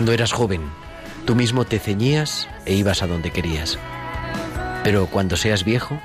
Cuando 0.00 0.14
eras 0.14 0.32
joven, 0.32 0.62
tú 1.26 1.34
mismo 1.34 1.66
te 1.66 1.78
ceñías 1.78 2.48
e 2.64 2.72
ibas 2.72 3.02
a 3.02 3.06
donde 3.06 3.32
querías. 3.32 3.78
Pero 4.82 5.08
cuando 5.08 5.36
seas 5.36 5.62
viejo, 5.62 6.00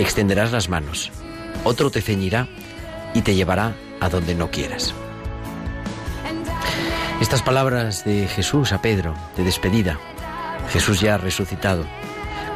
extenderás 0.00 0.50
las 0.50 0.68
manos, 0.68 1.12
otro 1.62 1.92
te 1.92 2.02
ceñirá 2.02 2.48
y 3.14 3.22
te 3.22 3.36
llevará 3.36 3.76
a 4.00 4.08
donde 4.08 4.34
no 4.34 4.50
quieras. 4.50 4.94
Estas 7.20 7.40
palabras 7.40 8.04
de 8.04 8.26
Jesús 8.26 8.72
a 8.72 8.82
Pedro, 8.82 9.14
de 9.36 9.44
despedida, 9.44 9.96
Jesús 10.72 11.00
ya 11.00 11.16
resucitado, 11.16 11.84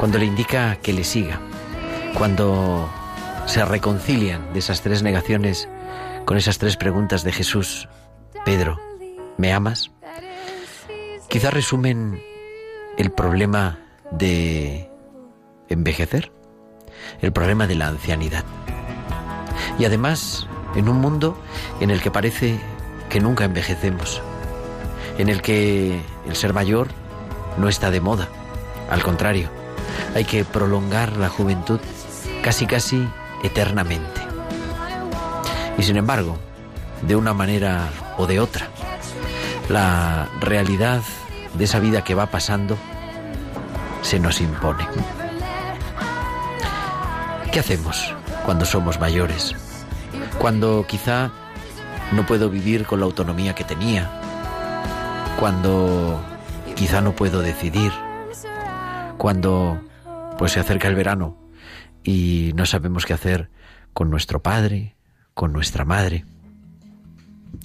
cuando 0.00 0.18
le 0.18 0.24
indica 0.24 0.74
que 0.82 0.92
le 0.92 1.04
siga, 1.04 1.38
cuando 2.18 2.90
se 3.46 3.64
reconcilian 3.64 4.52
de 4.52 4.58
esas 4.58 4.80
tres 4.80 5.04
negaciones 5.04 5.68
con 6.24 6.36
esas 6.36 6.58
tres 6.58 6.76
preguntas 6.76 7.22
de 7.22 7.30
Jesús, 7.30 7.88
Pedro, 8.44 8.80
¿me 9.38 9.52
amas? 9.52 9.92
Quizá 11.34 11.50
resumen 11.50 12.22
el 12.96 13.10
problema 13.10 13.80
de 14.12 14.88
envejecer, 15.68 16.30
el 17.22 17.32
problema 17.32 17.66
de 17.66 17.74
la 17.74 17.88
ancianidad. 17.88 18.44
Y 19.76 19.84
además, 19.84 20.46
en 20.76 20.88
un 20.88 21.00
mundo 21.00 21.36
en 21.80 21.90
el 21.90 22.00
que 22.00 22.12
parece 22.12 22.60
que 23.10 23.18
nunca 23.18 23.46
envejecemos, 23.46 24.22
en 25.18 25.28
el 25.28 25.42
que 25.42 26.00
el 26.28 26.36
ser 26.36 26.52
mayor 26.52 26.86
no 27.58 27.68
está 27.68 27.90
de 27.90 28.00
moda, 28.00 28.28
al 28.88 29.02
contrario, 29.02 29.48
hay 30.14 30.24
que 30.24 30.44
prolongar 30.44 31.16
la 31.16 31.30
juventud 31.30 31.80
casi 32.44 32.64
casi 32.64 33.08
eternamente. 33.42 34.20
Y 35.78 35.82
sin 35.82 35.96
embargo, 35.96 36.38
de 37.02 37.16
una 37.16 37.34
manera 37.34 37.90
o 38.18 38.28
de 38.28 38.38
otra, 38.38 38.68
la 39.68 40.28
realidad 40.40 41.02
de 41.54 41.64
esa 41.64 41.80
vida 41.80 42.04
que 42.04 42.14
va 42.14 42.26
pasando 42.26 42.76
se 44.02 44.20
nos 44.20 44.40
impone. 44.40 44.86
¿Qué 47.52 47.60
hacemos 47.60 48.14
cuando 48.44 48.64
somos 48.64 48.98
mayores? 48.98 49.54
Cuando 50.38 50.84
quizá 50.86 51.30
no 52.12 52.26
puedo 52.26 52.50
vivir 52.50 52.84
con 52.84 53.00
la 53.00 53.06
autonomía 53.06 53.54
que 53.54 53.64
tenía. 53.64 54.10
Cuando 55.38 56.20
quizá 56.74 57.00
no 57.00 57.12
puedo 57.12 57.40
decidir. 57.40 57.92
Cuando 59.16 59.80
pues 60.38 60.52
se 60.52 60.60
acerca 60.60 60.88
el 60.88 60.96
verano 60.96 61.38
y 62.02 62.52
no 62.54 62.66
sabemos 62.66 63.06
qué 63.06 63.14
hacer 63.14 63.50
con 63.92 64.10
nuestro 64.10 64.42
padre, 64.42 64.96
con 65.32 65.52
nuestra 65.52 65.84
madre. 65.84 66.24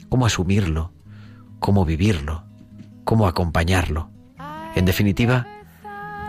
¿Cómo 0.07 0.25
asumirlo? 0.25 0.93
¿Cómo 1.59 1.83
vivirlo? 1.83 2.48
¿Cómo 3.09 3.27
acompañarlo? 3.27 4.11
En 4.75 4.85
definitiva, 4.85 5.47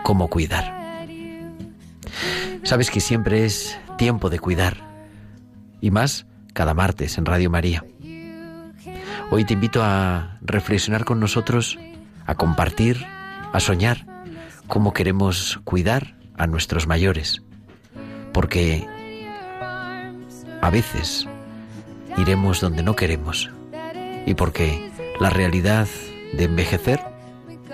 ¿cómo 0.01 0.29
cuidar? 0.29 1.05
Sabes 2.63 2.89
que 2.89 2.99
siempre 2.99 3.45
es 3.45 3.79
tiempo 3.99 4.31
de 4.31 4.39
cuidar. 4.39 4.77
Y 5.79 5.91
más 5.91 6.25
cada 6.53 6.73
martes 6.73 7.19
en 7.19 7.27
Radio 7.27 7.51
María. 7.51 7.85
Hoy 9.29 9.45
te 9.45 9.53
invito 9.53 9.83
a 9.83 10.39
reflexionar 10.41 11.05
con 11.05 11.19
nosotros, 11.19 11.77
a 12.25 12.33
compartir, 12.33 13.05
a 13.53 13.59
soñar 13.59 14.07
cómo 14.65 14.91
queremos 14.91 15.59
cuidar 15.63 16.15
a 16.35 16.47
nuestros 16.47 16.87
mayores. 16.87 17.43
Porque 18.33 18.87
a 20.61 20.69
veces 20.71 21.27
iremos 22.17 22.59
donde 22.59 22.81
no 22.81 22.95
queremos. 22.95 23.51
Y 24.25 24.33
porque 24.33 24.91
la 25.19 25.29
realidad 25.29 25.87
de 26.33 26.45
envejecer, 26.45 27.01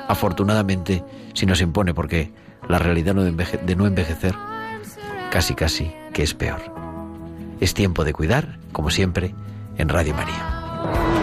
afortunadamente, 0.08 1.04
si 1.34 1.46
nos 1.46 1.62
impone, 1.62 1.94
porque 1.94 2.32
la 2.68 2.80
realidad 2.80 3.14
no 3.14 3.24
de, 3.24 3.76
no 3.76 3.88
envejecer, 3.88 4.36
casi 5.32 5.56
casi 5.56 5.92
que 6.14 6.24
es 6.24 6.34
peor. 6.34 6.62
Es 7.60 7.74
tiempo 7.74 8.04
de 8.04 8.14
cuidar, 8.14 8.60
como 8.72 8.90
siempre, 8.90 9.34
en 9.78 9.90
Radio 9.90 10.14
María. 10.14 11.17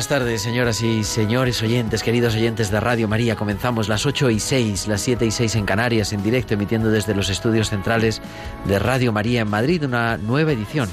Buenas 0.00 0.08
tardes, 0.08 0.40
señoras 0.40 0.80
y 0.80 1.04
señores 1.04 1.62
oyentes, 1.62 2.02
queridos 2.02 2.34
oyentes 2.34 2.70
de 2.70 2.80
Radio 2.80 3.06
María. 3.06 3.36
Comenzamos 3.36 3.86
las 3.86 4.06
8 4.06 4.30
y 4.30 4.40
6, 4.40 4.88
las 4.88 5.02
7 5.02 5.26
y 5.26 5.30
6 5.30 5.56
en 5.56 5.66
Canarias, 5.66 6.14
en 6.14 6.22
directo, 6.22 6.54
emitiendo 6.54 6.90
desde 6.90 7.14
los 7.14 7.28
estudios 7.28 7.68
centrales 7.68 8.22
de 8.64 8.78
Radio 8.78 9.12
María 9.12 9.42
en 9.42 9.50
Madrid, 9.50 9.84
una 9.84 10.16
nueva 10.16 10.52
edición, 10.52 10.88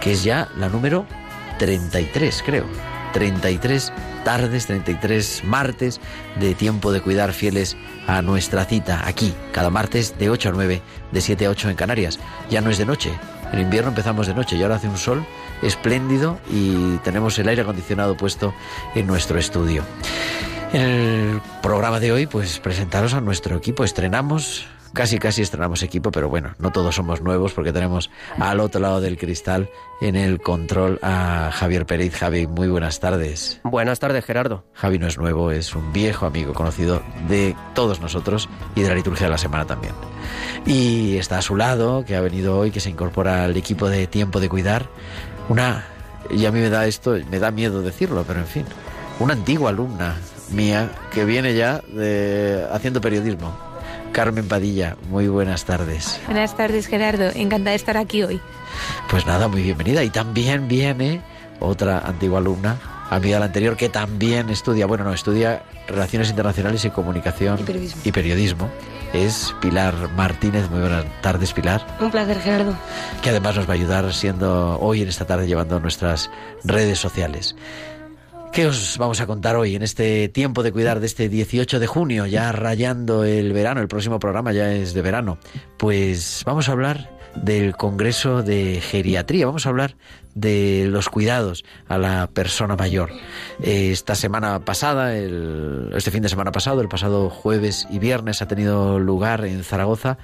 que 0.00 0.12
es 0.12 0.22
ya 0.22 0.48
la 0.56 0.68
número 0.68 1.04
33, 1.58 2.44
creo. 2.46 2.64
33 3.12 3.92
tardes, 4.24 4.66
33 4.66 5.42
martes 5.42 6.00
de 6.38 6.54
tiempo 6.54 6.92
de 6.92 7.00
cuidar 7.00 7.32
fieles 7.32 7.76
a 8.06 8.22
nuestra 8.22 8.66
cita 8.66 9.02
aquí, 9.04 9.34
cada 9.50 9.70
martes 9.70 10.16
de 10.16 10.30
8 10.30 10.50
a 10.50 10.52
9, 10.52 10.82
de 11.10 11.20
7 11.20 11.46
a 11.46 11.50
8 11.50 11.70
en 11.70 11.76
Canarias. 11.76 12.20
Ya 12.50 12.60
no 12.60 12.70
es 12.70 12.78
de 12.78 12.86
noche, 12.86 13.10
en 13.52 13.58
invierno 13.58 13.88
empezamos 13.88 14.28
de 14.28 14.34
noche 14.34 14.56
y 14.56 14.62
ahora 14.62 14.76
hace 14.76 14.88
un 14.88 14.96
sol 14.96 15.26
espléndido 15.62 16.38
y 16.50 16.96
tenemos 16.98 17.38
el 17.38 17.48
aire 17.48 17.62
acondicionado 17.62 18.16
puesto 18.16 18.54
en 18.94 19.06
nuestro 19.06 19.38
estudio. 19.38 19.82
En 20.72 20.80
el 20.80 21.40
programa 21.62 22.00
de 22.00 22.12
hoy, 22.12 22.26
pues 22.26 22.58
presentaros 22.58 23.14
a 23.14 23.20
nuestro 23.20 23.56
equipo. 23.56 23.84
Estrenamos 23.84 24.66
casi 24.94 25.18
casi 25.18 25.42
estrenamos 25.42 25.82
equipo, 25.82 26.10
pero 26.10 26.28
bueno, 26.28 26.54
no 26.58 26.70
todos 26.70 26.94
somos 26.94 27.20
nuevos 27.20 27.52
porque 27.52 27.72
tenemos 27.72 28.10
al 28.38 28.60
otro 28.60 28.80
lado 28.80 29.00
del 29.00 29.18
cristal 29.18 29.68
en 30.00 30.16
el 30.16 30.40
control 30.40 30.98
a 31.02 31.50
Javier 31.52 31.84
Pérez. 31.84 32.14
Javi, 32.14 32.46
muy 32.46 32.68
buenas 32.68 33.00
tardes. 33.00 33.60
Buenas 33.64 33.98
tardes, 33.98 34.24
Gerardo. 34.24 34.64
Javi 34.72 34.98
no 34.98 35.06
es 35.06 35.18
nuevo, 35.18 35.50
es 35.50 35.74
un 35.74 35.92
viejo 35.92 36.26
amigo 36.26 36.54
conocido 36.54 37.02
de 37.28 37.54
todos 37.74 38.00
nosotros 38.00 38.48
y 38.74 38.82
de 38.82 38.88
la 38.88 38.94
liturgia 38.94 39.26
de 39.26 39.30
la 39.30 39.38
semana 39.38 39.66
también. 39.66 39.94
Y 40.64 41.16
está 41.18 41.38
a 41.38 41.42
su 41.42 41.56
lado, 41.56 42.04
que 42.04 42.16
ha 42.16 42.20
venido 42.20 42.56
hoy, 42.56 42.70
que 42.70 42.80
se 42.80 42.88
incorpora 42.88 43.44
al 43.44 43.56
equipo 43.56 43.88
de 43.88 44.06
Tiempo 44.06 44.40
de 44.40 44.48
Cuidar, 44.48 44.86
una, 45.48 45.84
y 46.30 46.46
a 46.46 46.52
mí 46.52 46.60
me 46.60 46.70
da 46.70 46.86
esto, 46.86 47.16
me 47.30 47.38
da 47.38 47.50
miedo 47.50 47.82
decirlo, 47.82 48.24
pero 48.26 48.40
en 48.40 48.46
fin, 48.46 48.64
una 49.20 49.34
antigua 49.34 49.70
alumna 49.70 50.16
mía 50.50 50.90
que 51.12 51.24
viene 51.24 51.54
ya 51.54 51.80
de, 51.92 52.66
haciendo 52.72 53.00
periodismo 53.00 53.54
Carmen 54.14 54.46
Padilla, 54.46 54.96
muy 55.10 55.26
buenas 55.26 55.64
tardes. 55.64 56.20
Buenas 56.26 56.56
tardes, 56.56 56.86
Gerardo. 56.86 57.30
Encantada 57.34 57.70
de 57.70 57.76
estar 57.76 57.96
aquí 57.96 58.22
hoy. 58.22 58.40
Pues 59.10 59.26
nada, 59.26 59.48
muy 59.48 59.62
bienvenida. 59.62 60.04
Y 60.04 60.10
también 60.10 60.68
viene 60.68 61.20
otra 61.58 61.98
antigua 61.98 62.38
alumna, 62.38 62.78
amiga 63.10 63.36
de 63.36 63.40
la 63.40 63.46
anterior, 63.46 63.76
que 63.76 63.88
también 63.88 64.50
estudia, 64.50 64.86
bueno, 64.86 65.02
no, 65.02 65.12
estudia 65.12 65.64
Relaciones 65.88 66.30
Internacionales 66.30 66.84
y 66.84 66.90
Comunicación 66.90 67.58
y 67.58 67.64
Periodismo. 67.64 68.02
Y 68.04 68.12
periodismo. 68.12 68.70
Es 69.14 69.54
Pilar 69.60 69.94
Martínez. 70.16 70.68
Muy 70.70 70.80
buenas 70.80 71.04
tardes, 71.22 71.52
Pilar. 71.52 71.86
Un 72.00 72.10
placer, 72.10 72.36
Gerardo. 72.40 72.76
Que 73.22 73.30
además 73.30 73.54
nos 73.54 73.68
va 73.68 73.70
a 73.70 73.76
ayudar 73.76 74.12
siendo 74.12 74.76
hoy 74.80 75.02
en 75.02 75.08
esta 75.08 75.24
tarde 75.24 75.46
llevando 75.46 75.78
nuestras 75.78 76.32
redes 76.64 76.98
sociales. 76.98 77.54
¿Qué 78.52 78.66
os 78.66 78.98
vamos 78.98 79.20
a 79.20 79.26
contar 79.26 79.54
hoy 79.54 79.76
en 79.76 79.82
este 79.82 80.28
tiempo 80.28 80.64
de 80.64 80.72
cuidar 80.72 80.98
de 80.98 81.06
este 81.06 81.28
18 81.28 81.78
de 81.78 81.86
junio, 81.86 82.26
ya 82.26 82.50
rayando 82.50 83.22
el 83.22 83.52
verano? 83.52 83.80
El 83.80 83.88
próximo 83.88 84.18
programa 84.18 84.52
ya 84.52 84.72
es 84.72 84.94
de 84.94 85.02
verano. 85.02 85.38
Pues 85.76 86.42
vamos 86.44 86.68
a 86.68 86.72
hablar 86.72 87.13
del 87.36 87.76
Congreso 87.76 88.42
de 88.42 88.80
Geriatría, 88.80 89.46
vamos 89.46 89.66
a 89.66 89.68
hablar 89.68 89.96
de 90.34 90.86
los 90.88 91.08
cuidados 91.08 91.64
a 91.88 91.98
la 91.98 92.28
persona 92.28 92.76
mayor. 92.76 93.10
Esta 93.62 94.14
semana 94.14 94.60
pasada, 94.64 95.16
el, 95.16 95.92
este 95.96 96.10
fin 96.10 96.22
de 96.22 96.28
semana 96.28 96.52
pasado, 96.52 96.80
el 96.80 96.88
pasado 96.88 97.30
jueves 97.30 97.86
y 97.90 97.98
viernes, 97.98 98.42
ha 98.42 98.48
tenido 98.48 98.98
lugar 98.98 99.44
en 99.44 99.64
Zaragoza 99.64 100.18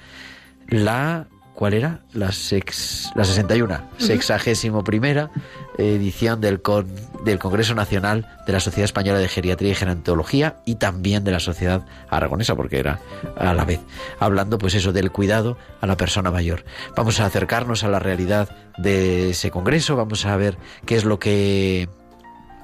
la 0.67 1.27
¿cuál 1.61 1.75
era? 1.75 1.99
La, 2.13 2.31
sex, 2.31 3.11
la 3.13 3.23
61, 3.23 3.81
sexagésimo 3.99 4.83
primera 4.83 5.29
edición 5.77 6.41
del, 6.41 6.63
con, 6.63 6.87
del 7.23 7.37
Congreso 7.37 7.75
Nacional 7.75 8.27
de 8.47 8.53
la 8.53 8.59
Sociedad 8.59 8.85
Española 8.85 9.19
de 9.19 9.27
Geriatría 9.27 9.73
y 9.73 9.75
Gerontología 9.75 10.55
y 10.65 10.77
también 10.77 11.23
de 11.23 11.29
la 11.29 11.39
Sociedad 11.39 11.85
Aragonesa, 12.09 12.55
porque 12.55 12.79
era 12.79 12.99
a 13.37 13.53
la 13.53 13.63
vez, 13.63 13.79
hablando 14.19 14.57
pues 14.57 14.73
eso 14.73 14.91
del 14.91 15.11
cuidado 15.11 15.55
a 15.81 15.85
la 15.85 15.97
persona 15.97 16.31
mayor. 16.31 16.65
Vamos 16.97 17.19
a 17.19 17.27
acercarnos 17.27 17.83
a 17.83 17.89
la 17.89 17.99
realidad 17.99 18.49
de 18.79 19.29
ese 19.29 19.51
Congreso, 19.51 19.95
vamos 19.95 20.25
a 20.25 20.35
ver 20.37 20.57
qué 20.87 20.95
es 20.95 21.05
lo 21.05 21.19
que 21.19 21.87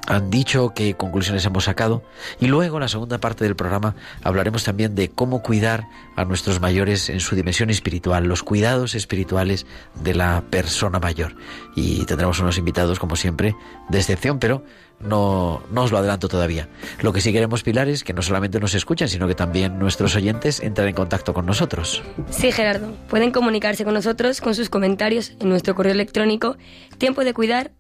han 0.08 0.30
dicho, 0.30 0.74
qué 0.74 0.96
conclusiones 0.96 1.46
hemos 1.46 1.66
sacado. 1.66 2.02
Y 2.40 2.48
luego, 2.48 2.78
en 2.78 2.82
la 2.82 2.88
segunda 2.88 3.20
parte 3.20 3.44
del 3.44 3.58
programa, 3.58 3.94
hablaremos 4.24 4.64
también 4.64 4.96
de 4.96 5.10
cómo 5.10 5.44
cuidar 5.44 5.90
a 6.16 6.24
nuestros 6.24 6.62
mayores 6.62 7.10
en 7.10 7.20
su 7.20 7.36
dimensión 7.36 7.70
espiritual, 7.70 8.24
los 8.24 8.42
cuidados 8.42 8.96
espirituales 8.96 9.66
de 10.02 10.16
la 10.16 10.44
persona 10.50 11.00
mayor. 11.00 11.36
Y 11.76 12.06
tendremos 12.06 12.40
unos 12.40 12.58
invitados, 12.58 13.00
como 13.00 13.18
siempre, 13.18 13.56
de 13.90 14.00
excepción, 14.00 14.40
pero 14.40 14.64
no, 15.00 15.64
no 15.72 15.84
os 15.84 15.92
lo 15.92 15.98
adelanto 15.98 16.28
todavía. 16.28 16.68
Lo 17.02 17.14
que 17.14 17.22
sí 17.22 17.32
queremos, 17.32 17.64
Pilar, 17.64 17.88
es 17.88 18.04
que 18.04 18.14
no 18.14 18.22
solamente 18.22 18.60
nos 18.60 18.74
escuchen, 18.74 19.08
sino 19.08 19.28
que 19.28 19.36
también 19.36 19.80
nuestros 19.80 20.16
oyentes 20.16 20.60
entren 20.60 20.90
en 20.90 20.96
contacto 20.96 21.34
con 21.34 21.46
nosotros. 21.46 22.04
Sí, 22.30 22.52
Gerardo. 22.52 22.94
Pueden 23.10 23.32
comunicarse 23.32 23.84
con 23.84 23.94
nosotros 23.94 24.42
con 24.42 24.56
sus 24.56 24.70
comentarios 24.70 25.34
en 25.40 25.50
nuestro 25.50 25.76
correo 25.76 25.94
electrónico 25.94 26.58
tiempo 26.98 27.24
de 27.24 27.34
cuidar 27.34 27.72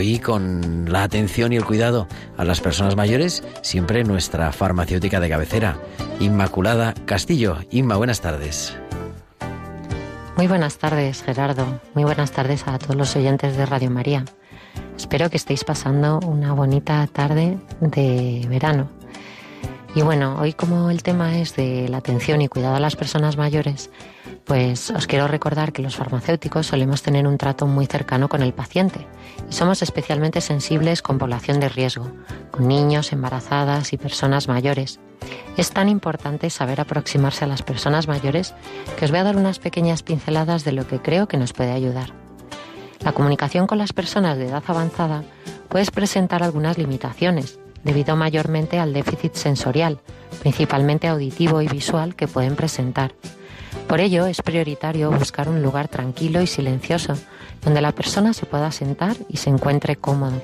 Y 0.01 0.19
con 0.19 0.91
la 0.91 1.03
atención 1.03 1.53
y 1.53 1.57
el 1.57 1.65
cuidado 1.65 2.07
a 2.37 2.43
las 2.43 2.61
personas 2.61 2.95
mayores, 2.95 3.43
siempre 3.61 4.03
nuestra 4.03 4.51
farmacéutica 4.51 5.19
de 5.19 5.29
cabecera, 5.29 5.77
Inmaculada 6.19 6.93
Castillo. 7.05 7.57
Inma, 7.71 7.95
buenas 7.95 8.21
tardes. 8.21 8.75
Muy 10.37 10.47
buenas 10.47 10.77
tardes, 10.77 11.23
Gerardo. 11.23 11.79
Muy 11.93 12.03
buenas 12.03 12.31
tardes 12.31 12.67
a 12.67 12.77
todos 12.77 12.95
los 12.95 13.15
oyentes 13.15 13.55
de 13.55 13.65
Radio 13.65 13.89
María. 13.89 14.25
Espero 14.97 15.29
que 15.29 15.37
estéis 15.37 15.63
pasando 15.63 16.19
una 16.25 16.53
bonita 16.53 17.07
tarde 17.07 17.57
de 17.79 18.45
verano. 18.49 18.89
Y 19.95 20.01
bueno, 20.01 20.35
hoy 20.41 20.51
como 20.51 20.89
el 20.89 21.03
tema 21.03 21.37
es 21.37 21.55
de 21.55 21.87
la 21.87 21.97
atención 21.97 22.41
y 22.41 22.49
cuidado 22.49 22.75
a 22.75 22.81
las 22.81 22.97
personas 22.97 23.37
mayores, 23.37 23.89
pues 24.43 24.91
os 24.91 25.07
quiero 25.07 25.29
recordar 25.29 25.71
que 25.71 25.81
los 25.81 25.95
farmacéuticos 25.95 26.67
solemos 26.67 27.01
tener 27.01 27.25
un 27.25 27.37
trato 27.37 27.65
muy 27.65 27.85
cercano 27.85 28.27
con 28.27 28.41
el 28.41 28.53
paciente 28.53 29.07
y 29.49 29.53
somos 29.53 29.81
especialmente 29.81 30.41
sensibles 30.41 31.01
con 31.01 31.17
población 31.17 31.61
de 31.61 31.69
riesgo, 31.69 32.11
con 32.51 32.67
niños, 32.67 33.13
embarazadas 33.13 33.93
y 33.93 33.97
personas 33.97 34.49
mayores. 34.49 34.99
Es 35.55 35.71
tan 35.71 35.87
importante 35.87 36.49
saber 36.49 36.81
aproximarse 36.81 37.45
a 37.45 37.47
las 37.47 37.63
personas 37.63 38.09
mayores 38.09 38.53
que 38.99 39.05
os 39.05 39.11
voy 39.11 39.21
a 39.21 39.23
dar 39.23 39.37
unas 39.37 39.59
pequeñas 39.59 40.03
pinceladas 40.03 40.65
de 40.65 40.73
lo 40.73 40.85
que 40.85 40.99
creo 40.99 41.29
que 41.29 41.37
nos 41.37 41.53
puede 41.53 41.71
ayudar. 41.71 42.09
La 42.99 43.13
comunicación 43.13 43.65
con 43.65 43.77
las 43.77 43.93
personas 43.93 44.37
de 44.37 44.47
edad 44.47 44.63
avanzada 44.67 45.23
puede 45.69 45.89
presentar 45.89 46.43
algunas 46.43 46.77
limitaciones, 46.77 47.59
debido 47.85 48.17
mayormente 48.17 48.79
al 48.79 48.91
déficit 48.91 49.35
sensorial, 49.35 49.99
principalmente 50.41 51.07
auditivo 51.07 51.61
y 51.61 51.67
visual, 51.67 52.15
que 52.15 52.27
pueden 52.27 52.57
presentar. 52.57 53.13
Por 53.87 54.01
ello, 54.01 54.25
es 54.25 54.41
prioritario 54.41 55.11
buscar 55.11 55.47
un 55.47 55.61
lugar 55.61 55.87
tranquilo 55.87 56.41
y 56.41 56.47
silencioso, 56.47 57.13
donde 57.63 57.81
la 57.81 57.93
persona 57.93 58.33
se 58.33 58.45
pueda 58.45 58.71
sentar 58.71 59.15
y 59.29 59.37
se 59.37 59.51
encuentre 59.51 59.95
cómodo. 59.95 60.41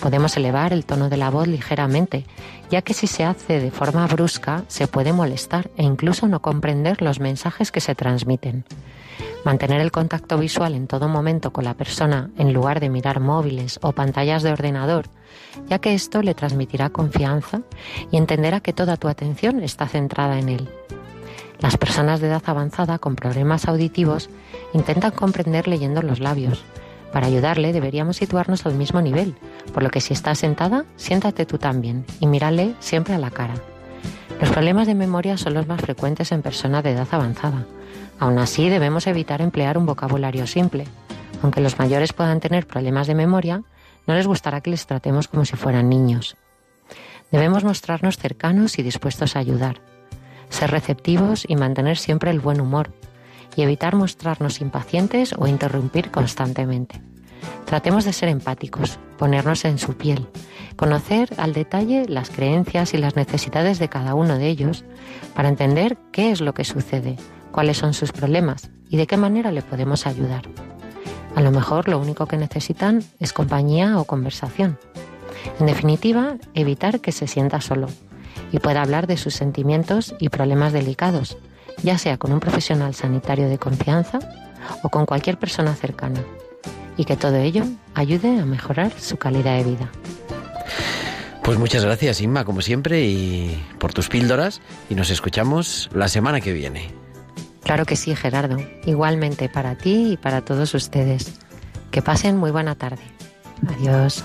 Podemos 0.00 0.36
elevar 0.36 0.74
el 0.74 0.84
tono 0.84 1.08
de 1.08 1.16
la 1.16 1.30
voz 1.30 1.48
ligeramente, 1.48 2.26
ya 2.70 2.82
que 2.82 2.92
si 2.92 3.06
se 3.06 3.24
hace 3.24 3.60
de 3.60 3.70
forma 3.70 4.06
brusca 4.06 4.64
se 4.68 4.86
puede 4.86 5.14
molestar 5.14 5.70
e 5.78 5.84
incluso 5.84 6.28
no 6.28 6.42
comprender 6.42 7.00
los 7.00 7.18
mensajes 7.18 7.72
que 7.72 7.80
se 7.80 7.94
transmiten. 7.94 8.64
Mantener 9.44 9.80
el 9.80 9.92
contacto 9.92 10.36
visual 10.36 10.74
en 10.74 10.86
todo 10.86 11.08
momento 11.08 11.52
con 11.52 11.64
la 11.64 11.74
persona 11.74 12.30
en 12.36 12.52
lugar 12.52 12.80
de 12.80 12.90
mirar 12.90 13.20
móviles 13.20 13.78
o 13.80 13.92
pantallas 13.92 14.42
de 14.42 14.52
ordenador, 14.52 15.06
ya 15.68 15.78
que 15.78 15.94
esto 15.94 16.22
le 16.22 16.34
transmitirá 16.34 16.90
confianza 16.90 17.62
y 18.10 18.16
entenderá 18.16 18.60
que 18.60 18.72
toda 18.72 18.96
tu 18.96 19.08
atención 19.08 19.62
está 19.62 19.88
centrada 19.88 20.38
en 20.38 20.48
él. 20.48 20.68
Las 21.60 21.76
personas 21.76 22.20
de 22.20 22.28
edad 22.28 22.42
avanzada 22.46 22.98
con 22.98 23.16
problemas 23.16 23.66
auditivos 23.66 24.28
intentan 24.74 25.12
comprender 25.12 25.68
leyendo 25.68 26.02
los 26.02 26.20
labios. 26.20 26.64
Para 27.12 27.28
ayudarle 27.28 27.72
deberíamos 27.72 28.16
situarnos 28.16 28.66
al 28.66 28.74
mismo 28.74 29.00
nivel, 29.00 29.34
por 29.72 29.82
lo 29.82 29.90
que 29.90 30.00
si 30.00 30.12
está 30.12 30.34
sentada, 30.34 30.84
siéntate 30.96 31.46
tú 31.46 31.56
también 31.56 32.04
y 32.20 32.26
mírale 32.26 32.74
siempre 32.78 33.14
a 33.14 33.18
la 33.18 33.30
cara. 33.30 33.54
Los 34.40 34.50
problemas 34.50 34.86
de 34.86 34.94
memoria 34.94 35.38
son 35.38 35.54
los 35.54 35.66
más 35.66 35.80
frecuentes 35.80 36.30
en 36.30 36.42
personas 36.42 36.84
de 36.84 36.92
edad 36.92 37.08
avanzada. 37.10 37.64
Aún 38.18 38.38
así, 38.38 38.68
debemos 38.68 39.06
evitar 39.06 39.40
emplear 39.40 39.78
un 39.78 39.86
vocabulario 39.86 40.46
simple. 40.46 40.86
Aunque 41.42 41.60
los 41.60 41.78
mayores 41.78 42.12
puedan 42.12 42.40
tener 42.40 42.66
problemas 42.66 43.06
de 43.06 43.14
memoria, 43.14 43.62
no 44.06 44.14
les 44.14 44.26
gustará 44.26 44.60
que 44.60 44.70
les 44.70 44.86
tratemos 44.86 45.28
como 45.28 45.44
si 45.44 45.56
fueran 45.56 45.88
niños. 45.88 46.36
Debemos 47.30 47.64
mostrarnos 47.64 48.18
cercanos 48.18 48.78
y 48.78 48.82
dispuestos 48.82 49.36
a 49.36 49.40
ayudar 49.40 49.80
ser 50.48 50.70
receptivos 50.70 51.44
y 51.48 51.56
mantener 51.56 51.96
siempre 51.96 52.30
el 52.30 52.40
buen 52.40 52.60
humor, 52.60 52.90
y 53.56 53.62
evitar 53.62 53.94
mostrarnos 53.94 54.60
impacientes 54.60 55.34
o 55.38 55.46
interrumpir 55.46 56.10
constantemente. 56.10 57.00
Tratemos 57.64 58.04
de 58.04 58.12
ser 58.12 58.28
empáticos, 58.28 58.98
ponernos 59.18 59.64
en 59.64 59.78
su 59.78 59.96
piel, 59.96 60.26
conocer 60.76 61.30
al 61.38 61.52
detalle 61.52 62.06
las 62.06 62.30
creencias 62.30 62.92
y 62.92 62.98
las 62.98 63.16
necesidades 63.16 63.78
de 63.78 63.88
cada 63.88 64.14
uno 64.14 64.36
de 64.36 64.48
ellos 64.48 64.84
para 65.34 65.48
entender 65.48 65.96
qué 66.12 66.30
es 66.30 66.40
lo 66.40 66.54
que 66.54 66.64
sucede, 66.64 67.16
cuáles 67.52 67.78
son 67.78 67.94
sus 67.94 68.12
problemas 68.12 68.70
y 68.90 68.96
de 68.96 69.06
qué 69.06 69.16
manera 69.16 69.52
le 69.52 69.62
podemos 69.62 70.06
ayudar. 70.06 70.42
A 71.36 71.42
lo 71.42 71.50
mejor 71.50 71.86
lo 71.86 71.98
único 71.98 72.26
que 72.26 72.38
necesitan 72.38 73.04
es 73.20 73.34
compañía 73.34 74.00
o 74.00 74.04
conversación. 74.04 74.78
En 75.60 75.66
definitiva, 75.66 76.36
evitar 76.54 77.00
que 77.00 77.12
se 77.12 77.26
sienta 77.26 77.60
solo, 77.60 77.88
y 78.52 78.58
pueda 78.58 78.80
hablar 78.80 79.06
de 79.06 79.18
sus 79.18 79.34
sentimientos 79.34 80.14
y 80.18 80.30
problemas 80.30 80.72
delicados, 80.72 81.36
ya 81.82 81.98
sea 81.98 82.16
con 82.16 82.32
un 82.32 82.40
profesional 82.40 82.94
sanitario 82.94 83.50
de 83.50 83.58
confianza 83.58 84.18
o 84.82 84.88
con 84.88 85.04
cualquier 85.04 85.38
persona 85.38 85.74
cercana, 85.74 86.20
y 86.96 87.04
que 87.04 87.18
todo 87.18 87.36
ello 87.36 87.64
ayude 87.94 88.40
a 88.40 88.46
mejorar 88.46 88.92
su 88.98 89.18
calidad 89.18 89.58
de 89.58 89.64
vida. 89.64 89.90
Pues 91.42 91.58
muchas 91.58 91.84
gracias 91.84 92.22
Inma, 92.22 92.46
como 92.46 92.62
siempre, 92.62 93.04
y 93.04 93.62
por 93.78 93.92
tus 93.92 94.08
píldoras, 94.08 94.62
y 94.88 94.94
nos 94.94 95.10
escuchamos 95.10 95.90
la 95.92 96.08
semana 96.08 96.40
que 96.40 96.54
viene. 96.54 97.05
Claro 97.66 97.84
que 97.84 97.96
sí, 97.96 98.14
Gerardo. 98.14 98.58
Igualmente 98.84 99.48
para 99.48 99.76
ti 99.76 100.12
y 100.12 100.16
para 100.16 100.40
todos 100.40 100.72
ustedes. 100.72 101.40
Que 101.90 102.00
pasen 102.00 102.36
muy 102.36 102.52
buena 102.52 102.76
tarde. 102.76 103.02
Adiós. 103.68 104.24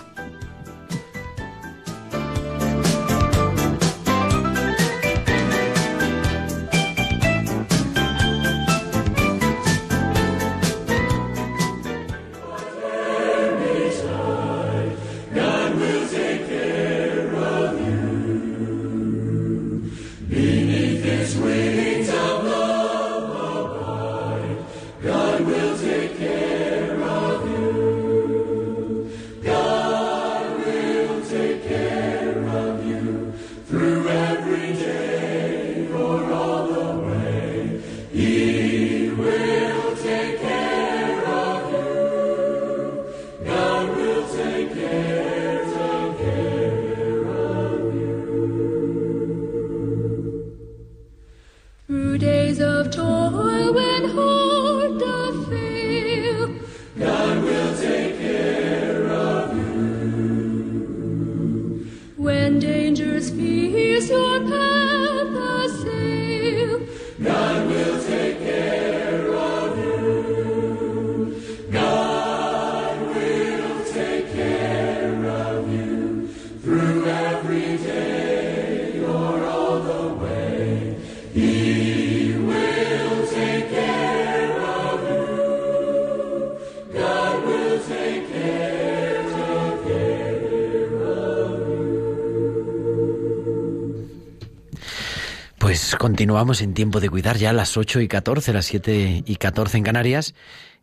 Continuamos 95.97 96.61
en 96.61 96.73
tiempo 96.73 96.99
de 96.99 97.09
cuidar 97.09 97.37
ya 97.37 97.49
a 97.49 97.53
las 97.53 97.77
8 97.77 98.01
y 98.01 98.07
14, 98.07 98.53
las 98.53 98.65
7 98.65 99.23
y 99.25 99.35
14 99.35 99.77
en 99.77 99.83
Canarias. 99.83 100.35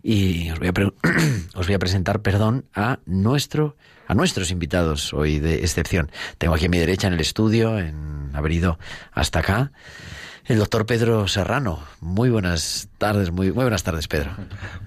Y 0.03 0.51
os 0.51 0.59
voy 0.59 0.69
a, 0.69 0.73
os 1.59 1.67
voy 1.67 1.75
a 1.75 1.79
presentar, 1.79 2.21
perdón, 2.21 2.65
a 2.75 2.99
nuestro 3.07 3.77
a 4.07 4.15
nuestros 4.15 4.51
invitados 4.51 5.13
hoy 5.13 5.39
de 5.39 5.57
excepción. 5.57 6.11
Tengo 6.39 6.55
aquí 6.55 6.65
a 6.65 6.69
mi 6.71 6.79
derecha 6.79 7.07
en 7.07 7.13
el 7.13 7.21
estudio, 7.21 7.79
en 7.79 8.31
haber 8.33 8.53
ido 8.53 8.79
hasta 9.13 9.41
acá, 9.41 9.71
el 10.47 10.59
doctor 10.59 10.87
Pedro 10.87 11.29
Serrano. 11.29 11.81
Muy 12.01 12.31
buenas 12.31 12.89
tardes, 12.97 13.31
muy, 13.31 13.53
muy 13.53 13.65
buenas 13.65 13.83
tardes, 13.83 14.09
Pedro. 14.09 14.31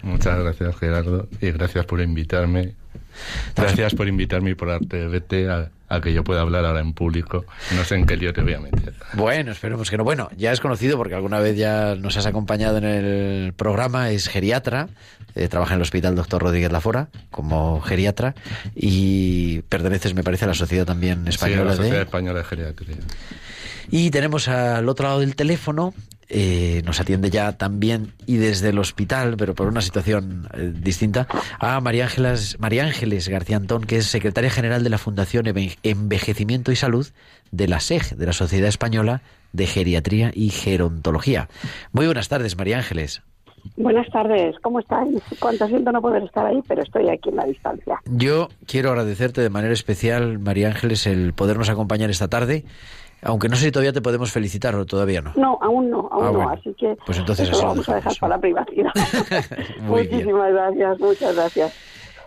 Muchas 0.01 0.39
gracias, 0.39 0.75
Gerardo, 0.77 1.29
y 1.39 1.51
gracias 1.51 1.85
por 1.85 2.01
invitarme. 2.01 2.73
Gracias 3.55 3.93
por 3.93 4.07
invitarme 4.07 4.51
y 4.51 4.55
por 4.55 4.69
darte 4.69 5.07
vete 5.07 5.49
a 5.49 5.69
a 5.91 5.99
que 5.99 6.13
yo 6.13 6.23
pueda 6.23 6.41
hablar 6.41 6.65
ahora 6.65 6.79
en 6.79 6.93
público. 6.93 7.45
No 7.75 7.83
sé 7.83 7.95
en 7.95 8.05
qué 8.05 8.15
lío 8.15 8.31
te 8.31 8.41
voy 8.41 8.53
a 8.53 8.59
meter. 8.59 8.93
Bueno, 9.13 9.51
esperemos 9.51 9.89
que 9.89 9.97
no. 9.97 10.05
Bueno, 10.05 10.29
ya 10.37 10.53
es 10.53 10.61
conocido 10.61 10.97
porque 10.97 11.15
alguna 11.15 11.39
vez 11.39 11.57
ya 11.57 11.95
nos 11.95 12.15
has 12.15 12.25
acompañado 12.25 12.77
en 12.77 12.85
el 12.85 13.53
programa, 13.53 14.09
es 14.09 14.29
geriatra, 14.29 14.87
eh, 15.35 15.49
trabaja 15.49 15.73
en 15.73 15.79
el 15.79 15.81
Hospital 15.81 16.15
Doctor 16.15 16.41
Rodríguez 16.41 16.71
Lafora 16.71 17.09
como 17.29 17.81
geriatra 17.81 18.35
y 18.73 19.63
perteneces, 19.63 20.13
me 20.13 20.23
parece, 20.23 20.45
a 20.45 20.47
la 20.47 20.53
Sociedad 20.53 20.85
también 20.85 21.27
Española 21.27 21.63
sí, 21.63 21.67
la 21.67 21.75
Sociedad 21.75 22.01
Española 22.03 22.39
de 22.39 22.45
Geriatría. 22.45 22.95
Y 23.89 24.11
tenemos 24.11 24.47
al 24.47 24.87
otro 24.87 25.07
lado 25.07 25.19
del 25.19 25.35
teléfono 25.35 25.93
eh, 26.33 26.81
nos 26.85 27.01
atiende 27.01 27.29
ya 27.29 27.57
también 27.57 28.13
y 28.25 28.37
desde 28.37 28.69
el 28.69 28.79
hospital, 28.79 29.35
pero 29.37 29.53
por 29.53 29.67
una 29.67 29.81
situación 29.81 30.47
eh, 30.53 30.71
distinta, 30.73 31.27
a 31.59 31.81
María 31.81 32.05
Ángeles, 32.05 32.57
María 32.57 32.85
Ángeles 32.85 33.27
García 33.27 33.57
Antón, 33.57 33.83
que 33.83 33.97
es 33.97 34.05
secretaria 34.05 34.49
general 34.49 34.81
de 34.81 34.89
la 34.89 34.97
Fundación 34.97 35.45
Envejecimiento 35.83 36.71
y 36.71 36.77
Salud 36.77 37.05
de 37.51 37.67
la 37.67 37.81
SEG, 37.81 38.15
de 38.15 38.25
la 38.25 38.31
Sociedad 38.31 38.69
Española 38.69 39.21
de 39.51 39.67
Geriatría 39.67 40.31
y 40.33 40.51
Gerontología. 40.51 41.49
Muy 41.91 42.05
buenas 42.05 42.29
tardes, 42.29 42.57
María 42.57 42.77
Ángeles. 42.77 43.21
Buenas 43.75 44.09
tardes, 44.09 44.55
¿cómo 44.61 44.79
estáis? 44.79 45.21
Cuánto 45.39 45.67
siento 45.67 45.91
no 45.91 46.01
poder 46.01 46.23
estar 46.23 46.45
ahí, 46.45 46.61
pero 46.67 46.81
estoy 46.81 47.09
aquí 47.09 47.29
en 47.29 47.35
la 47.35 47.45
distancia. 47.45 47.99
Yo 48.05 48.47
quiero 48.65 48.89
agradecerte 48.89 49.41
de 49.41 49.49
manera 49.49 49.73
especial, 49.73 50.39
María 50.39 50.69
Ángeles, 50.69 51.05
el 51.07 51.33
podernos 51.33 51.69
acompañar 51.69 52.09
esta 52.09 52.27
tarde 52.27 52.63
aunque 53.21 53.49
no 53.49 53.55
sé 53.55 53.65
si 53.65 53.71
todavía 53.71 53.93
te 53.93 54.01
podemos 54.01 54.31
felicitar 54.31 54.75
o 54.75 54.85
todavía 54.85 55.21
no. 55.21 55.33
No, 55.35 55.57
aún 55.61 55.89
no, 55.89 56.09
aún 56.11 56.25
ah, 56.25 56.31
no. 56.31 56.49
Así 56.49 56.73
que 56.73 56.97
pues 57.05 57.17
entonces 57.17 57.49
eso 57.49 57.65
vamos 57.65 57.87
a 57.89 57.95
dejar 57.95 58.13
para 58.19 58.35
la 58.35 58.41
privacidad. 58.41 58.91
Muchísimas 59.81 60.51
gracias, 60.51 60.99
muchas 60.99 61.35
gracias. 61.35 61.73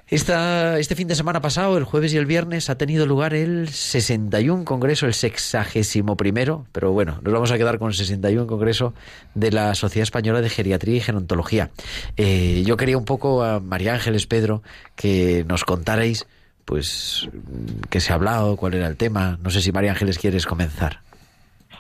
Esta, 0.07 0.79
este 0.79 0.95
fin 0.95 1.09
de 1.09 1.15
semana 1.15 1.41
pasado, 1.41 1.79
el 1.79 1.85
jueves 1.85 2.13
y 2.13 2.19
el 2.19 2.27
viernes, 2.27 2.69
ha 2.69 2.77
tenido 2.77 3.07
lugar 3.07 3.33
el 3.33 3.69
61 3.71 4.67
Congreso, 4.67 5.07
el 5.07 5.15
sexagésimo 5.15 6.15
primero, 6.19 6.67
pero 6.73 6.93
bueno, 6.93 7.21
nos 7.23 7.33
vamos 7.33 7.51
a 7.53 7.57
quedar 7.57 7.79
con 7.79 7.89
el 7.89 7.95
61 7.95 8.47
Congreso 8.47 8.93
de 9.35 9.51
la 9.51 9.75
Sociedad 9.75 10.03
Española 10.03 10.43
de 10.43 10.51
Geriatría 10.51 10.97
y 10.97 11.01
Gerontología. 11.01 11.71
Eh, 12.19 12.63
yo 12.67 12.77
quería 12.77 12.99
un 12.99 13.07
poco 13.07 13.43
a 13.43 13.61
María 13.61 13.95
Ángeles, 13.95 14.27
Pedro, 14.27 14.63
que 14.95 15.47
nos 15.49 15.65
contarais 15.65 16.27
pues, 16.65 17.29
qué 17.91 18.01
se 18.01 18.13
ha 18.13 18.17
hablado, 18.17 18.57
cuál 18.57 18.75
era 18.75 18.87
el 18.87 18.97
tema. 18.97 19.39
No 19.43 19.51
sé 19.51 19.61
si 19.61 19.73
María 19.73 19.93
Ángeles 19.93 20.19
quieres 20.19 20.47
comenzar. 20.47 21.01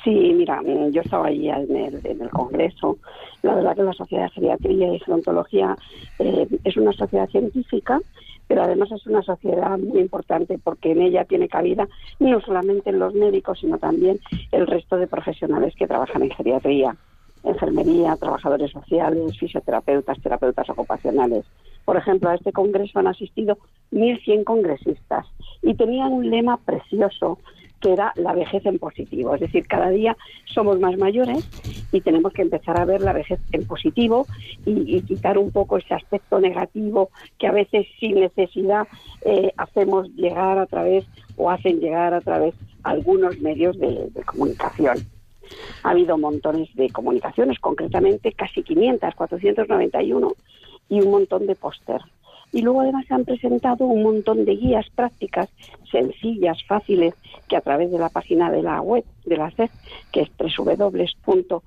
Sí, 0.04 0.10
mira, 0.10 0.60
mm, 0.60 0.90
yo 0.90 1.00
estaba 1.00 1.28
allí 1.28 1.48
en 1.48 1.74
el, 1.76 2.00
en 2.04 2.20
el 2.20 2.28
Congreso. 2.28 2.98
La 3.42 3.54
verdad 3.54 3.74
que 3.74 3.82
la 3.82 3.92
Sociedad 3.94 4.24
de 4.24 4.30
Geriatría 4.30 4.94
y 4.94 5.00
Gerontología 5.00 5.76
eh, 6.18 6.46
es 6.62 6.76
una 6.76 6.92
sociedad 6.92 7.28
científica, 7.28 8.00
pero 8.46 8.62
además 8.62 8.92
es 8.92 9.06
una 9.06 9.22
sociedad 9.22 9.78
muy 9.78 10.00
importante 10.00 10.58
porque 10.62 10.92
en 10.92 11.00
ella 11.00 11.24
tiene 11.24 11.48
cabida 11.48 11.88
no 12.20 12.40
solamente 12.42 12.92
los 12.92 13.14
médicos, 13.14 13.60
sino 13.60 13.78
también 13.78 14.20
el 14.52 14.66
resto 14.66 14.96
de 14.96 15.06
profesionales 15.06 15.74
que 15.76 15.86
trabajan 15.86 16.22
en 16.22 16.30
geriatría, 16.30 16.94
enfermería, 17.42 18.16
trabajadores 18.16 18.70
sociales, 18.70 19.38
fisioterapeutas, 19.38 20.20
terapeutas 20.20 20.68
ocupacionales. 20.68 21.44
Por 21.84 21.96
ejemplo, 21.96 22.30
a 22.30 22.34
este 22.34 22.52
congreso 22.52 22.98
han 22.98 23.06
asistido 23.06 23.58
1.100 23.92 24.44
congresistas 24.44 25.26
y 25.62 25.74
tenían 25.74 26.12
un 26.12 26.30
lema 26.30 26.56
precioso 26.58 27.38
que 27.80 27.92
era 27.92 28.12
la 28.16 28.32
vejez 28.32 28.64
en 28.64 28.78
positivo. 28.78 29.34
Es 29.34 29.42
decir, 29.42 29.66
cada 29.66 29.90
día 29.90 30.16
somos 30.46 30.80
más 30.80 30.96
mayores 30.96 31.46
y 31.92 32.00
tenemos 32.00 32.32
que 32.32 32.40
empezar 32.40 32.80
a 32.80 32.86
ver 32.86 33.02
la 33.02 33.12
vejez 33.12 33.38
en 33.52 33.66
positivo 33.66 34.26
y, 34.64 35.02
quitar 35.02 35.36
un 35.36 35.50
poco 35.50 35.76
ese 35.76 35.92
aspecto 35.92 36.40
negativo 36.40 37.10
que 37.38 37.46
a 37.46 37.52
veces 37.52 37.86
sin 38.00 38.20
necesidad 38.20 38.88
eh, 39.26 39.52
hacemos 39.58 40.08
llegar 40.14 40.58
a 40.58 40.66
través 40.66 41.04
o 41.36 41.50
hacen 41.50 41.80
llegar 41.80 42.14
a 42.14 42.22
través 42.22 42.54
algunos 42.84 43.38
medios 43.40 43.78
de 43.78 44.08
comunicación. 44.24 44.96
Ha 45.82 45.90
habido 45.90 46.16
montones 46.16 46.74
de 46.74 46.88
comunicaciones, 46.90 47.58
concretamente 47.58 48.32
casi 48.32 48.62
500, 48.62 49.14
491 49.14 50.32
y 50.88 51.00
un 51.00 51.10
montón 51.10 51.46
de 51.46 51.54
póster. 51.54 52.00
Y 52.52 52.62
luego 52.62 52.82
además 52.82 53.04
han 53.10 53.24
presentado 53.24 53.85
un 53.85 54.04
montón 54.04 54.44
de 54.44 54.54
guías 54.54 54.87
prácticas 54.94 55.50
sencillas, 55.90 56.62
fáciles, 56.68 57.14
que 57.48 57.56
a 57.56 57.61
través 57.61 57.90
de 57.90 57.98
la 57.98 58.11
página 58.11 58.50
de 58.50 58.62
la 58.62 58.80
web 58.80 59.04
de 59.24 59.37
la 59.37 59.50
SED, 59.50 59.70
que 60.12 60.20
es 60.22 60.30
www.segg.es, 60.38 61.59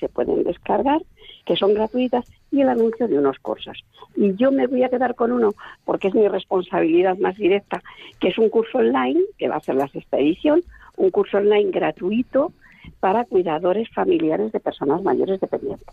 se 0.00 0.08
pueden 0.08 0.42
descargar, 0.42 1.00
que 1.44 1.56
son 1.56 1.74
gratuitas, 1.74 2.24
y 2.50 2.60
el 2.62 2.68
anuncio 2.68 3.06
de 3.08 3.18
unos 3.18 3.38
cursos. 3.38 3.84
Y 4.16 4.34
yo 4.34 4.50
me 4.50 4.66
voy 4.66 4.82
a 4.82 4.88
quedar 4.88 5.14
con 5.14 5.32
uno, 5.32 5.52
porque 5.84 6.08
es 6.08 6.14
mi 6.14 6.26
responsabilidad 6.26 7.16
más 7.18 7.36
directa, 7.36 7.82
que 8.20 8.28
es 8.28 8.38
un 8.38 8.48
curso 8.48 8.78
online, 8.78 9.20
que 9.38 9.48
va 9.48 9.56
a 9.56 9.60
ser 9.60 9.76
la 9.76 9.88
sexta 9.88 10.18
edición, 10.18 10.62
un 10.96 11.10
curso 11.10 11.38
online 11.38 11.70
gratuito 11.70 12.52
para 13.00 13.24
cuidadores 13.24 13.88
familiares 13.90 14.50
de 14.52 14.60
personas 14.60 15.02
mayores 15.02 15.40
dependientes. 15.40 15.86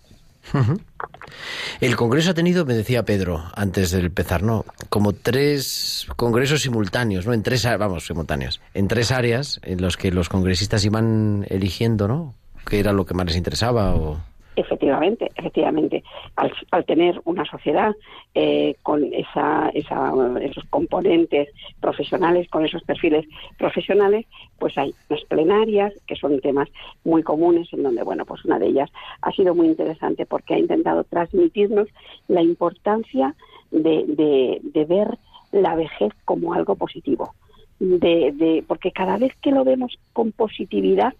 El 1.81 1.95
Congreso 1.95 2.31
ha 2.31 2.34
tenido, 2.34 2.65
me 2.65 2.73
decía 2.73 3.03
Pedro 3.03 3.43
antes 3.55 3.91
de 3.91 3.99
empezar, 3.99 4.43
¿no? 4.43 4.65
Como 4.89 5.13
tres 5.13 6.08
congresos 6.15 6.62
simultáneos, 6.62 7.25
¿no? 7.25 7.34
En 7.34 7.43
tres, 7.43 7.67
vamos, 7.77 8.05
simultáneos. 8.05 8.62
En 8.73 8.88
tres 8.88 9.12
áreas 9.12 9.60
en 9.63 9.81
los 9.81 9.97
que 9.97 10.12
los 10.12 10.29
congresistas 10.29 10.86
iban 10.86 11.45
eligiendo, 11.49 12.08
¿no? 12.08 12.36
¿Qué 12.65 12.79
era 12.79 12.93
lo 12.93 13.05
que 13.05 13.13
más 13.13 13.25
les 13.25 13.36
interesaba? 13.36 13.95
O... 13.95 14.19
Efectivamente, 14.55 15.31
efectivamente. 15.35 16.03
Al, 16.37 16.51
al 16.71 16.85
tener 16.85 17.19
una 17.25 17.43
sociedad 17.45 17.93
eh, 18.33 18.75
con 18.83 19.03
esa, 19.13 19.69
esa, 19.73 20.13
esos 20.41 20.63
componentes 20.69 21.49
profesionales, 21.81 22.47
con 22.49 22.65
esos 22.65 22.83
perfiles 22.83 23.25
profesionales, 23.57 24.25
pues 24.57 24.77
hay 24.77 24.93
unas 25.09 25.23
plenarias 25.25 25.93
que 26.07 26.15
son 26.15 26.39
temas 26.39 26.69
muy 27.03 27.21
comunes 27.21 27.67
en 27.73 27.83
donde, 27.83 28.03
bueno, 28.03 28.25
pues 28.25 28.45
una 28.45 28.57
de 28.57 28.67
ellas 28.67 28.89
ha 29.21 29.31
sido 29.31 29.53
muy 29.53 29.67
interesante 29.67 30.25
porque 30.25 30.53
ha 30.53 30.59
intentado 30.59 31.03
transmitirnos 31.03 31.89
la 32.29 32.41
importancia 32.41 33.35
de, 33.71 34.61
de, 34.63 34.85
ver 34.85 35.17
la 35.51 35.75
vejez 35.75 36.13
como 36.23 36.53
algo 36.53 36.75
positivo. 36.75 37.33
De, 37.79 38.31
de, 38.31 38.63
porque 38.65 38.91
cada 38.91 39.17
vez 39.17 39.35
que 39.41 39.51
lo 39.51 39.65
vemos 39.65 39.99
con 40.13 40.31
positividad, 40.31 41.13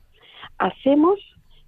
hacemos 0.58 1.20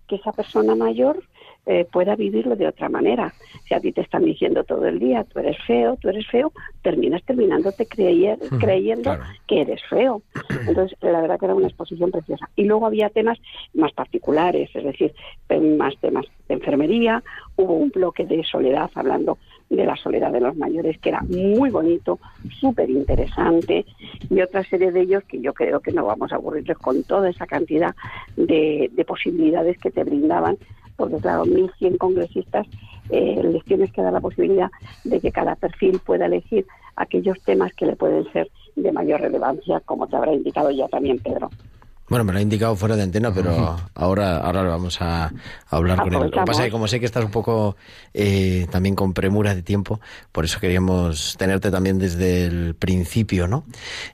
que 0.08 0.16
esa 0.16 0.32
persona 0.32 0.76
mayor 0.76 1.24
eh, 1.68 1.86
pueda 1.92 2.16
vivirlo 2.16 2.56
de 2.56 2.68
otra 2.68 2.90
manera. 2.90 3.34
Si 3.68 3.74
a 3.74 3.80
ti 3.80 3.92
te 3.92 4.02
están 4.02 4.24
diciendo 4.24 4.64
todo 4.64 4.86
el 4.86 5.00
día, 5.00 5.26
tú 5.26 5.40
eres 5.40 5.58
feo, 5.68 5.98
tú 6.02 6.10
eres 6.10 6.26
feo, 6.28 6.52
terminas 6.82 7.22
terminándote 7.24 7.88
creyer- 7.88 8.40
creyendo 8.60 9.16
claro. 9.16 9.24
que 9.48 9.62
eres 9.62 9.82
feo. 9.90 10.22
Entonces, 10.68 10.98
la 11.02 11.22
verdad 11.22 11.38
que 11.38 11.46
era 11.46 11.56
una 11.56 11.68
exposición 11.68 12.10
preciosa. 12.12 12.50
Y 12.56 12.64
luego 12.64 12.86
había 12.86 13.10
temas 13.10 13.38
más 13.74 13.92
particulares, 13.92 14.70
es 14.74 14.84
decir, 14.84 15.14
más 15.78 15.96
temas 16.00 16.26
de 16.48 16.56
enfermería, 16.56 17.24
hubo 17.58 17.74
un 17.74 17.90
bloque 17.90 18.26
de 18.26 18.44
soledad 18.44 18.90
hablando 18.96 19.38
de 19.70 19.86
la 19.86 19.98
soledad 19.98 20.32
de 20.32 20.40
los 20.40 20.56
mayores, 20.56 20.98
que 21.00 21.10
era 21.10 21.22
muy 21.28 21.70
bonito, 21.70 22.20
súper 22.62 22.90
interesante, 22.90 23.86
y 24.30 24.42
otra 24.42 24.64
serie 24.64 24.92
de 24.92 25.02
ellos 25.02 25.24
que 25.26 25.42
yo 25.42 25.54
creo 25.54 25.82
que 25.82 25.92
no 25.92 26.06
vamos 26.06 26.32
a 26.32 26.36
aburrirles 26.36 26.78
con 26.78 27.04
toda 27.04 27.30
esa 27.30 27.46
cantidad 27.46 27.94
de, 28.38 28.90
de 28.94 29.06
posibilidades 29.06 29.78
que 29.80 29.92
te 29.92 30.06
brindaban, 30.06 30.58
porque 30.98 31.18
claro, 31.18 31.46
1.100 31.46 31.98
congresistas 31.98 32.68
eh, 33.10 33.42
les 33.44 33.64
tienes 33.64 33.92
que 33.94 34.02
dar 34.02 34.12
la 34.12 34.20
posibilidad 34.20 34.70
de 35.04 35.22
que 35.22 35.32
cada 35.32 35.56
perfil 35.56 36.00
pueda 36.06 36.26
elegir 36.26 36.66
aquellos 36.96 37.42
temas 37.44 37.72
que 37.74 37.86
le 37.86 37.96
pueden 37.96 38.30
ser 38.34 38.50
de 38.76 38.92
mayor 38.92 39.22
relevancia, 39.22 39.80
como 39.82 40.08
te 40.08 40.18
habrá 40.18 40.34
indicado 40.34 40.72
ya 40.72 40.88
también 40.88 41.20
Pedro. 41.20 41.50
Bueno, 42.10 42.24
me 42.24 42.32
lo 42.32 42.40
ha 42.40 42.42
indicado 42.42 42.76
fuera 42.78 42.96
de 42.96 43.04
antena, 43.04 43.34
pero 43.34 43.76
ahora, 43.96 44.38
ahora 44.38 44.64
lo 44.64 44.70
vamos 44.70 45.02
a, 45.02 45.26
a 45.26 45.32
hablar 45.70 46.00
con 46.00 46.14
él. 46.14 46.20
Lo 46.22 46.32
que 46.32 46.40
pasa 46.46 46.62
es 46.62 46.68
que 46.68 46.72
como 46.72 46.88
sé 46.88 47.02
que 47.02 47.06
estás 47.06 47.26
un 47.26 47.32
poco 47.32 47.76
eh, 48.14 48.66
también 48.72 48.96
con 48.96 49.14
premura 49.14 49.54
de 49.54 49.62
tiempo, 49.62 50.00
por 50.32 50.46
eso 50.46 50.60
queríamos 50.60 51.36
tenerte 51.38 51.70
también 51.70 52.00
desde 52.00 52.46
el 52.46 52.76
principio, 52.76 53.50
¿no? 53.50 53.66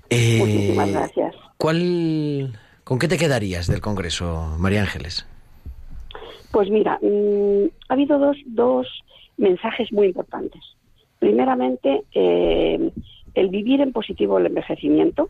Eh, 0.10 0.38
Muchísimas 0.40 0.90
gracias. 0.90 1.36
¿Cuál, 1.58 2.60
con 2.84 2.98
qué 2.98 3.08
te 3.08 3.18
quedarías 3.18 3.68
del 3.68 3.80
Congreso, 3.80 4.56
María 4.58 4.82
Ángeles? 4.82 5.28
Pues 6.54 6.70
mira, 6.70 7.00
mm, 7.02 7.66
ha 7.90 7.94
habido 7.94 8.20
dos, 8.20 8.38
dos 8.46 8.88
mensajes 9.38 9.92
muy 9.92 10.06
importantes. 10.06 10.62
Primeramente, 11.18 12.04
eh, 12.14 12.92
el 13.34 13.50
vivir 13.50 13.82
en 13.82 13.92
positivo 13.92 14.38
el 14.38 14.46
envejecimiento 14.46 15.30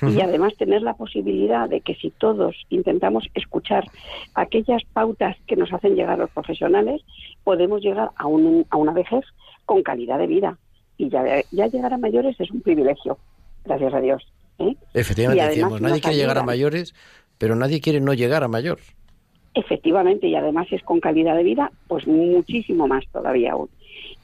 y 0.00 0.20
además 0.22 0.54
tener 0.56 0.80
la 0.80 0.94
posibilidad 0.94 1.68
de 1.68 1.82
que 1.82 1.96
si 1.96 2.10
todos 2.10 2.56
intentamos 2.70 3.28
escuchar 3.34 3.84
aquellas 4.34 4.82
pautas 4.92 5.36
que 5.46 5.56
nos 5.56 5.70
hacen 5.70 5.96
llegar 5.96 6.18
los 6.18 6.30
profesionales, 6.30 7.02
podemos 7.44 7.82
llegar 7.82 8.12
a, 8.16 8.26
un, 8.26 8.64
a 8.70 8.76
una 8.78 8.92
vejez 8.92 9.26
con 9.66 9.82
calidad 9.82 10.18
de 10.18 10.28
vida. 10.28 10.56
Y 10.96 11.10
ya, 11.10 11.42
ya 11.50 11.66
llegar 11.66 11.92
a 11.92 11.98
mayores 11.98 12.40
es 12.40 12.50
un 12.50 12.62
privilegio, 12.62 13.18
gracias 13.66 13.92
a 13.92 14.00
Dios. 14.00 14.26
¿eh? 14.60 14.74
Efectivamente, 14.94 15.36
Y 15.36 15.40
además 15.40 15.50
decíamos, 15.50 15.80
nadie 15.82 16.00
quiere 16.00 16.16
llegar 16.16 16.38
a 16.38 16.42
mayores, 16.42 16.94
pero 17.36 17.54
nadie 17.54 17.82
quiere 17.82 18.00
no 18.00 18.14
llegar 18.14 18.44
a 18.44 18.48
mayor. 18.48 18.78
Efectivamente, 19.58 20.28
y 20.28 20.36
además 20.36 20.68
es 20.70 20.84
con 20.84 21.00
calidad 21.00 21.34
de 21.34 21.42
vida, 21.42 21.72
pues 21.88 22.06
muchísimo 22.06 22.86
más 22.86 23.04
todavía 23.08 23.52
aún. 23.52 23.68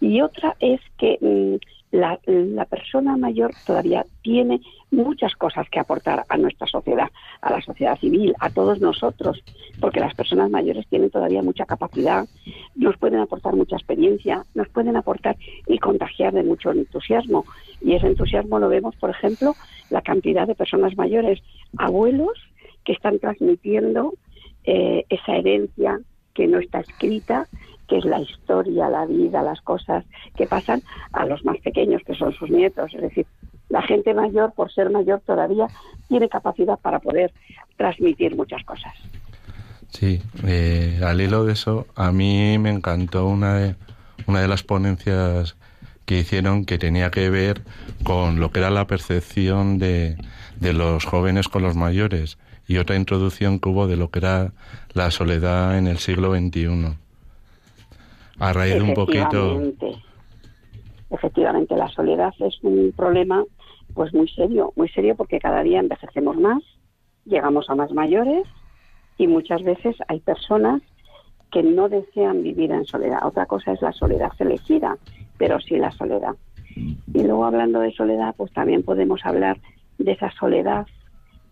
Y 0.00 0.20
otra 0.20 0.54
es 0.60 0.80
que 0.96 1.18
mm, 1.20 1.56
la, 1.96 2.20
la 2.24 2.64
persona 2.66 3.16
mayor 3.16 3.50
todavía 3.66 4.06
tiene 4.22 4.60
muchas 4.92 5.34
cosas 5.34 5.68
que 5.68 5.80
aportar 5.80 6.24
a 6.28 6.36
nuestra 6.36 6.68
sociedad, 6.68 7.08
a 7.40 7.50
la 7.50 7.60
sociedad 7.62 7.98
civil, 7.98 8.32
a 8.38 8.48
todos 8.50 8.80
nosotros, 8.80 9.42
porque 9.80 9.98
las 9.98 10.14
personas 10.14 10.50
mayores 10.50 10.86
tienen 10.86 11.10
todavía 11.10 11.42
mucha 11.42 11.66
capacidad, 11.66 12.28
nos 12.76 12.96
pueden 12.98 13.18
aportar 13.18 13.56
mucha 13.56 13.74
experiencia, 13.74 14.44
nos 14.54 14.68
pueden 14.68 14.96
aportar 14.96 15.34
y 15.66 15.78
contagiar 15.78 16.32
de 16.32 16.44
mucho 16.44 16.70
entusiasmo. 16.70 17.44
Y 17.80 17.94
ese 17.94 18.06
entusiasmo 18.06 18.60
lo 18.60 18.68
vemos, 18.68 18.94
por 18.94 19.10
ejemplo, 19.10 19.56
la 19.90 20.00
cantidad 20.00 20.46
de 20.46 20.54
personas 20.54 20.96
mayores, 20.96 21.40
abuelos, 21.76 22.38
que 22.84 22.92
están 22.92 23.18
transmitiendo 23.18 24.12
eh, 24.64 25.04
esa 25.08 25.36
herencia 25.36 26.00
que 26.32 26.46
no 26.46 26.58
está 26.58 26.80
escrita, 26.80 27.46
que 27.88 27.98
es 27.98 28.04
la 28.04 28.20
historia, 28.20 28.88
la 28.88 29.06
vida, 29.06 29.42
las 29.42 29.60
cosas 29.60 30.04
que 30.36 30.46
pasan 30.46 30.82
a 31.12 31.26
los 31.26 31.44
más 31.44 31.58
pequeños, 31.58 32.02
que 32.04 32.14
son 32.14 32.32
sus 32.32 32.50
nietos. 32.50 32.92
Es 32.94 33.02
decir, 33.02 33.26
la 33.68 33.82
gente 33.82 34.14
mayor, 34.14 34.52
por 34.52 34.72
ser 34.72 34.90
mayor 34.90 35.20
todavía, 35.20 35.66
tiene 36.08 36.28
capacidad 36.28 36.78
para 36.78 36.98
poder 36.98 37.32
transmitir 37.76 38.36
muchas 38.36 38.64
cosas. 38.64 38.92
Sí, 39.90 40.20
eh, 40.46 41.00
al 41.04 41.20
hilo 41.20 41.44
de 41.44 41.52
eso, 41.52 41.86
a 41.94 42.10
mí 42.10 42.58
me 42.58 42.70
encantó 42.70 43.26
una 43.26 43.54
de, 43.54 43.76
una 44.26 44.40
de 44.40 44.48
las 44.48 44.62
ponencias 44.62 45.56
que 46.04 46.18
hicieron 46.18 46.64
que 46.64 46.78
tenía 46.78 47.10
que 47.10 47.30
ver 47.30 47.62
con 48.02 48.40
lo 48.40 48.50
que 48.50 48.58
era 48.58 48.70
la 48.70 48.86
percepción 48.86 49.78
de, 49.78 50.16
de 50.56 50.72
los 50.72 51.04
jóvenes 51.04 51.48
con 51.48 51.62
los 51.62 51.76
mayores 51.76 52.38
y 52.66 52.78
otra 52.78 52.96
introducción 52.96 53.58
que 53.58 53.68
hubo 53.68 53.86
de 53.86 53.96
lo 53.96 54.10
que 54.10 54.20
era 54.20 54.52
la 54.94 55.10
soledad 55.10 55.78
en 55.78 55.86
el 55.86 55.98
siglo 55.98 56.34
XXI. 56.34 56.96
A 58.38 58.52
raíz 58.52 58.74
de 58.74 58.82
un 58.82 58.94
poquito... 58.94 59.60
Efectivamente. 61.10 61.76
La 61.76 61.88
soledad 61.88 62.34
es 62.40 62.58
un 62.62 62.92
problema 62.96 63.44
pues 63.94 64.12
muy 64.12 64.28
serio, 64.28 64.72
muy 64.74 64.88
serio 64.88 65.14
porque 65.14 65.38
cada 65.38 65.62
día 65.62 65.78
envejecemos 65.78 66.36
más, 66.36 66.62
llegamos 67.24 67.70
a 67.70 67.76
más 67.76 67.92
mayores 67.92 68.46
y 69.16 69.28
muchas 69.28 69.62
veces 69.62 69.96
hay 70.08 70.20
personas 70.20 70.82
que 71.52 71.62
no 71.62 71.88
desean 71.88 72.42
vivir 72.42 72.72
en 72.72 72.84
soledad. 72.84 73.20
Otra 73.24 73.46
cosa 73.46 73.72
es 73.72 73.80
la 73.80 73.92
soledad 73.92 74.32
elegida, 74.40 74.98
pero 75.38 75.60
sí 75.60 75.76
la 75.76 75.92
soledad. 75.92 76.34
Y 76.74 77.22
luego 77.22 77.44
hablando 77.44 77.78
de 77.78 77.92
soledad, 77.92 78.34
pues 78.36 78.52
también 78.52 78.82
podemos 78.82 79.24
hablar 79.24 79.58
de 79.98 80.12
esa 80.12 80.32
soledad 80.32 80.86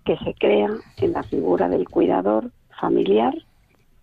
que 0.05 0.17
se 0.19 0.35
crea 0.35 0.71
en 0.99 1.13
la 1.13 1.23
figura 1.23 1.69
del 1.69 1.89
cuidador 1.89 2.51
familiar, 2.81 3.35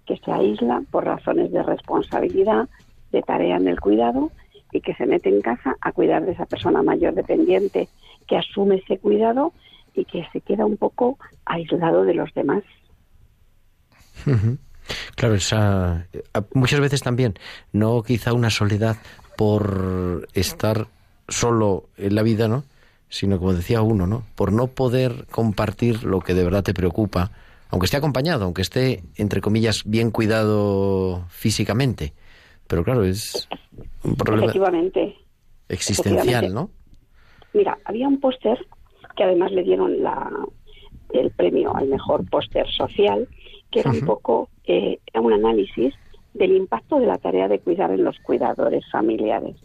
que 0.05 0.17
se 0.17 0.31
aísla 0.31 0.81
por 0.91 1.05
razones 1.05 1.51
de 1.51 1.63
responsabilidad, 1.63 2.69
de 3.11 3.21
tarea 3.21 3.57
en 3.57 3.67
el 3.67 3.79
cuidado 3.79 4.31
y 4.71 4.81
que 4.81 4.93
se 4.95 5.05
mete 5.05 5.29
en 5.29 5.41
casa 5.41 5.75
a 5.81 5.91
cuidar 5.91 6.25
de 6.25 6.31
esa 6.31 6.45
persona 6.45 6.83
mayor 6.83 7.13
dependiente 7.13 7.89
que 8.27 8.37
asume 8.37 8.75
ese 8.75 8.97
cuidado 8.99 9.53
y 9.95 10.05
que 10.05 10.25
se 10.31 10.41
queda 10.41 10.65
un 10.65 10.77
poco 10.77 11.17
aislado 11.45 12.03
de 12.03 12.13
los 12.13 12.33
demás. 12.33 12.63
Claro, 15.15 15.35
esa, 15.35 16.07
muchas 16.53 16.79
veces 16.79 17.01
también, 17.01 17.35
no 17.71 18.01
quizá 18.03 18.33
una 18.33 18.49
soledad 18.49 18.97
por 19.37 20.27
estar 20.33 20.87
solo 21.27 21.89
en 21.97 22.15
la 22.15 22.23
vida, 22.23 22.47
¿no? 22.47 22.63
Sino 23.09 23.39
como 23.39 23.53
decía 23.53 23.81
uno, 23.81 24.07
¿no? 24.07 24.23
Por 24.35 24.53
no 24.53 24.67
poder 24.67 25.25
compartir 25.31 26.03
lo 26.03 26.19
que 26.19 26.33
de 26.33 26.43
verdad 26.43 26.63
te 26.63 26.73
preocupa, 26.73 27.31
aunque 27.69 27.85
esté 27.85 27.97
acompañado, 27.97 28.45
aunque 28.45 28.61
esté, 28.61 29.03
entre 29.15 29.41
comillas, 29.41 29.83
bien 29.85 30.11
cuidado 30.11 31.25
físicamente. 31.29 32.13
Pero 32.67 32.83
claro, 32.83 33.03
es 33.03 33.47
un 34.03 34.15
problema 34.15 34.53
existencial, 35.69 36.53
¿no? 36.53 36.69
Mira, 37.53 37.77
había 37.85 38.07
un 38.07 38.19
póster 38.19 38.59
que 39.15 39.23
además 39.23 39.51
le 39.51 39.63
dieron 39.63 40.03
la, 40.03 40.31
el 41.13 41.31
premio 41.31 41.75
al 41.75 41.87
mejor 41.87 42.29
póster 42.29 42.67
social, 42.67 43.27
que 43.71 43.81
era 43.81 43.91
un 43.91 44.01
poco 44.01 44.49
eh, 44.65 44.99
un 45.15 45.33
análisis 45.33 45.93
del 46.33 46.55
impacto 46.55 46.99
de 46.99 47.07
la 47.07 47.17
tarea 47.17 47.47
de 47.47 47.59
cuidar 47.59 47.91
en 47.91 48.03
los 48.03 48.17
cuidadores 48.19 48.83
familiares. 48.91 49.55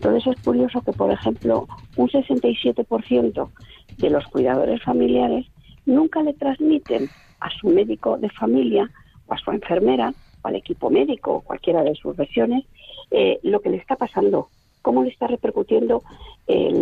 Entonces 0.00 0.34
es 0.34 0.42
curioso 0.42 0.80
que, 0.80 0.92
por 0.92 1.10
ejemplo, 1.10 1.68
un 1.96 2.08
67% 2.08 3.50
de 3.98 4.10
los 4.10 4.24
cuidadores 4.28 4.82
familiares 4.82 5.44
nunca 5.84 6.22
le 6.22 6.32
transmiten 6.32 7.10
a 7.38 7.50
su 7.50 7.68
médico 7.68 8.16
de 8.16 8.30
familia 8.30 8.90
o 9.26 9.34
a 9.34 9.36
su 9.36 9.50
enfermera 9.50 10.14
o 10.40 10.48
al 10.48 10.56
equipo 10.56 10.88
médico, 10.88 11.42
cualquiera 11.42 11.82
de 11.82 11.94
sus 11.96 12.16
versiones, 12.16 12.64
eh, 13.10 13.40
lo 13.42 13.60
que 13.60 13.68
le 13.68 13.76
está 13.76 13.96
pasando, 13.96 14.48
cómo 14.80 15.02
le 15.02 15.10
está 15.10 15.26
repercutiendo 15.26 16.02
eh, 16.46 16.72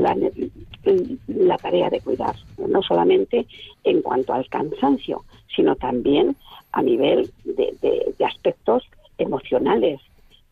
la, 1.27 1.57
tarea 1.57 1.91
de 1.91 2.01
cuidar, 2.01 2.37
no 2.69 2.85
solamente 2.85 3.49
en 3.83 4.01
cuanto 4.01 4.33
al 4.33 4.49
cansancio, 4.49 5.25
sino 5.57 5.75
también 5.75 6.37
a 6.71 6.83
nivel 6.83 7.33
de, 7.45 8.15
aspectos 8.25 8.85
emocionales. 9.19 10.01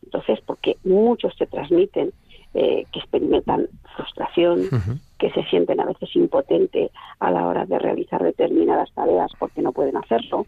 Entonces, 0.03 0.41
porque 0.45 0.75
muchos 0.83 1.33
se 1.37 1.47
transmiten 1.47 2.11
eh, 2.53 2.85
que 2.91 2.99
experimentan 2.99 3.67
frustración, 3.95 4.61
que 5.17 5.31
se 5.31 5.43
sienten 5.45 5.79
a 5.79 5.85
veces 5.85 6.15
impotentes 6.15 6.91
a 7.19 7.31
la 7.31 7.47
hora 7.47 7.65
de 7.65 7.79
realizar 7.79 8.23
determinadas 8.23 8.91
tareas 8.93 9.31
porque 9.39 9.61
no 9.61 9.71
pueden 9.71 9.97
hacerlo, 9.97 10.45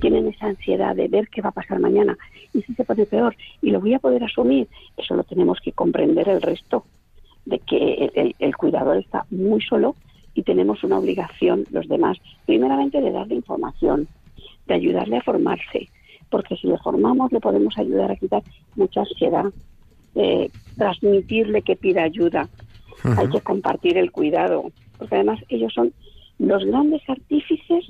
tienen 0.00 0.28
esa 0.28 0.46
ansiedad 0.46 0.94
de 0.94 1.08
ver 1.08 1.28
qué 1.28 1.40
va 1.40 1.50
a 1.50 1.52
pasar 1.52 1.78
mañana. 1.80 2.16
Y 2.52 2.62
si 2.62 2.74
se 2.74 2.84
pone 2.84 3.06
peor 3.06 3.36
y 3.62 3.70
lo 3.70 3.80
voy 3.80 3.94
a 3.94 3.98
poder 3.98 4.24
asumir, 4.24 4.68
eso 4.96 5.14
lo 5.14 5.24
tenemos 5.24 5.58
que 5.60 5.72
comprender 5.72 6.28
el 6.28 6.42
resto 6.42 6.84
de 7.44 7.58
que 7.58 8.10
el, 8.14 8.34
el 8.38 8.56
cuidador 8.56 8.98
está 8.98 9.26
muy 9.30 9.60
solo 9.60 9.96
y 10.34 10.42
tenemos 10.42 10.82
una 10.82 10.98
obligación 10.98 11.64
los 11.70 11.88
demás, 11.88 12.18
primeramente 12.46 13.00
de 13.00 13.12
darle 13.12 13.36
información, 13.36 14.08
de 14.66 14.74
ayudarle 14.74 15.18
a 15.18 15.22
formarse, 15.22 15.88
porque 16.30 16.56
si 16.56 16.66
le 16.66 16.78
formamos 16.78 17.32
le 17.32 17.40
podemos 17.40 17.76
ayudar 17.78 18.10
a 18.10 18.16
quitar 18.16 18.42
mucha 18.76 19.00
ansiedad, 19.00 19.46
eh, 20.14 20.50
transmitirle 20.76 21.62
que 21.62 21.76
pida 21.76 22.02
ayuda, 22.02 22.48
hay 23.16 23.28
que 23.28 23.40
compartir 23.40 23.98
el 23.98 24.12
cuidado, 24.12 24.70
porque 24.98 25.16
además 25.16 25.40
ellos 25.48 25.72
son 25.74 25.92
los 26.38 26.64
grandes 26.64 27.02
artífices 27.08 27.84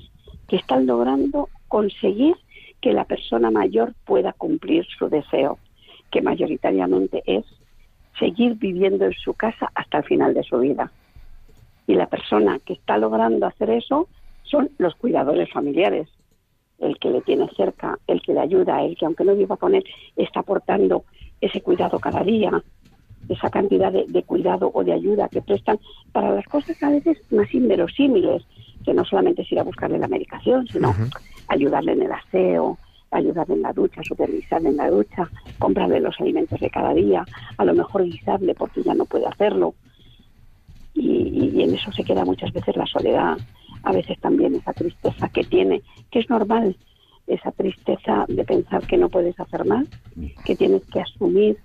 que 0.49 0.57
están 0.57 0.87
logrando 0.87 1.49
conseguir 1.69 2.35
que 2.81 2.93
la 2.93 3.05
persona 3.05 3.51
mayor 3.51 3.95
pueda 4.05 4.33
cumplir 4.33 4.87
su 4.99 5.09
deseo, 5.09 5.59
que 6.11 6.21
mayoritariamente 6.21 7.23
es 7.27 7.45
seguir 8.19 8.55
viviendo 8.55 9.07
en 9.07 9.15
su 9.15 9.35
casa 9.35 9.71
hasta 9.75 9.99
el 9.99 10.05
final 10.05 10.35
de 10.35 10.43
su 10.43 10.59
vida. 10.59 10.93
Y 11.87 11.95
la 11.95 12.07
persona 12.07 12.59
que 12.65 12.75
está 12.75 12.99
logrando 12.99 13.47
hacer 13.47 13.71
eso 13.71 14.09
son 14.43 14.71
los 14.79 14.95
cuidadores 14.97 15.51
familiares, 15.51 16.09
el 16.79 16.99
que 16.99 17.11
le 17.11 17.23
tiene 17.23 17.49
cerca, 17.57 17.99
el 18.07 18.21
que 18.21 18.35
le 18.35 18.41
ayuda, 18.41 18.83
el 18.83 18.97
que 18.97 19.07
aunque 19.07 19.25
no 19.25 19.35
viva 19.35 19.57
con 19.57 19.75
él, 19.75 19.85
está 20.17 20.41
aportando 20.41 21.05
ese 21.45 21.61
cuidado 21.61 21.99
cada 21.99 22.23
día, 22.23 22.63
esa 23.29 23.51
cantidad 23.51 23.93
de, 23.93 24.23
cuidado 24.23 24.71
o 24.73 24.85
de 24.85 24.93
ayuda 24.93 25.29
que 25.29 25.41
prestan 25.41 25.79
para 26.13 26.31
las 26.33 26.47
cosas 26.47 26.81
a 26.83 26.91
veces 26.91 27.19
más 27.31 27.53
inverosímiles, 27.55 28.43
que 28.85 28.95
no 28.95 29.05
solamente 29.05 29.43
es 29.43 29.53
ir 29.53 29.61
a 29.61 29.65
buscarle 29.65 29.99
la 29.99 30.09
medicación, 30.09 30.67
sino 30.69 30.95
ayudarle 31.49 31.93
en 31.93 32.03
el 32.03 32.13
aseo, 32.13 32.79
ayudarle 33.11 33.55
en 33.55 33.63
la 33.63 33.73
ducha, 33.73 34.03
supervisarle 34.03 34.71
en 34.71 34.77
la 34.77 34.91
ducha, 34.91 35.29
comprarle 35.59 36.01
los 36.01 36.21
alimentos 36.21 36.61
de 36.61 36.71
cada 36.71 36.93
día, 36.93 37.25
a 37.57 37.65
lo 37.65 37.75
mejor 37.75 38.05
guisarle 38.05 38.55
porque 38.55 38.83
ya 38.83 38.95
no 38.95 39.05
puede 39.05 39.27
hacerlo. 39.27 39.75
y 40.95 41.63
en 41.63 41.75
eso 41.75 41.91
se 41.93 42.05
queda 42.05 42.25
muchas 42.25 42.53
veces 42.53 42.77
la 42.77 42.87
soledad, 42.87 43.37
a 43.85 43.93
veces 43.93 44.19
también 44.21 44.55
esa 44.55 44.73
tristeza 44.73 45.29
que 45.29 45.45
tiene, 45.45 45.83
que 46.11 46.21
es 46.21 46.29
normal, 46.29 46.77
esa 47.27 47.53
tristeza 47.53 48.25
de 48.29 48.45
pensar 48.45 48.87
que 48.87 48.99
no 48.99 49.09
puedes 49.09 49.39
hacer 49.41 49.65
más, 49.65 49.87
que 50.45 50.57
tienes 50.57 50.85
que 50.87 51.01
asumir 51.01 51.59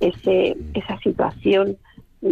ese, 0.00 0.56
esa 0.74 0.98
situación 0.98 1.76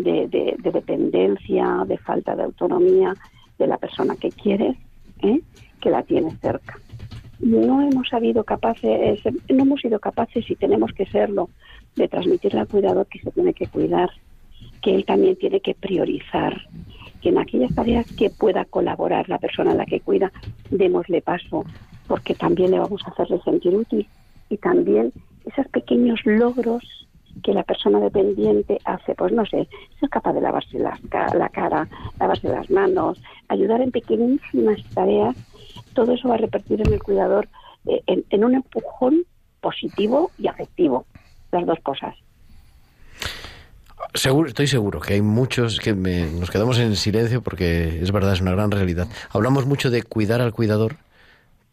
de, 0.00 0.56
dependencia, 0.62 1.84
de 1.86 1.98
falta 1.98 2.34
de 2.34 2.44
autonomía 2.44 3.14
de 3.58 3.66
la 3.66 3.76
persona 3.76 4.16
que 4.16 4.30
quieres, 4.30 4.76
¿eh? 5.22 5.40
que 5.80 5.90
la 5.90 6.02
tienes 6.02 6.38
cerca. 6.40 6.78
No 7.40 7.82
hemos 7.82 8.08
sabido 8.08 8.44
capaces, 8.44 9.20
no 9.24 9.62
hemos 9.62 9.80
sido 9.80 9.98
capaces, 9.98 10.48
y 10.50 10.56
tenemos 10.56 10.92
que 10.92 11.06
serlo, 11.06 11.50
de 11.96 12.08
transmitirle 12.08 12.60
al 12.60 12.68
cuidador 12.68 13.06
que 13.06 13.18
se 13.18 13.30
tiene 13.32 13.52
que 13.52 13.66
cuidar, 13.66 14.10
que 14.80 14.94
él 14.94 15.04
también 15.04 15.36
tiene 15.36 15.60
que 15.60 15.74
priorizar, 15.74 16.62
que 17.20 17.28
en 17.28 17.38
aquellas 17.38 17.74
tareas 17.74 18.10
que 18.12 18.30
pueda 18.30 18.64
colaborar 18.64 19.28
la 19.28 19.38
persona 19.38 19.72
a 19.72 19.74
la 19.74 19.84
que 19.84 20.00
cuida, 20.00 20.32
démosle 20.70 21.20
paso, 21.20 21.64
porque 22.12 22.34
también 22.34 22.72
le 22.72 22.78
vamos 22.78 23.00
a 23.06 23.10
hacerle 23.10 23.40
sentir 23.42 23.74
útil 23.74 24.06
y 24.50 24.58
también 24.58 25.14
esos 25.46 25.66
pequeños 25.68 26.20
logros 26.26 27.08
que 27.42 27.54
la 27.54 27.62
persona 27.62 28.00
dependiente 28.00 28.78
hace, 28.84 29.14
pues 29.14 29.32
no 29.32 29.46
sé, 29.46 29.66
ser 29.98 30.10
capaz 30.10 30.34
de 30.34 30.42
lavarse 30.42 30.78
la, 30.78 31.00
la 31.32 31.48
cara, 31.48 31.88
lavarse 32.20 32.50
las 32.50 32.68
manos, 32.68 33.18
ayudar 33.48 33.80
en 33.80 33.92
pequeñísimas 33.92 34.84
tareas, 34.92 35.34
todo 35.94 36.12
eso 36.12 36.28
va 36.28 36.34
a 36.34 36.36
repercutir 36.36 36.86
en 36.86 36.92
el 36.92 37.02
cuidador 37.02 37.48
eh, 37.86 38.02
en 38.06 38.44
un 38.44 38.56
empujón 38.56 39.24
positivo 39.62 40.32
y 40.36 40.48
afectivo, 40.48 41.06
las 41.50 41.64
dos 41.64 41.78
cosas. 41.82 42.14
Estoy 44.12 44.66
seguro 44.66 45.00
que 45.00 45.14
hay 45.14 45.22
muchos 45.22 45.80
que 45.80 45.94
nos 45.94 46.50
quedamos 46.50 46.78
en 46.78 46.94
silencio 46.94 47.40
porque 47.40 48.02
es 48.02 48.12
verdad, 48.12 48.34
es 48.34 48.42
una 48.42 48.52
gran 48.52 48.70
realidad. 48.70 49.08
Hablamos 49.30 49.64
mucho 49.64 49.90
de 49.90 50.02
cuidar 50.02 50.42
al 50.42 50.52
cuidador, 50.52 50.96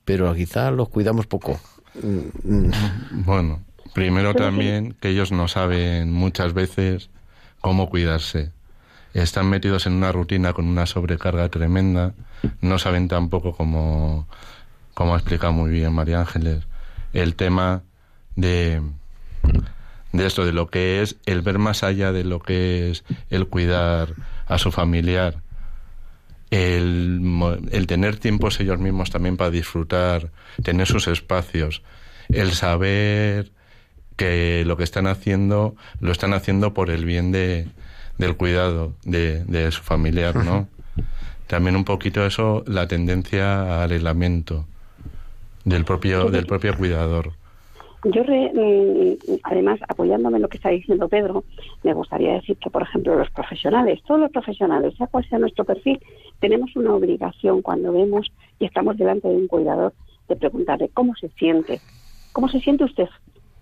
pero 0.09 0.33
quizá 0.33 0.71
los 0.71 0.89
cuidamos 0.89 1.27
poco. 1.27 1.59
Mm. 2.01 2.71
Bueno, 3.25 3.61
primero 3.93 4.33
también 4.33 4.95
que 4.99 5.09
ellos 5.09 5.31
no 5.31 5.47
saben 5.47 6.11
muchas 6.11 6.53
veces 6.53 7.11
cómo 7.61 7.91
cuidarse. 7.91 8.51
Están 9.13 9.51
metidos 9.51 9.85
en 9.85 9.93
una 9.93 10.11
rutina 10.11 10.53
con 10.53 10.65
una 10.65 10.87
sobrecarga 10.87 11.47
tremenda. 11.49 12.15
No 12.59 12.79
saben 12.79 13.07
tampoco 13.07 13.53
cómo, 13.53 14.27
como 14.95 15.13
ha 15.13 15.17
explicado 15.17 15.53
muy 15.53 15.69
bien 15.69 15.93
María 15.93 16.21
Ángeles, 16.21 16.63
el 17.13 17.35
tema 17.35 17.83
de 18.35 18.81
de 20.11 20.25
esto, 20.25 20.43
de 20.43 20.53
lo 20.53 20.71
que 20.71 21.03
es 21.03 21.17
el 21.27 21.43
ver 21.43 21.59
más 21.59 21.83
allá 21.83 22.11
de 22.11 22.23
lo 22.23 22.39
que 22.39 22.89
es 22.89 23.03
el 23.29 23.47
cuidar 23.47 24.15
a 24.47 24.57
su 24.57 24.71
familiar, 24.71 25.43
el, 26.51 27.21
el 27.71 27.87
tener 27.87 28.17
tiempos 28.17 28.59
ellos 28.59 28.79
mismos 28.79 29.09
también 29.09 29.37
para 29.37 29.51
disfrutar, 29.51 30.31
tener 30.63 30.87
sus 30.87 31.07
espacios, 31.07 31.83
el 32.29 32.51
saber 32.51 33.51
que 34.15 34.63
lo 34.65 34.75
que 34.77 34.83
están 34.83 35.07
haciendo 35.07 35.75
lo 35.99 36.11
están 36.11 36.33
haciendo 36.33 36.73
por 36.73 36.89
el 36.89 37.05
bien 37.05 37.31
de, 37.31 37.67
del 38.17 38.35
cuidado 38.35 38.93
de, 39.03 39.43
de 39.45 39.71
su 39.71 39.81
familiar, 39.81 40.35
¿no? 40.35 40.67
También 41.47 41.75
un 41.75 41.85
poquito 41.85 42.25
eso, 42.25 42.63
la 42.67 42.87
tendencia 42.87 43.81
al 43.81 43.91
aislamiento 43.91 44.65
del 45.63 45.85
propio, 45.85 46.29
del 46.29 46.45
propio 46.45 46.75
cuidador. 46.77 47.31
Yo, 48.05 48.23
mm, 48.23 49.39
además, 49.43 49.79
apoyándome 49.87 50.37
en 50.37 50.43
lo 50.43 50.47
que 50.47 50.57
está 50.57 50.69
diciendo 50.69 51.09
Pedro, 51.09 51.43
me 51.83 51.93
gustaría 51.93 52.33
decir 52.33 52.55
que, 52.57 52.69
por 52.69 52.83
ejemplo, 52.83 53.15
los 53.15 53.29
profesionales, 53.31 53.99
todos 54.07 54.21
los 54.21 54.31
profesionales, 54.31 54.95
sea 54.97 55.07
cual 55.07 55.27
sea 55.27 55.39
nuestro 55.39 55.65
perfil, 55.65 55.99
tenemos 56.39 56.75
una 56.75 56.93
obligación 56.93 57.61
cuando 57.61 57.91
vemos 57.91 58.31
y 58.59 58.65
estamos 58.65 58.97
delante 58.97 59.27
de 59.27 59.35
un 59.35 59.47
cuidador 59.47 59.93
de 60.27 60.35
preguntarle 60.35 60.89
cómo 60.93 61.15
se 61.15 61.29
siente, 61.29 61.79
cómo 62.31 62.49
se 62.49 62.59
siente 62.59 62.83
usted, 62.83 63.07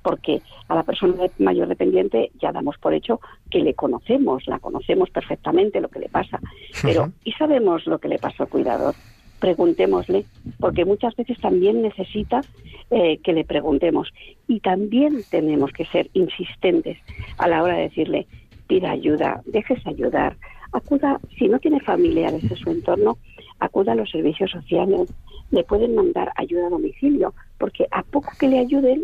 porque 0.03 0.41
a 0.67 0.75
la 0.75 0.83
persona 0.83 1.15
mayor 1.39 1.67
dependiente 1.67 2.31
ya 2.39 2.51
damos 2.51 2.77
por 2.77 2.93
hecho 2.93 3.19
que 3.49 3.59
le 3.59 3.73
conocemos, 3.73 4.47
la 4.47 4.59
conocemos 4.59 5.09
perfectamente 5.09 5.81
lo 5.81 5.89
que 5.89 5.99
le 5.99 6.09
pasa, 6.09 6.39
pero 6.81 7.11
¿y 7.23 7.31
sabemos 7.33 7.85
lo 7.87 7.99
que 7.99 8.07
le 8.07 8.19
pasa 8.19 8.43
al 8.43 8.49
cuidador? 8.49 8.95
Preguntémosle, 9.39 10.25
porque 10.59 10.85
muchas 10.85 11.15
veces 11.15 11.39
también 11.39 11.81
necesita 11.81 12.41
eh, 12.89 13.19
que 13.19 13.33
le 13.33 13.43
preguntemos. 13.43 14.11
Y 14.47 14.61
también 14.61 15.21
tenemos 15.29 15.71
que 15.71 15.85
ser 15.85 16.09
insistentes 16.13 16.97
a 17.37 17.47
la 17.47 17.61
hora 17.61 17.75
de 17.75 17.83
decirle, 17.83 18.27
pida 18.65 18.91
ayuda, 18.91 19.41
déjese 19.45 19.89
ayudar, 19.89 20.37
acuda, 20.77 21.19
si 21.37 21.47
no 21.47 21.59
tiene 21.59 21.79
familiares 21.79 22.43
en 22.43 22.55
su 22.57 22.69
entorno, 22.69 23.17
acuda 23.59 23.93
a 23.93 23.95
los 23.95 24.09
servicios 24.09 24.51
sociales, 24.51 25.09
le 25.51 25.63
pueden 25.63 25.95
mandar 25.95 26.31
ayuda 26.35 26.67
a 26.67 26.69
domicilio, 26.69 27.33
porque 27.57 27.87
a 27.91 28.03
poco 28.03 28.31
que 28.39 28.47
le 28.47 28.59
ayuden, 28.59 29.03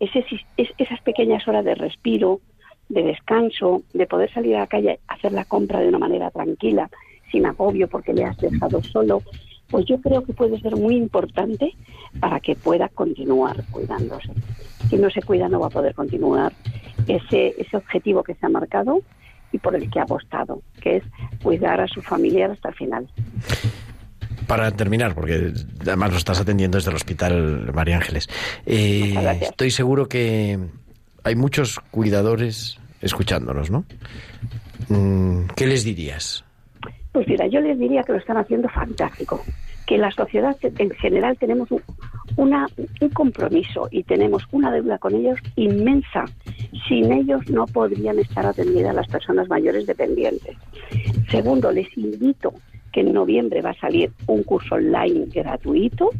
ese, 0.00 0.24
esas 0.56 1.00
pequeñas 1.02 1.46
horas 1.48 1.64
de 1.64 1.74
respiro, 1.74 2.40
de 2.88 3.02
descanso, 3.02 3.82
de 3.92 4.06
poder 4.06 4.32
salir 4.32 4.56
a 4.56 4.60
la 4.60 4.66
calle 4.66 5.00
hacer 5.08 5.32
la 5.32 5.44
compra 5.44 5.80
de 5.80 5.88
una 5.88 5.98
manera 5.98 6.30
tranquila, 6.30 6.90
sin 7.30 7.46
agobio 7.46 7.88
porque 7.88 8.12
le 8.12 8.24
has 8.24 8.36
dejado 8.38 8.82
solo, 8.82 9.22
pues 9.68 9.84
yo 9.86 10.00
creo 10.00 10.22
que 10.22 10.32
puede 10.32 10.60
ser 10.60 10.76
muy 10.76 10.96
importante 10.96 11.74
para 12.20 12.38
que 12.40 12.54
pueda 12.54 12.88
continuar 12.88 13.64
cuidándose. 13.70 14.32
Si 14.88 14.96
no 14.96 15.10
se 15.10 15.22
cuida 15.22 15.48
no 15.48 15.58
va 15.58 15.66
a 15.66 15.70
poder 15.70 15.94
continuar 15.94 16.52
ese, 17.08 17.54
ese 17.58 17.76
objetivo 17.76 18.22
que 18.22 18.34
se 18.34 18.46
ha 18.46 18.48
marcado 18.48 19.00
y 19.56 19.58
por 19.58 19.74
el 19.74 19.90
que 19.90 19.98
ha 19.98 20.02
apostado, 20.02 20.62
que 20.80 20.98
es 20.98 21.04
cuidar 21.42 21.80
a 21.80 21.88
su 21.88 22.02
familiar 22.02 22.50
hasta 22.50 22.68
el 22.68 22.74
final. 22.74 23.08
Para 24.46 24.70
terminar, 24.70 25.14
porque 25.14 25.52
además 25.80 26.12
lo 26.12 26.18
estás 26.18 26.40
atendiendo 26.40 26.76
desde 26.78 26.90
el 26.90 26.96
Hospital 26.96 27.72
María 27.74 27.96
Ángeles, 27.96 28.28
eh, 28.64 29.14
estoy 29.40 29.70
seguro 29.70 30.06
que 30.06 30.58
hay 31.24 31.34
muchos 31.34 31.80
cuidadores 31.90 32.78
escuchándonos, 33.00 33.70
¿no? 33.70 33.84
Mm, 34.88 35.46
¿Qué 35.56 35.66
les 35.66 35.84
dirías? 35.84 36.44
Pues 37.12 37.26
mira, 37.26 37.46
yo 37.48 37.60
les 37.60 37.78
diría 37.78 38.02
que 38.02 38.12
lo 38.12 38.18
están 38.18 38.36
haciendo 38.36 38.68
fantástico, 38.68 39.42
que 39.86 39.98
la 39.98 40.10
sociedad 40.10 40.56
en 40.62 40.90
general 40.90 41.36
tenemos 41.38 41.70
un, 41.70 41.82
una, 42.36 42.66
un 43.00 43.08
compromiso 43.10 43.88
y 43.90 44.02
tenemos 44.02 44.44
una 44.52 44.70
deuda 44.72 44.98
con 44.98 45.14
ellos 45.14 45.38
inmensa. 45.56 46.24
Sin 46.88 47.12
ellos 47.12 47.48
no 47.48 47.66
podrían 47.66 48.18
estar 48.18 48.46
atendidas 48.46 48.94
las 48.94 49.08
personas 49.08 49.48
mayores 49.48 49.86
dependientes. 49.86 50.56
Segundo, 51.30 51.70
les 51.70 51.96
invito 51.96 52.52
que 52.92 53.00
en 53.00 53.12
noviembre 53.12 53.62
va 53.62 53.70
a 53.70 53.80
salir 53.80 54.10
un 54.26 54.42
curso 54.42 54.76
online 54.76 55.26
gratuito, 55.26 56.10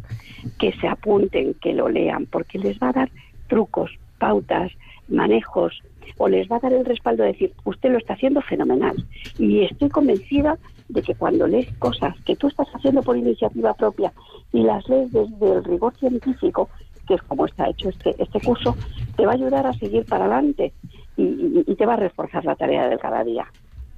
que 0.59 0.71
se 0.73 0.87
apunten, 0.87 1.55
que 1.55 1.73
lo 1.73 1.89
lean, 1.89 2.25
porque 2.27 2.59
les 2.59 2.77
va 2.77 2.89
a 2.89 2.93
dar 2.93 3.09
trucos, 3.47 3.91
pautas, 4.19 4.71
manejos, 5.07 5.81
o 6.17 6.27
les 6.27 6.49
va 6.49 6.57
a 6.57 6.59
dar 6.59 6.73
el 6.73 6.85
respaldo 6.85 7.23
de 7.23 7.33
decir, 7.33 7.53
usted 7.63 7.91
lo 7.91 7.97
está 7.97 8.13
haciendo 8.13 8.41
fenomenal. 8.41 8.95
Y 9.37 9.63
estoy 9.63 9.89
convencida 9.89 10.57
de 10.89 11.01
que 11.01 11.15
cuando 11.15 11.47
lees 11.47 11.71
cosas 11.77 12.15
que 12.25 12.35
tú 12.35 12.47
estás 12.47 12.67
haciendo 12.73 13.01
por 13.01 13.17
iniciativa 13.17 13.73
propia 13.73 14.11
y 14.53 14.63
las 14.63 14.87
lees 14.87 15.11
desde 15.11 15.53
el 15.53 15.63
rigor 15.63 15.95
científico, 15.95 16.69
que 17.07 17.15
es 17.15 17.21
como 17.23 17.45
está 17.45 17.69
hecho 17.69 17.89
este, 17.89 18.15
este 18.21 18.39
curso, 18.41 18.75
te 19.15 19.25
va 19.25 19.31
a 19.31 19.35
ayudar 19.35 19.65
a 19.67 19.73
seguir 19.73 20.05
para 20.05 20.25
adelante 20.25 20.73
y, 21.15 21.63
y 21.65 21.75
te 21.75 21.85
va 21.85 21.93
a 21.93 21.97
reforzar 21.97 22.43
la 22.45 22.55
tarea 22.55 22.87
del 22.87 22.99
cada 22.99 23.23
día. 23.23 23.45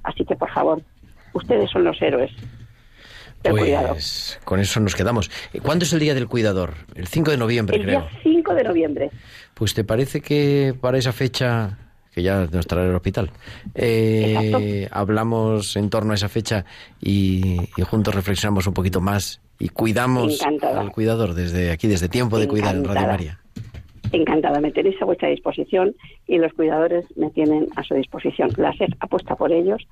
Así 0.02 0.24
que, 0.24 0.36
por 0.36 0.50
favor, 0.50 0.82
ustedes 1.34 1.70
son 1.70 1.84
los 1.84 2.00
héroes 2.00 2.30
pues 3.42 4.38
con 4.44 4.60
eso 4.60 4.80
nos 4.80 4.94
quedamos. 4.94 5.30
¿Cuándo 5.62 5.84
es 5.84 5.92
el 5.92 6.00
Día 6.00 6.14
del 6.14 6.28
Cuidador? 6.28 6.74
El 6.94 7.06
5 7.06 7.30
de 7.30 7.36
noviembre, 7.36 7.76
el 7.76 7.84
creo. 7.84 8.00
El 8.00 8.22
5 8.22 8.54
de 8.54 8.64
noviembre. 8.64 9.10
Pues 9.54 9.74
te 9.74 9.84
parece 9.84 10.20
que 10.20 10.74
para 10.78 10.98
esa 10.98 11.12
fecha, 11.12 11.78
que 12.12 12.22
ya 12.22 12.46
nos 12.50 12.66
traerá 12.66 12.90
el 12.90 12.96
hospital, 12.96 13.30
eh, 13.74 14.88
hablamos 14.90 15.76
en 15.76 15.90
torno 15.90 16.12
a 16.12 16.14
esa 16.14 16.28
fecha 16.28 16.64
y, 17.00 17.56
juntos 17.88 18.14
reflexionamos 18.14 18.66
un 18.66 18.74
poquito 18.74 19.00
más 19.00 19.40
y 19.58 19.68
cuidamos 19.68 20.40
al 20.42 20.90
cuidador 20.92 21.34
desde 21.34 21.70
aquí, 21.70 21.86
desde 21.88 22.08
Tiempo 22.08 22.38
de 22.38 22.48
Cuidar 22.48 22.74
en 22.74 22.84
Radio 22.84 23.06
María. 23.06 23.40
Encantada, 24.12 24.60
me 24.60 24.72
tenéis 24.72 25.00
a 25.00 25.04
vuestra 25.04 25.28
disposición 25.28 25.94
y 26.26 26.38
los 26.38 26.52
cuidadores 26.54 27.04
me 27.16 27.30
tienen 27.30 27.68
a 27.76 27.84
su 27.84 27.94
disposición. 27.94 28.50
La 28.56 28.72
SER 28.72 28.96
apuesta 28.98 29.36
por 29.36 29.52
ellos 29.52 29.86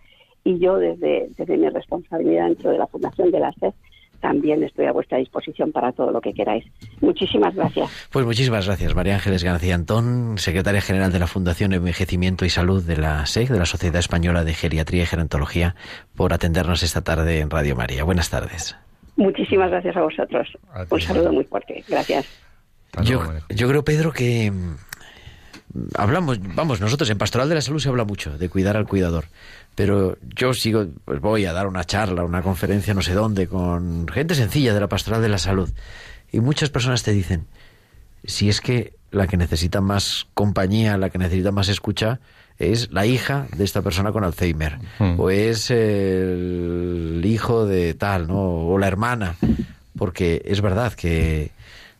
y 0.44 0.59
yo 0.59 0.76
desde, 0.76 1.28
desde 1.37 1.57
mi 1.57 1.68
responsabilidad 1.68 2.46
dentro 2.46 2.70
de 2.70 2.78
la 2.78 2.87
Fundación 2.87 3.31
de 3.31 3.40
la 3.40 3.52
SED 3.52 3.74
también 4.20 4.62
estoy 4.62 4.87
a 4.87 4.92
vuestra 4.92 5.18
disposición 5.18 5.72
para 5.72 5.92
todo 5.92 6.11
lo 6.11 6.20
que 6.20 6.33
queráis. 6.33 6.64
Muchísimas 7.00 7.54
gracias. 7.54 8.09
Pues 8.11 8.26
muchísimas 8.26 8.66
gracias, 8.66 8.94
María 8.94 9.14
Ángeles 9.14 9.44
García 9.44 9.74
Antón, 9.74 10.38
secretaria 10.38 10.81
general 10.81 11.12
de 11.12 11.18
la 11.18 11.26
Fundación 11.26 11.72
Envejecimiento 11.72 12.44
y 12.44 12.50
Salud 12.50 12.83
de 12.83 12.96
la 12.96 13.24
SEG, 13.26 13.48
de 13.48 13.59
la 13.59 13.66
Sociedad 13.66 13.96
Española 13.96 14.44
de 14.44 14.54
Geriatría 14.54 15.04
y 15.04 15.07
Gerontología, 15.07 15.74
por 16.16 16.33
atendernos 16.33 16.83
esta 16.83 17.02
tarde 17.02 17.40
en 17.40 17.50
Radio 17.50 17.76
María. 17.76 18.04
Buenas 18.04 18.31
tardes. 18.31 18.76
Muchísimas 19.16 19.70
gracias 19.70 19.96
a 19.96 20.02
vosotros. 20.02 20.48
Un 20.90 21.00
saludo 21.00 21.33
muy 21.33 21.44
fuerte. 21.44 21.85
Gracias. 21.88 22.26
Yo, 23.02 23.22
yo 23.50 23.68
creo, 23.68 23.85
Pedro, 23.85 24.12
que 24.12 24.50
mm, 24.50 24.76
hablamos, 25.96 26.38
vamos, 26.54 26.81
nosotros 26.81 27.11
en 27.11 27.18
Pastoral 27.18 27.48
de 27.48 27.57
la 27.57 27.61
Salud 27.61 27.81
se 27.81 27.88
habla 27.88 28.04
mucho 28.04 28.38
de 28.38 28.48
cuidar 28.48 28.76
al 28.76 28.87
cuidador 28.87 29.26
pero 29.79 30.19
yo 30.35 30.55
sigo, 30.55 30.88
pues 31.05 31.21
voy 31.21 31.45
a 31.45 31.53
dar 31.53 31.69
una 31.69 31.85
charla, 31.85 32.25
una 32.25 32.43
conferencia, 32.43 32.95
no 32.95 33.01
sé 33.01 33.14
dónde, 33.14 33.47
con 33.47 34.09
gente 34.09 34.35
sencilla 34.35 34.75
de 34.75 34.81
la 34.81 34.88
pastoral 34.88 35.23
de 35.23 35.29
la 35.29 35.38
salud. 35.38 35.71
Y 36.33 36.41
muchas 36.41 36.69
personas 36.69 37.05
te 37.05 37.12
dicen, 37.12 37.47
si 38.25 38.49
es 38.49 38.61
que 38.61 38.95
la 39.12 39.29
que 39.29 39.37
necesita 39.37 39.81
más 39.81 40.27
compañía, 40.35 40.99
la 40.99 41.11
que 41.11 41.19
necesita 41.19 41.53
más 41.53 41.69
escucha, 41.69 42.19
es 42.59 42.91
la 42.91 43.07
hija 43.07 43.47
de 43.57 43.62
esta 43.62 43.81
persona 43.81 44.11
con 44.11 44.25
Alzheimer, 44.25 44.81
hmm. 44.99 45.21
o 45.21 45.31
es 45.31 45.71
el 45.71 47.23
hijo 47.25 47.64
de 47.64 47.95
tal, 47.95 48.27
¿no? 48.27 48.67
o 48.67 48.79
la 48.79 48.88
hermana, 48.88 49.37
porque 49.97 50.43
es 50.45 50.61
verdad 50.61 50.93
que 50.95 51.53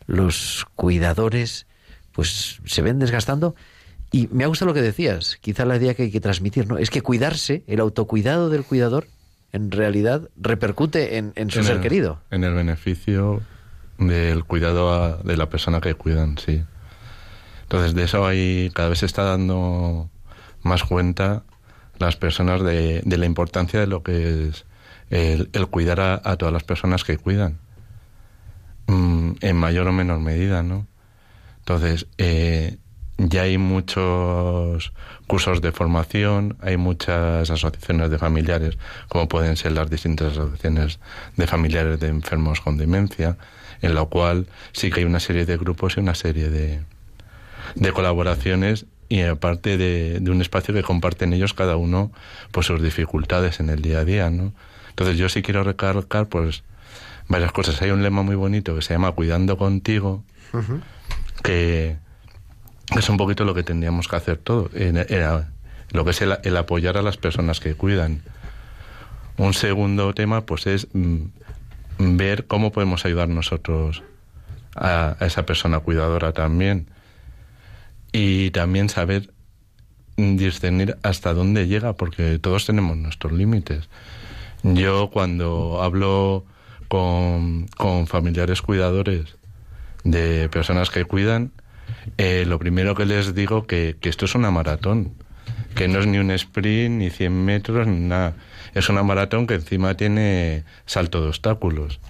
los 0.09 0.67
cuidadores 0.75 1.69
pues 2.11 2.59
se 2.65 2.83
ven 2.83 2.99
desgastando 2.99 3.55
y 4.11 4.29
me 4.29 4.45
ha 4.45 4.47
gustado 4.47 4.71
lo 4.71 4.75
que 4.75 4.83
decías, 4.83 5.39
quizá 5.41 5.65
la 5.65 5.77
idea 5.77 5.95
que 5.95 6.05
hay 6.05 6.11
que 6.11 6.21
transmitir, 6.21 6.67
¿no? 6.67 6.79
Es 6.79 6.91
que 6.91 7.03
cuidarse, 7.03 7.63
el 7.67 7.81
autocuidado 7.81 8.49
del 8.49 8.65
cuidador, 8.65 9.07
en 9.53 9.71
realidad 9.71 10.29
repercute 10.37 11.19
en, 11.19 11.51
su 11.51 11.63
ser 11.63 11.81
querido. 11.81 12.21
En 12.31 12.45
el 12.45 12.55
beneficio 12.55 13.43
del 13.99 14.45
cuidado 14.45 15.19
de 15.19 15.37
la 15.37 15.49
persona 15.49 15.81
que 15.81 15.95
cuidan, 15.95 16.39
sí. 16.39 16.63
Entonces, 17.63 17.95
de 17.95 18.05
eso 18.05 18.27
hay, 18.27 18.71
cada 18.75 18.89
vez 18.89 19.01
se 19.01 19.07
está 19.07 19.25
dando 19.25 20.09
más 20.63 20.85
cuenta 20.85 21.45
las 21.99 22.17
personas 22.17 22.63
de, 22.63 23.03
la 23.05 23.27
importancia 23.27 23.81
de 23.81 23.87
lo 23.87 24.03
que 24.03 24.49
es 24.49 24.65
el, 25.11 25.67
cuidar 25.69 26.01
a, 26.01 26.37
todas 26.37 26.53
las 26.53 26.65
personas 26.65 27.05
que 27.05 27.19
cuidan, 27.19 27.59
mm, 28.87 29.33
en 29.41 29.57
mayor 29.57 29.87
o 29.89 29.93
menor 29.93 30.21
medida, 30.21 30.63
¿no? 30.63 30.87
Entonces, 31.59 32.07
eh, 32.17 32.79
ya 33.19 33.43
hay 33.43 33.59
muchos 33.59 34.93
cursos 35.27 35.61
de 35.61 35.73
formación, 35.73 36.57
hay 36.61 36.77
muchas 36.77 37.51
asociaciones 37.51 38.11
de 38.11 38.19
familiares, 38.19 38.79
como 39.09 39.29
pueden 39.29 39.57
ser 39.57 39.73
las 39.73 39.91
distintas 39.91 40.33
asociaciones 40.33 41.01
de 41.37 41.47
familiares 41.47 41.99
de 42.01 42.09
enfermos 42.09 42.61
con 42.61 42.79
demencia, 42.79 43.37
en 43.83 43.95
la 43.95 44.05
cual 44.05 44.47
sí 44.73 44.91
que 44.91 45.01
hay 45.01 45.07
una 45.07 45.21
serie 45.21 45.45
de 45.47 45.57
grupos 45.57 45.97
y 45.97 46.01
una 46.01 46.15
serie 46.15 46.49
de, 46.49 46.81
de 47.75 47.93
colaboraciones 47.93 48.87
y 49.09 49.23
aparte 49.23 49.77
de, 49.79 50.21
de, 50.21 50.31
un 50.31 50.41
espacio 50.41 50.73
que 50.73 50.83
comparten 50.83 51.33
ellos 51.33 51.55
cada 51.55 51.77
uno 51.77 52.13
por 52.53 52.65
sus 52.65 52.83
dificultades 52.83 53.59
en 53.59 53.71
el 53.71 53.83
día 53.83 54.01
a 54.01 54.05
día, 54.05 54.31
¿no? 54.31 54.53
Entonces 54.91 55.17
yo 55.17 55.29
sí 55.29 55.43
quiero 55.43 55.65
recalcar 55.65 56.27
pues 56.27 56.63
varias 57.29 57.53
cosas. 57.53 57.81
Hay 57.83 57.91
un 57.91 58.03
lema 58.03 58.23
muy 58.23 58.37
bonito 58.37 58.75
que 58.75 58.83
se 58.83 58.95
llama 58.95 59.13
Cuidando 59.13 59.57
contigo, 59.57 60.25
que 61.43 61.97
es 62.97 63.09
un 63.09 63.17
poquito 63.17 63.45
lo 63.45 63.55
que 63.55 63.63
tendríamos 63.63 64.09
que 64.09 64.17
hacer 64.17 64.39
todo, 64.39 64.71
lo 65.91 66.05
que 66.05 66.11
es 66.11 66.23
el, 66.23 66.57
apoyar 66.57 66.97
a 66.97 67.03
las 67.03 67.17
personas 67.17 67.61
que 67.61 67.75
cuidan. 67.75 68.23
Un 69.37 69.55
segundo 69.55 70.15
tema, 70.15 70.47
pues 70.47 70.67
es 70.67 70.89
mm, 70.93 71.27
ver 71.99 72.47
cómo 72.47 72.73
podemos 72.73 73.05
ayudar 73.05 73.29
nosotros 73.29 74.03
a, 74.75 75.17
esa 75.21 75.45
persona 75.47 75.81
cuidadora 75.81 76.33
también. 76.33 76.89
Y 78.13 78.51
también 78.51 78.89
saber 78.89 79.31
discernir 80.17 80.97
hasta 81.03 81.35
dónde 81.35 81.69
llega, 81.69 81.93
porque 81.93 82.39
todos 82.39 82.67
tenemos 82.67 82.97
nuestros 82.97 83.33
límites. 83.33 83.89
Yo 84.63 85.11
cuando 85.11 85.83
hablo 85.83 86.45
con, 86.89 87.69
con 87.77 88.07
familiares 88.07 88.63
cuidadores 88.63 89.37
de 90.05 90.49
personas 90.49 90.91
que 90.91 91.05
cuidan, 91.05 91.53
eh, 92.17 92.45
lo 92.47 92.59
primero 92.59 92.95
que 92.95 93.07
les 93.07 93.35
digo 93.35 93.67
que, 93.67 93.97
que 94.01 94.09
esto 94.09 94.25
es 94.25 94.35
una 94.35 94.51
maratón, 94.51 95.13
que 95.75 95.89
no 95.89 95.99
es 95.99 96.07
ni 96.07 96.19
un 96.19 96.31
sprint, 96.31 96.97
ni 96.97 97.11
100 97.11 97.45
metros, 97.45 97.87
ni 97.87 98.01
nada. 98.01 98.35
Es 98.75 98.89
una 98.89 99.03
maratón 99.03 99.47
que 99.47 99.55
encima 99.55 99.97
tiene 99.97 100.65
salto 100.87 101.21
de 101.21 101.29
obstáculos. 101.29 102.01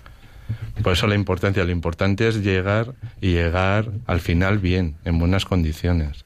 Por 0.83 0.93
eso 0.93 1.07
la 1.07 1.15
importancia, 1.15 1.65
lo 1.65 1.71
importante 1.71 2.29
es 2.29 2.43
llegar 2.43 2.95
y 3.21 3.33
llegar 3.33 3.91
al 4.07 4.21
final 4.21 4.59
bien, 4.59 4.97
en 5.05 5.19
buenas 5.19 5.45
condiciones. 5.45 6.25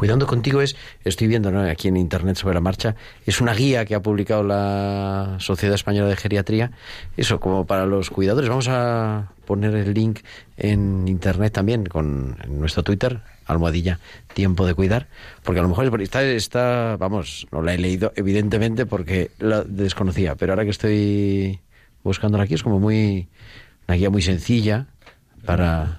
Cuidando 0.00 0.26
contigo 0.26 0.62
es, 0.62 0.76
estoy 1.04 1.26
viendo 1.26 1.50
aquí 1.60 1.88
en 1.88 1.98
internet 1.98 2.34
sobre 2.36 2.54
la 2.54 2.62
marcha, 2.62 2.96
es 3.26 3.42
una 3.42 3.52
guía 3.52 3.84
que 3.84 3.94
ha 3.94 4.00
publicado 4.00 4.42
la 4.42 5.36
Sociedad 5.40 5.74
Española 5.74 6.08
de 6.08 6.16
Geriatría, 6.16 6.70
eso 7.18 7.38
como 7.38 7.66
para 7.66 7.84
los 7.84 8.08
cuidadores. 8.08 8.48
Vamos 8.48 8.68
a 8.70 9.30
poner 9.44 9.74
el 9.74 9.92
link 9.92 10.20
en 10.56 11.06
internet 11.06 11.52
también 11.52 11.84
con 11.84 12.38
en 12.42 12.60
nuestro 12.60 12.82
Twitter, 12.82 13.20
almohadilla, 13.44 13.98
tiempo 14.32 14.64
de 14.64 14.72
cuidar, 14.72 15.06
porque 15.44 15.58
a 15.58 15.62
lo 15.62 15.68
mejor 15.68 16.00
está, 16.00 16.22
está, 16.22 16.96
vamos, 16.98 17.46
no 17.52 17.60
la 17.60 17.74
he 17.74 17.78
leído 17.78 18.14
evidentemente 18.16 18.86
porque 18.86 19.32
la 19.38 19.64
desconocía, 19.64 20.34
pero 20.34 20.54
ahora 20.54 20.64
que 20.64 20.70
estoy 20.70 21.60
buscándola 22.02 22.44
aquí 22.44 22.54
es 22.54 22.62
como 22.62 22.80
muy, 22.80 23.28
una 23.86 23.98
guía 23.98 24.08
muy 24.08 24.22
sencilla 24.22 24.86
para 25.44 25.98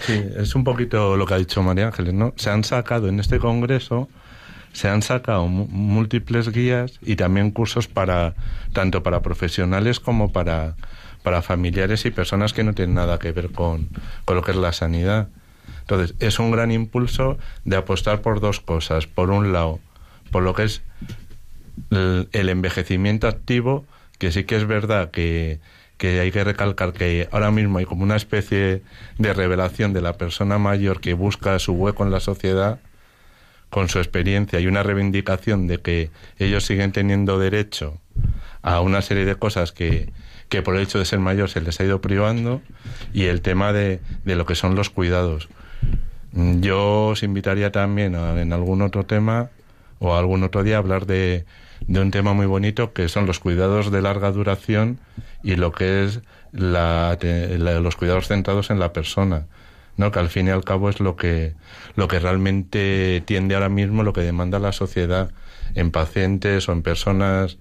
Sí, 0.00 0.24
es 0.36 0.54
un 0.54 0.64
poquito 0.64 1.16
lo 1.16 1.26
que 1.26 1.34
ha 1.34 1.38
dicho 1.38 1.62
María 1.62 1.86
Ángeles, 1.86 2.14
¿no? 2.14 2.32
Se 2.36 2.50
han 2.50 2.64
sacado 2.64 3.08
en 3.08 3.20
este 3.20 3.38
congreso, 3.38 4.08
se 4.72 4.88
han 4.88 5.02
sacado 5.02 5.46
múltiples 5.48 6.50
guías 6.50 6.98
y 7.02 7.16
también 7.16 7.50
cursos 7.50 7.88
para, 7.88 8.34
tanto 8.72 9.02
para 9.02 9.22
profesionales 9.22 10.00
como 10.00 10.32
para, 10.32 10.76
para 11.22 11.42
familiares 11.42 12.04
y 12.04 12.10
personas 12.10 12.52
que 12.52 12.64
no 12.64 12.74
tienen 12.74 12.94
nada 12.94 13.18
que 13.18 13.32
ver 13.32 13.50
con, 13.50 13.88
con 14.24 14.36
lo 14.36 14.42
que 14.42 14.52
es 14.52 14.56
la 14.56 14.72
sanidad. 14.72 15.28
Entonces, 15.80 16.14
es 16.20 16.38
un 16.38 16.50
gran 16.50 16.70
impulso 16.70 17.38
de 17.64 17.76
apostar 17.76 18.20
por 18.20 18.40
dos 18.40 18.60
cosas. 18.60 19.06
Por 19.06 19.30
un 19.30 19.52
lado, 19.52 19.80
por 20.30 20.42
lo 20.42 20.54
que 20.54 20.64
es 20.64 20.82
el 21.90 22.48
envejecimiento 22.48 23.26
activo, 23.26 23.86
que 24.18 24.32
sí 24.32 24.44
que 24.44 24.56
es 24.56 24.66
verdad 24.66 25.10
que 25.10 25.60
que 25.98 26.20
hay 26.20 26.30
que 26.30 26.44
recalcar 26.44 26.92
que 26.92 27.28
ahora 27.32 27.50
mismo 27.50 27.78
hay 27.78 27.84
como 27.84 28.04
una 28.04 28.16
especie 28.16 28.82
de 29.18 29.34
revelación 29.34 29.92
de 29.92 30.00
la 30.00 30.16
persona 30.16 30.56
mayor 30.56 31.00
que 31.00 31.12
busca 31.12 31.58
su 31.58 31.72
hueco 31.72 32.04
en 32.04 32.12
la 32.12 32.20
sociedad 32.20 32.80
con 33.68 33.88
su 33.88 33.98
experiencia 33.98 34.60
y 34.60 34.66
una 34.66 34.82
reivindicación 34.82 35.66
de 35.66 35.80
que 35.80 36.10
ellos 36.38 36.64
siguen 36.64 36.92
teniendo 36.92 37.38
derecho 37.38 37.98
a 38.62 38.80
una 38.80 39.02
serie 39.02 39.24
de 39.24 39.34
cosas 39.34 39.72
que, 39.72 40.10
que 40.48 40.62
por 40.62 40.76
el 40.76 40.82
hecho 40.82 40.98
de 40.98 41.04
ser 41.04 41.18
mayor 41.18 41.50
se 41.50 41.60
les 41.60 41.78
ha 41.80 41.84
ido 41.84 42.00
privando 42.00 42.62
y 43.12 43.24
el 43.24 43.42
tema 43.42 43.72
de, 43.72 44.00
de 44.24 44.36
lo 44.36 44.46
que 44.46 44.54
son 44.54 44.74
los 44.74 44.90
cuidados. 44.90 45.48
Yo 46.32 47.08
os 47.08 47.22
invitaría 47.22 47.72
también 47.72 48.14
en 48.14 48.52
algún 48.52 48.82
otro 48.82 49.04
tema 49.04 49.50
o 49.98 50.14
algún 50.16 50.44
otro 50.44 50.62
día 50.62 50.76
a 50.76 50.78
hablar 50.78 51.06
de, 51.06 51.44
de 51.86 52.00
un 52.00 52.10
tema 52.10 52.32
muy 52.32 52.46
bonito 52.46 52.92
que 52.92 53.08
son 53.08 53.26
los 53.26 53.38
cuidados 53.38 53.90
de 53.90 54.02
larga 54.02 54.30
duración 54.32 54.98
y 55.42 55.56
lo 55.56 55.72
que 55.72 56.04
es 56.04 56.20
la, 56.52 57.18
los 57.20 57.96
cuidados 57.96 58.28
centrados 58.28 58.70
en 58.70 58.78
la 58.78 58.92
persona. 58.92 59.46
¿no? 59.96 60.12
que 60.12 60.20
al 60.20 60.28
fin 60.28 60.46
y 60.46 60.50
al 60.50 60.62
cabo 60.62 60.88
es 60.90 61.00
lo 61.00 61.16
que 61.16 61.54
lo 61.96 62.06
que 62.06 62.20
realmente 62.20 63.20
tiende 63.26 63.56
ahora 63.56 63.68
mismo 63.68 64.04
lo 64.04 64.12
que 64.12 64.20
demanda 64.20 64.60
la 64.60 64.70
sociedad 64.70 65.32
en 65.74 65.90
pacientes 65.90 66.68
o 66.68 66.72
en 66.72 66.82
personas 66.82 67.58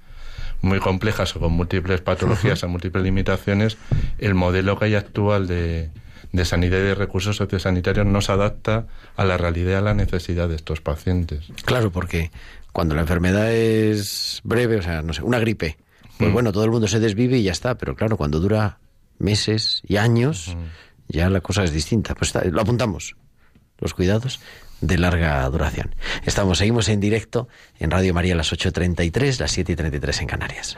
muy 0.62 0.78
complejas 0.78 1.36
o 1.36 1.40
con 1.40 1.54
múltiples 1.54 2.02
patologías 2.02 2.62
o 2.64 2.68
múltiples 2.68 3.04
limitaciones 3.04 3.80
el 4.20 4.36
modelo 4.36 4.78
que 4.78 4.86
hay 4.86 4.94
actual 4.94 5.48
de, 5.48 5.90
de 6.32 6.46
sanidad 6.46 6.78
y 6.78 6.82
de 6.82 6.96
recursos 6.96 7.38
sociosanitarios 7.38 8.06
no 8.06 8.22
se 8.22 8.32
adapta 8.32 8.88
a 9.16 9.26
la 9.26 9.38
realidad 9.38 9.72
y 9.72 9.76
a 9.76 9.82
la 9.82 9.94
necesidad 9.94 10.50
de 10.50 10.56
estos 10.56 10.82
pacientes. 10.82 11.48
Claro, 11.66 11.92
porque 11.92 12.32
cuando 12.78 12.94
la 12.94 13.02
enfermedad 13.02 13.52
es 13.52 14.40
breve, 14.44 14.76
o 14.76 14.82
sea, 14.84 15.02
no 15.02 15.12
sé, 15.12 15.24
una 15.24 15.40
gripe, 15.40 15.80
pues 16.20 16.30
mm. 16.30 16.34
bueno, 16.34 16.52
todo 16.52 16.64
el 16.64 16.70
mundo 16.70 16.88
se 16.88 17.00
desvive 17.00 17.40
y 17.40 17.42
ya 17.42 17.52
está, 17.52 17.76
pero 17.76 17.96
claro, 17.96 18.18
cuando 18.18 18.40
dura 18.40 18.78
meses 19.18 19.82
y 19.88 19.98
años, 19.98 20.56
ya 21.08 21.28
la 21.32 21.42
cosa 21.42 21.64
es 21.64 21.72
distinta. 21.72 22.14
Pues 22.14 22.36
lo 22.36 22.62
apuntamos, 22.62 23.16
los 23.80 23.96
cuidados 23.96 24.40
de 24.80 25.00
larga 25.00 25.50
duración. 25.50 25.96
Estamos, 26.24 26.60
seguimos 26.60 26.88
en 26.90 27.00
directo 27.00 27.48
en 27.80 27.90
Radio 27.90 28.14
María 28.14 28.36
a 28.36 28.38
las 28.38 28.54
8.33, 28.54 29.40
las 29.40 29.58
7.33 29.58 30.22
en 30.22 30.28
Canarias. 30.28 30.78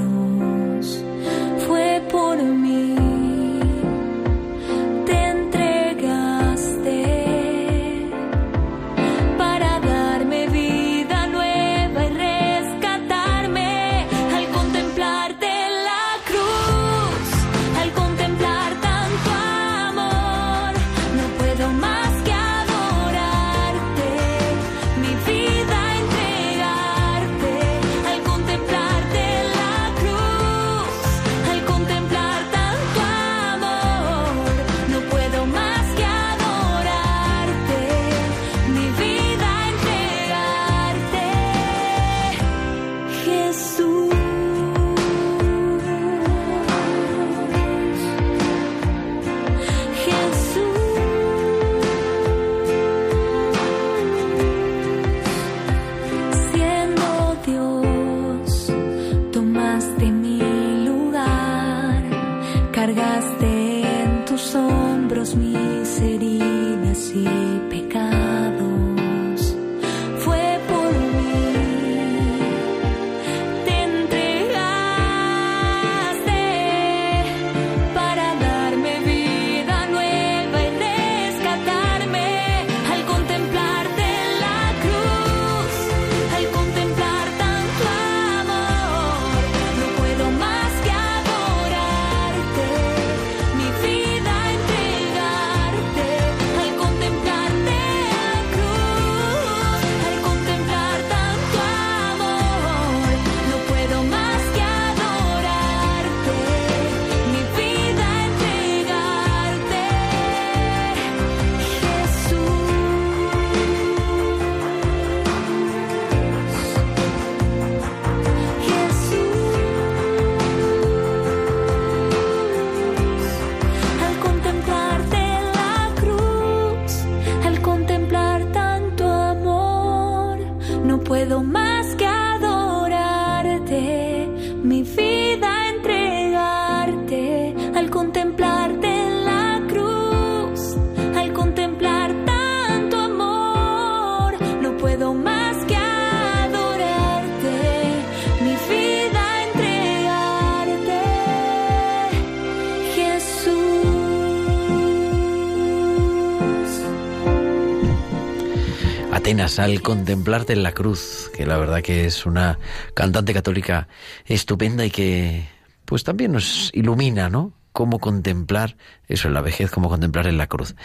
Al 159.59 159.81
contemplarte 159.81 160.53
en 160.53 160.63
la 160.63 160.71
cruz, 160.73 161.29
que 161.35 161.45
la 161.45 161.57
verdad 161.57 161.81
que 161.81 162.05
es 162.05 162.25
una 162.25 162.57
cantante 162.93 163.33
católica 163.33 163.87
estupenda 164.25 164.85
y 164.85 164.91
que 164.91 165.47
pues 165.85 166.03
también 166.03 166.31
nos 166.31 166.71
ilumina, 166.73 167.29
¿no? 167.29 167.53
Cómo 167.73 167.99
contemplar 167.99 168.77
eso 169.07 169.27
en 169.27 169.33
la 169.33 169.41
vejez, 169.41 169.69
cómo 169.71 169.89
contemplar 169.89 170.27
en 170.27 170.37
la 170.37 170.47
cruz. 170.47 170.75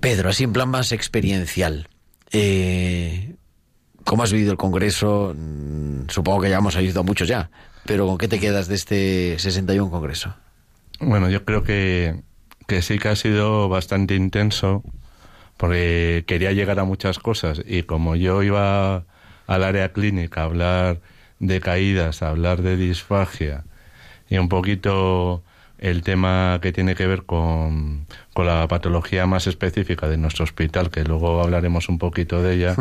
Pedro, 0.00 0.28
así 0.28 0.44
en 0.44 0.52
plan 0.52 0.68
más 0.68 0.92
experiencial, 0.92 1.88
eh, 2.30 3.36
¿cómo 4.04 4.22
has 4.22 4.32
vivido 4.32 4.52
el 4.52 4.58
Congreso? 4.58 5.34
Mm, 5.34 6.08
Supongo 6.08 6.42
que 6.42 6.50
ya 6.50 6.58
hemos 6.58 6.76
ayudado 6.76 7.00
a 7.00 7.04
muchos 7.04 7.26
ya, 7.26 7.50
pero 7.84 8.06
¿con 8.06 8.18
qué 8.18 8.28
te 8.28 8.38
quedas 8.38 8.68
de 8.68 8.74
este 8.74 9.38
61 9.38 9.90
Congreso? 9.90 10.34
Bueno, 11.00 11.28
yo 11.30 11.44
creo 11.44 11.62
que, 11.62 12.22
que 12.66 12.82
sí 12.82 12.98
que 12.98 13.08
ha 13.08 13.16
sido 13.16 13.68
bastante 13.68 14.14
intenso 14.14 14.82
porque 15.56 16.24
quería 16.26 16.52
llegar 16.52 16.78
a 16.78 16.84
muchas 16.84 17.18
cosas 17.18 17.62
y 17.66 17.82
como 17.84 18.16
yo 18.16 18.42
iba 18.42 19.04
al 19.46 19.64
área 19.64 19.92
clínica 19.92 20.42
a 20.42 20.44
hablar 20.44 21.00
de 21.38 21.60
caídas, 21.60 22.22
a 22.22 22.28
hablar 22.30 22.62
de 22.62 22.76
disfagia 22.76 23.64
y 24.28 24.38
un 24.38 24.48
poquito 24.48 25.42
el 25.78 26.02
tema 26.02 26.58
que 26.62 26.72
tiene 26.72 26.94
que 26.94 27.06
ver 27.06 27.24
con, 27.24 28.06
con 28.32 28.46
la 28.46 28.66
patología 28.66 29.26
más 29.26 29.46
específica 29.46 30.08
de 30.08 30.16
nuestro 30.16 30.44
hospital, 30.44 30.90
que 30.90 31.04
luego 31.04 31.42
hablaremos 31.42 31.88
un 31.88 31.98
poquito 31.98 32.42
de 32.42 32.54
ella, 32.54 32.74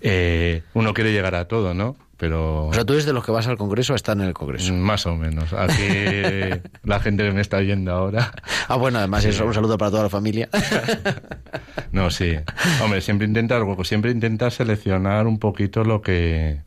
eh, 0.00 0.62
uno 0.74 0.94
quiere 0.94 1.12
llegar 1.12 1.34
a 1.34 1.46
todo, 1.46 1.74
¿no? 1.74 1.96
Pero 2.16 2.68
O 2.68 2.72
sea, 2.72 2.84
tú 2.84 2.92
eres 2.92 3.06
de 3.06 3.12
los 3.12 3.24
que 3.24 3.32
vas 3.32 3.48
al 3.48 3.56
Congreso 3.56 3.92
a 3.92 3.96
estar 3.96 4.16
en 4.16 4.22
el 4.22 4.34
Congreso. 4.34 4.72
más 4.72 5.04
o 5.06 5.16
menos. 5.16 5.52
Aquí 5.52 5.82
la 6.84 7.00
gente 7.00 7.24
que 7.24 7.32
me 7.32 7.40
está 7.40 7.56
oyendo 7.56 7.92
ahora. 7.92 8.32
Ah, 8.68 8.76
bueno, 8.76 8.98
además 8.98 9.24
eso, 9.24 9.44
un 9.44 9.52
saludo 9.52 9.76
para 9.76 9.90
toda 9.90 10.04
la 10.04 10.08
familia. 10.08 10.48
No, 12.04 12.10
sí. 12.10 12.36
Hombre, 12.82 13.00
siempre 13.00 13.26
intentar, 13.26 13.62
siempre 13.84 14.10
intentar 14.10 14.52
seleccionar 14.52 15.26
un 15.26 15.38
poquito 15.38 15.84
lo 15.84 16.02
que 16.02 16.60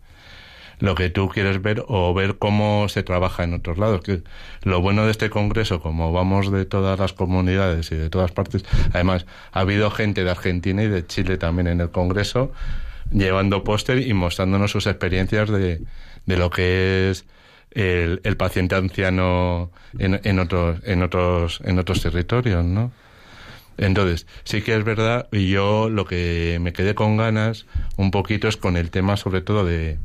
lo 0.80 0.94
que 0.96 1.10
tú 1.10 1.30
quieres 1.30 1.62
ver 1.62 1.84
o 1.88 2.14
ver 2.14 2.38
cómo 2.38 2.88
se 2.90 3.04
trabaja 3.04 3.44
en 3.44 3.54
otros 3.54 3.78
lados. 3.78 4.02
Que 4.02 4.24
lo 4.64 4.82
bueno 4.82 5.06
de 5.06 5.12
este 5.12 5.30
congreso, 5.30 5.80
como 5.80 6.12
vamos 6.12 6.52
de 6.52 6.66
todas 6.66 7.00
las 7.00 7.14
comunidades 7.14 7.92
y 7.92 7.96
de 7.96 8.10
todas 8.10 8.32
partes, 8.32 8.66
además 8.94 9.28
ha 9.52 9.60
habido 9.60 9.92
gente 9.92 10.24
de 10.24 10.32
Argentina 10.32 10.82
y 10.84 10.88
de 10.88 11.06
Chile 11.06 11.38
también 11.38 11.68
en 11.68 11.82
el 11.82 11.92
congreso 11.92 12.52
llevando 13.12 13.64
póster 13.64 14.06
y 14.06 14.14
mostrándonos 14.14 14.72
sus 14.72 14.88
experiencias 14.88 15.50
de, 15.50 15.82
de 16.26 16.38
lo 16.38 16.50
que 16.50 17.12
es 17.12 17.26
el, 17.72 18.22
el 18.24 18.38
paciente 18.38 18.76
anciano 18.76 19.72
en, 20.00 20.20
en 20.24 20.40
otros 20.40 20.80
en 20.84 21.04
otros 21.04 21.62
en 21.64 21.80
otros 21.80 22.02
territorios, 22.02 22.66
¿no? 22.66 22.92
Entonces, 23.78 24.26
sí 24.44 24.62
que 24.62 24.76
es 24.76 24.84
verdad, 24.84 25.28
y 25.32 25.50
yo 25.50 25.90
lo 25.90 26.06
que 26.06 26.58
me 26.62 26.74
quedé 26.74 26.96
con 26.96 27.18
ganas 27.18 27.66
un 27.96 28.12
poquito 28.12 28.48
es 28.48 28.58
con 28.58 28.76
el 28.76 28.90
tema 28.90 29.18
sobre 29.18 29.42
todo 29.42 29.66
de, 29.66 30.00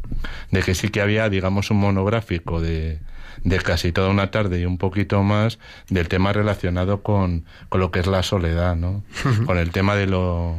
de 0.50 0.62
que 0.62 0.74
sí 0.74 0.90
que 0.90 1.00
había, 1.00 1.28
digamos, 1.28 1.70
un 1.70 1.78
monográfico 1.78 2.60
de, 2.60 2.98
de 3.44 3.58
casi 3.58 3.92
toda 3.92 4.08
una 4.10 4.30
tarde 4.30 4.60
y 4.60 4.66
un 4.66 4.78
poquito 4.78 5.22
más 5.22 5.58
del 5.88 6.08
tema 6.08 6.32
relacionado 6.32 7.02
con, 7.02 7.44
con 7.68 7.80
lo 7.80 7.90
que 7.90 8.00
es 8.00 8.06
la 8.06 8.22
soledad, 8.22 8.76
¿no? 8.76 9.02
con 9.46 9.58
el 9.58 9.70
tema 9.70 9.96
de, 9.96 10.06
lo, 10.06 10.56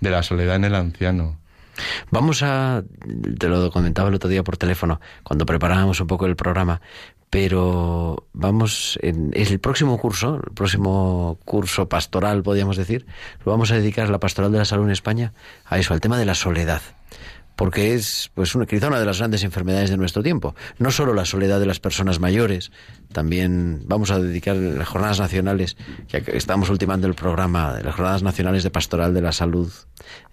de 0.00 0.10
la 0.10 0.22
soledad 0.22 0.56
en 0.56 0.64
el 0.64 0.74
anciano. 0.74 1.38
Vamos 2.10 2.42
a, 2.42 2.82
te 3.38 3.48
lo 3.48 3.70
comentaba 3.70 4.08
el 4.08 4.14
otro 4.14 4.30
día 4.30 4.42
por 4.42 4.56
teléfono, 4.56 5.00
cuando 5.22 5.44
preparábamos 5.44 6.00
un 6.00 6.06
poco 6.06 6.24
el 6.24 6.34
programa, 6.34 6.80
pero 7.30 8.28
vamos, 8.32 8.98
en, 9.02 9.32
el 9.34 9.58
próximo 9.58 9.98
curso, 9.98 10.40
el 10.46 10.52
próximo 10.52 11.38
curso 11.44 11.88
pastoral, 11.88 12.42
podríamos 12.42 12.76
decir, 12.76 13.06
lo 13.44 13.52
vamos 13.52 13.70
a 13.72 13.76
dedicar 13.76 14.06
a 14.06 14.10
la 14.10 14.20
pastoral 14.20 14.52
de 14.52 14.58
la 14.58 14.64
salud 14.64 14.84
en 14.84 14.92
España, 14.92 15.32
a 15.64 15.78
eso, 15.78 15.92
al 15.92 16.00
tema 16.00 16.18
de 16.18 16.24
la 16.24 16.34
soledad. 16.34 16.82
Porque 17.56 17.94
es, 17.94 18.30
pues, 18.34 18.54
una, 18.54 18.66
quizá 18.66 18.88
una 18.88 19.00
de 19.00 19.06
las 19.06 19.18
grandes 19.18 19.42
enfermedades 19.42 19.88
de 19.88 19.96
nuestro 19.96 20.22
tiempo. 20.22 20.54
No 20.78 20.90
solo 20.90 21.14
la 21.14 21.24
soledad 21.24 21.58
de 21.58 21.64
las 21.64 21.80
personas 21.80 22.20
mayores, 22.20 22.70
también 23.12 23.82
vamos 23.86 24.10
a 24.10 24.20
dedicar 24.20 24.56
las 24.56 24.86
jornadas 24.86 25.18
nacionales, 25.20 25.76
ya 26.08 26.20
que 26.20 26.36
estamos 26.36 26.68
ultimando 26.68 27.06
el 27.06 27.14
programa 27.14 27.74
de 27.74 27.82
las 27.82 27.94
jornadas 27.94 28.22
nacionales 28.22 28.62
de 28.62 28.70
pastoral 28.70 29.14
de 29.14 29.22
la 29.22 29.32
salud, 29.32 29.72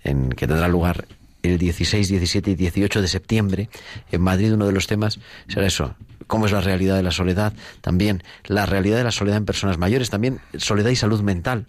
en, 0.04 0.30
que 0.30 0.48
tendrá 0.48 0.68
lugar 0.68 1.06
el 1.44 1.58
16, 1.58 2.08
17 2.08 2.52
y 2.52 2.56
18 2.56 3.02
de 3.02 3.08
septiembre 3.08 3.70
en 4.12 4.22
Madrid. 4.22 4.54
Uno 4.54 4.66
de 4.66 4.74
los 4.74 4.88
temas 4.88 5.20
será 5.48 5.68
eso, 5.68 5.96
cómo 6.28 6.46
es 6.46 6.52
la 6.52 6.62
realidad 6.62 6.96
de 6.96 7.04
la 7.04 7.12
soledad, 7.12 7.54
también 7.82 8.24
la 8.46 8.66
realidad 8.66 8.98
de 8.98 9.04
la 9.04 9.12
soledad 9.12 9.38
en 9.38 9.46
personas 9.46 9.78
mayores, 9.78 10.10
también 10.10 10.40
soledad 10.58 10.90
y 10.90 10.96
salud 10.96 11.22
mental, 11.22 11.68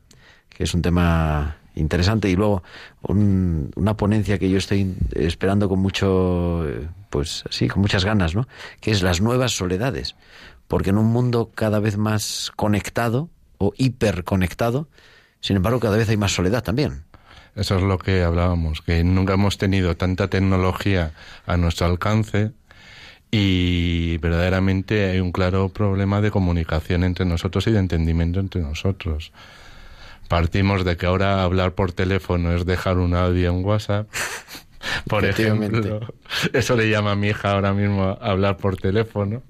que 0.49 0.65
es 0.65 0.75
un 0.75 0.83
tema 0.83 1.57
interesante. 1.75 2.29
Y 2.31 2.37
luego 2.37 2.63
un- 3.03 3.71
una 3.77 3.97
ponencia 3.97 4.39
que 4.39 4.49
yo 4.51 4.59
estoy 4.59 4.95
esperando 5.15 5.69
con 5.69 5.81
mucho 5.81 6.65
eh, 6.69 6.89
pues 7.11 7.45
sí 7.51 7.69
con 7.69 7.81
muchas 7.83 8.05
ganas 8.05 8.35
no 8.35 8.47
que 8.81 8.91
es 8.91 9.03
las 9.03 9.21
nuevas 9.21 9.53
soledades. 9.53 10.15
Porque 10.69 10.91
en 10.91 10.99
un 10.99 11.07
mundo 11.07 11.51
cada 11.55 11.79
vez 11.81 11.97
más 11.99 12.51
conectado 12.57 13.29
o 13.59 13.73
hiperconectado 13.77 14.89
sin 15.41 15.57
embargo 15.57 15.79
cada 15.81 15.97
vez 15.97 16.09
hay 16.09 16.17
más 16.17 16.33
soledad 16.35 16.63
también. 16.63 17.05
Eso 17.55 17.77
es 17.77 17.83
lo 17.83 17.99
que 17.99 18.25
hablábamos, 18.25 18.81
que 18.81 19.05
nunca 19.05 19.35
hemos 19.35 19.59
tenido 19.59 19.97
tanta 19.97 20.29
tecnología 20.29 21.13
a 21.47 21.57
nuestro 21.57 21.87
alcance 21.87 22.51
y 23.37 24.17
verdaderamente 24.19 25.11
hay 25.11 25.19
un 25.19 25.33
claro 25.33 25.69
problema 25.69 26.21
de 26.21 26.31
comunicación 26.31 27.03
entre 27.03 27.25
nosotros 27.25 27.67
y 27.67 27.73
de 27.73 27.81
entendimiento 27.81 28.39
entre 28.39 28.61
nosotros. 28.63 29.33
Partimos 30.29 30.85
de 30.85 30.97
que 30.97 31.07
ahora 31.07 31.43
hablar 31.43 31.73
por 31.73 31.91
teléfono 31.91 32.55
es 32.55 32.65
dejar 32.65 32.99
un 32.99 33.17
audio 33.17 33.51
en 33.51 33.65
WhatsApp. 33.65 34.09
Por 35.09 35.25
ejemplo, 35.25 36.01
eso 36.53 36.77
le 36.77 36.89
llama 36.89 37.13
a 37.13 37.17
mi 37.17 37.29
hija 37.31 37.53
ahora 37.53 37.73
mismo 37.73 38.17
hablar 38.21 38.59
por 38.59 38.77
teléfono. 38.77 39.43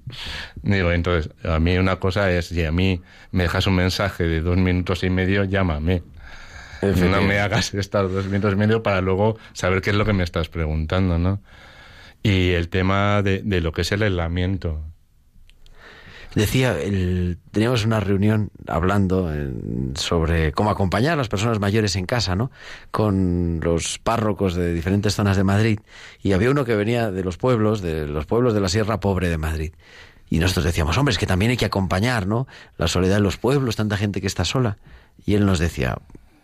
Digo, 0.63 0.91
entonces, 0.93 1.29
a 1.43 1.59
mí 1.59 1.77
una 1.77 1.97
cosa 1.97 2.31
es, 2.31 2.47
si 2.47 2.63
a 2.63 2.71
mí 2.71 3.01
me 3.31 3.43
dejas 3.43 3.67
un 3.67 3.75
mensaje 3.75 4.23
de 4.23 4.39
dos 4.39 4.57
minutos 4.57 5.03
y 5.03 5.09
medio, 5.09 5.43
llámame. 5.43 6.01
No 6.81 7.21
me 7.21 7.39
hagas 7.39 7.73
estar 7.75 8.09
dos 8.09 8.25
minutos 8.25 8.53
y 8.53 8.55
medio 8.55 8.81
para 8.81 9.01
luego 9.01 9.37
saber 9.51 9.81
qué 9.81 9.89
es 9.89 9.95
lo 9.95 10.05
que 10.05 10.13
me 10.13 10.23
estás 10.23 10.47
preguntando, 10.47 11.19
¿no? 11.19 11.41
Y 12.27 12.53
el 12.53 12.69
tema 12.69 13.21
de, 13.21 13.43
de 13.43 13.61
lo 13.61 13.71
que 13.71 13.81
es 13.81 13.91
el 13.91 14.01
aislamiento. 14.01 14.81
Decía, 16.33 16.77
el- 16.81 17.37
teníamos 17.51 17.85
una 17.85 17.99
reunión 17.99 18.49
hablando 18.67 19.31
eh, 19.31 19.53
sobre 19.93 20.51
cómo 20.51 20.71
acompañar 20.71 21.13
a 21.13 21.15
las 21.17 21.29
personas 21.29 21.59
mayores 21.59 21.95
en 21.95 22.05
casa, 22.07 22.35
¿no? 22.35 22.49
Con 22.89 23.59
los 23.63 23.99
párrocos 23.99 24.55
de 24.55 24.73
diferentes 24.73 25.13
zonas 25.13 25.37
de 25.37 25.43
Madrid. 25.43 25.79
Y 26.23 26.33
había 26.33 26.49
uno 26.49 26.65
que 26.65 26.75
venía 26.75 27.11
de 27.11 27.23
los 27.23 27.37
pueblos, 27.37 27.81
de 27.81 28.07
los 28.07 28.25
pueblos 28.25 28.55
de 28.55 28.59
la 28.59 28.69
Sierra 28.69 28.99
Pobre 28.99 29.29
de 29.29 29.37
Madrid. 29.37 29.73
Y 30.27 30.39
nosotros 30.39 30.65
decíamos, 30.65 30.97
hombre, 30.97 31.11
es 31.13 31.19
que 31.19 31.27
también 31.27 31.51
hay 31.51 31.57
que 31.57 31.65
acompañar, 31.65 32.25
¿no? 32.25 32.47
La 32.77 32.87
soledad 32.87 33.17
en 33.17 33.23
los 33.23 33.37
pueblos, 33.37 33.75
tanta 33.75 33.97
gente 33.97 34.19
que 34.19 34.27
está 34.27 34.43
sola. 34.45 34.77
Y 35.27 35.35
él 35.35 35.45
nos 35.45 35.59
decía, 35.59 35.99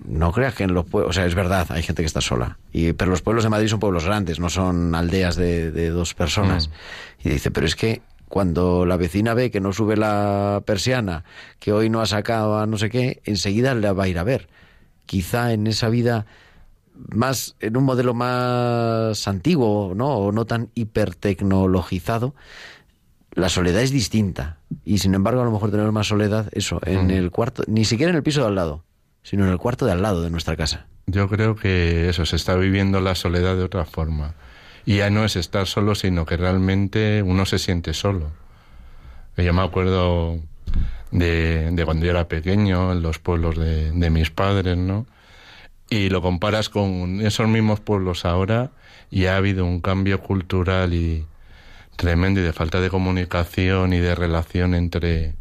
no 0.06 0.32
creas 0.32 0.56
que 0.56 0.64
en 0.64 0.74
los 0.74 0.86
pueblos, 0.86 1.12
o 1.12 1.14
sea, 1.14 1.26
es 1.26 1.36
verdad, 1.36 1.68
hay 1.70 1.84
gente 1.84 2.02
que 2.02 2.08
está 2.08 2.22
sola. 2.22 2.58
Y, 2.72 2.94
pero 2.94 3.12
los 3.12 3.22
pueblos 3.22 3.44
de 3.44 3.50
Madrid 3.50 3.68
son 3.68 3.80
pueblos 3.80 4.06
grandes, 4.06 4.40
no 4.40 4.50
son 4.50 4.96
aldeas 4.96 5.36
de, 5.36 5.72
de 5.72 5.90
dos 5.90 6.14
personas. 6.14 6.70
Y 7.24 7.30
dice, 7.30 7.52
pero 7.52 7.66
es 7.68 7.76
que 7.76 8.02
cuando 8.28 8.86
la 8.86 8.98
vecina 8.98 9.34
ve 9.34 9.52
que 9.52 9.60
no 9.60 9.74
sube 9.74 9.98
la 9.98 10.64
persiana, 10.66 11.24
que 11.60 11.74
hoy 11.74 11.90
no 11.90 12.02
ha 12.02 12.06
sacado 12.06 12.58
a 12.60 12.66
no 12.66 12.78
sé 12.78 12.90
qué, 12.90 13.22
enseguida 13.26 13.76
la 13.76 13.94
va 13.94 14.06
a 14.06 14.08
ir 14.08 14.18
a 14.20 14.24
ver. 14.24 14.48
Quizá 15.06 15.52
en 15.54 15.68
esa 15.68 15.90
vida 15.90 16.26
más, 17.10 17.56
en 17.60 17.76
un 17.78 17.84
modelo 17.84 18.14
más 18.14 19.28
antiguo, 19.28 19.94
¿no? 19.96 20.16
O 20.16 20.32
no 20.32 20.46
tan 20.46 20.70
hipertecnologizado, 20.76 22.34
la 23.34 23.50
soledad 23.50 23.82
es 23.82 23.92
distinta. 23.92 24.58
Y 24.86 25.00
sin 25.00 25.14
embargo, 25.14 25.42
a 25.42 25.46
lo 25.46 25.52
mejor 25.52 25.72
tenemos 25.72 25.94
más 25.94 26.08
soledad, 26.08 26.48
eso, 26.54 26.80
en 26.86 27.08
Mm. 27.08 27.12
el 27.12 27.32
cuarto, 27.32 27.64
ni 27.68 27.86
siquiera 27.86 28.10
en 28.12 28.16
el 28.18 28.24
piso 28.24 28.42
de 28.42 28.48
al 28.48 28.56
lado, 28.56 28.84
sino 29.24 29.46
en 29.46 29.52
el 29.52 29.58
cuarto 29.58 29.86
de 29.86 29.92
al 29.92 30.02
lado 30.02 30.22
de 30.22 30.30
nuestra 30.30 30.56
casa. 30.56 30.88
Yo 31.06 31.28
creo 31.28 31.56
que 31.56 32.10
eso, 32.10 32.26
se 32.26 32.36
está 32.36 32.56
viviendo 32.56 33.02
la 33.02 33.16
soledad 33.16 33.56
de 33.56 33.64
otra 33.64 33.86
forma. 33.86 34.36
Y 34.86 34.98
ya 34.98 35.10
no 35.10 35.26
es 35.26 35.36
estar 35.36 35.68
solo, 35.68 35.96
sino 35.96 36.26
que 36.26 36.38
realmente 36.38 37.22
uno 37.24 37.46
se 37.46 37.60
siente 37.60 37.94
solo. 37.94 38.32
Yo 39.38 39.54
me 39.54 39.62
acuerdo 39.62 40.40
de, 41.12 41.82
cuando 41.86 42.06
yo 42.06 42.12
era 42.12 42.28
pequeño, 42.28 42.92
en 42.92 43.02
los 43.02 43.20
pueblos 43.20 43.58
de, 43.58 43.92
de 43.92 44.10
mis 44.10 44.30
padres, 44.30 44.78
¿no? 44.78 45.06
Y 45.90 46.10
lo 46.10 46.22
comparas 46.22 46.70
con 46.70 47.22
esos 47.22 47.48
mismos 47.48 47.80
pueblos 47.80 48.26
ahora 48.26 48.72
y 49.10 49.26
ha 49.26 49.36
habido 49.36 49.66
un 49.66 49.82
cambio 49.82 50.22
cultural 50.22 50.94
y 50.94 51.26
tremendo 51.98 52.40
y 52.40 52.44
de 52.44 52.54
falta 52.54 52.80
de 52.80 52.90
comunicación 52.90 53.94
y 53.94 54.00
de 54.00 54.16
relación 54.16 54.74
entre, 54.74 55.36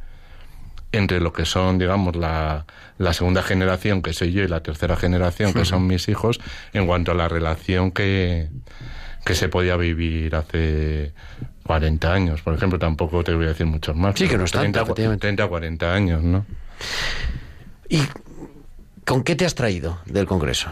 entre 0.92 1.20
lo 1.20 1.32
que 1.32 1.44
son, 1.44 1.78
digamos, 1.78 2.16
la, 2.16 2.66
la 2.98 3.12
segunda 3.12 3.42
generación, 3.42 4.02
que 4.02 4.12
soy 4.12 4.32
yo, 4.32 4.42
y 4.42 4.48
la 4.48 4.62
tercera 4.62 4.96
generación, 4.96 5.52
que 5.52 5.64
son 5.64 5.86
mis 5.86 6.08
hijos, 6.08 6.40
en 6.72 6.86
cuanto 6.86 7.12
a 7.12 7.14
la 7.14 7.28
relación 7.28 7.92
que, 7.92 8.48
que 9.24 9.34
se 9.34 9.48
podía 9.48 9.76
vivir 9.76 10.34
hace 10.34 11.12
40 11.64 12.12
años, 12.12 12.42
por 12.42 12.54
ejemplo, 12.54 12.78
tampoco 12.78 13.22
te 13.22 13.34
voy 13.34 13.44
a 13.46 13.48
decir 13.48 13.66
muchos 13.66 13.94
más. 13.94 14.18
Sí, 14.18 14.28
que 14.28 14.36
no 14.36 14.44
es 14.44 14.52
tanto, 14.52 14.62
30, 14.62 14.82
efectivamente. 14.82 15.20
30, 15.22 15.48
40 15.48 15.94
años, 15.94 16.22
¿no? 16.22 16.44
¿Y 17.88 18.02
con 19.04 19.22
qué 19.22 19.36
te 19.36 19.44
has 19.44 19.54
traído 19.54 19.98
del 20.06 20.26
Congreso? 20.26 20.70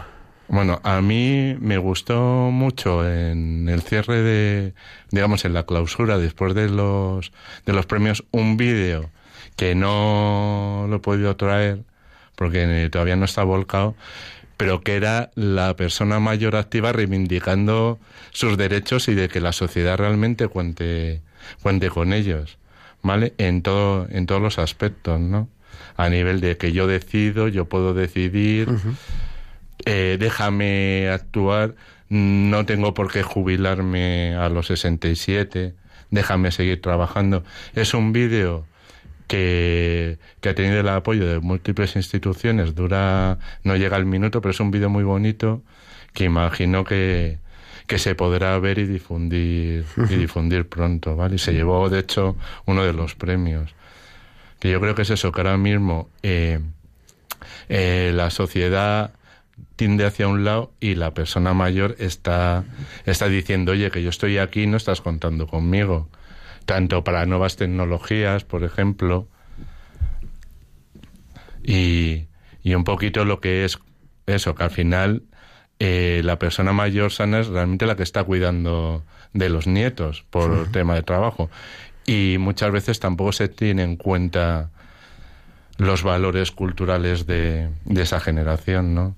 Bueno, 0.49 0.81
a 0.83 0.99
mí 1.01 1.55
me 1.59 1.77
gustó 1.77 2.49
mucho 2.51 3.07
en 3.07 3.69
el 3.69 3.83
cierre 3.83 4.23
de, 4.23 4.73
digamos, 5.11 5.45
en 5.45 5.53
la 5.53 5.63
clausura, 5.63 6.17
después 6.17 6.55
de 6.55 6.69
los, 6.69 7.31
de 7.67 7.73
los 7.73 7.85
premios, 7.85 8.25
un 8.31 8.57
vídeo 8.57 9.11
que 9.59 9.75
no 9.75 10.85
lo 10.87 10.95
he 10.95 10.99
podido 10.99 11.35
traer 11.35 11.79
porque 12.37 12.87
todavía 12.89 13.17
no 13.17 13.25
está 13.25 13.43
volcado, 13.43 13.93
pero 14.55 14.79
que 14.79 14.95
era 14.95 15.31
la 15.35 15.75
persona 15.75 16.21
mayor 16.21 16.55
activa 16.55 16.93
reivindicando 16.93 17.99
sus 18.31 18.55
derechos 18.55 19.09
y 19.09 19.15
de 19.15 19.27
que 19.27 19.41
la 19.41 19.51
sociedad 19.51 19.97
realmente 19.97 20.47
cuente, 20.47 21.21
cuente 21.61 21.89
con 21.89 22.13
ellos, 22.13 22.57
¿vale? 23.01 23.33
En 23.37 23.61
todo, 23.61 24.07
en 24.09 24.27
todos 24.27 24.41
los 24.41 24.59
aspectos, 24.59 25.19
¿no? 25.19 25.49
A 25.97 26.07
nivel 26.07 26.39
de 26.39 26.55
que 26.55 26.71
yo 26.71 26.87
decido, 26.87 27.49
yo 27.49 27.65
puedo 27.65 27.93
decidir, 27.93 28.69
eh, 29.83 30.15
déjame 30.17 31.09
actuar, 31.09 31.75
no 32.07 32.65
tengo 32.65 32.93
por 32.93 33.11
qué 33.11 33.23
jubilarme 33.23 34.35
a 34.35 34.47
los 34.47 34.67
67, 34.67 35.73
déjame 36.11 36.53
seguir 36.53 36.81
trabajando. 36.81 37.43
Es 37.75 37.93
un 37.93 38.13
vídeo 38.13 38.68
que, 39.29 40.17
que 40.41 40.49
ha 40.49 40.55
tenido 40.55 40.79
el 40.79 40.89
apoyo 40.89 41.27
de 41.27 41.39
múltiples 41.39 41.95
instituciones, 41.95 42.73
dura, 42.73 43.37
no 43.63 43.77
llega 43.77 43.95
al 43.95 44.05
minuto, 44.05 44.41
pero 44.41 44.51
es 44.51 44.59
un 44.59 44.71
vídeo 44.71 44.89
muy 44.89 45.03
bonito 45.03 45.61
que 46.13 46.23
imagino 46.23 46.83
que, 46.83 47.37
que 47.85 47.99
se 47.99 48.15
podrá 48.15 48.57
ver 48.57 48.79
y 48.79 48.87
difundir, 48.87 49.85
y 50.09 50.15
difundir 50.15 50.67
pronto, 50.67 51.15
¿vale? 51.15 51.35
Y 51.35 51.37
se 51.37 51.53
llevó, 51.53 51.89
de 51.89 51.99
hecho, 51.99 52.35
uno 52.65 52.83
de 52.83 52.93
los 52.93 53.13
premios. 53.13 53.75
Que 54.59 54.71
yo 54.71 54.81
creo 54.81 54.95
que 54.95 55.03
es 55.03 55.11
eso, 55.11 55.31
que 55.31 55.41
ahora 55.41 55.57
mismo 55.57 56.09
eh, 56.23 56.59
eh, 57.69 58.11
la 58.15 58.31
sociedad 58.31 59.11
tiende 59.75 60.05
hacia 60.05 60.27
un 60.27 60.43
lado 60.43 60.71
y 60.79 60.95
la 60.95 61.13
persona 61.13 61.53
mayor 61.53 61.95
está, 61.99 62.63
está 63.05 63.27
diciendo, 63.27 63.73
oye, 63.73 63.91
que 63.91 64.01
yo 64.01 64.09
estoy 64.09 64.39
aquí, 64.39 64.65
no 64.65 64.75
estás 64.75 65.01
contando 65.01 65.45
conmigo. 65.45 66.09
Tanto 66.69 67.03
para 67.03 67.25
nuevas 67.25 67.55
tecnologías, 67.55 68.43
por 68.43 68.63
ejemplo, 68.63 69.27
y, 71.63 72.27
y 72.61 72.75
un 72.75 72.83
poquito 72.83 73.25
lo 73.25 73.41
que 73.41 73.65
es 73.65 73.79
eso, 74.27 74.53
que 74.53 74.65
al 74.65 74.69
final 74.69 75.23
eh, 75.79 76.21
la 76.23 76.37
persona 76.37 76.71
mayor 76.71 77.11
sana 77.11 77.39
es 77.39 77.47
realmente 77.47 77.87
la 77.87 77.95
que 77.95 78.03
está 78.03 78.23
cuidando 78.23 79.03
de 79.33 79.49
los 79.49 79.65
nietos 79.65 80.23
por 80.29 80.71
tema 80.71 80.93
de 80.93 81.01
trabajo. 81.01 81.49
Y 82.05 82.35
muchas 82.39 82.71
veces 82.71 82.99
tampoco 82.99 83.31
se 83.31 83.47
tiene 83.47 83.81
en 83.81 83.95
cuenta 83.95 84.69
los 85.79 86.03
valores 86.03 86.51
culturales 86.51 87.25
de, 87.25 87.69
de 87.85 88.01
esa 88.03 88.19
generación, 88.19 88.93
¿no? 88.93 89.15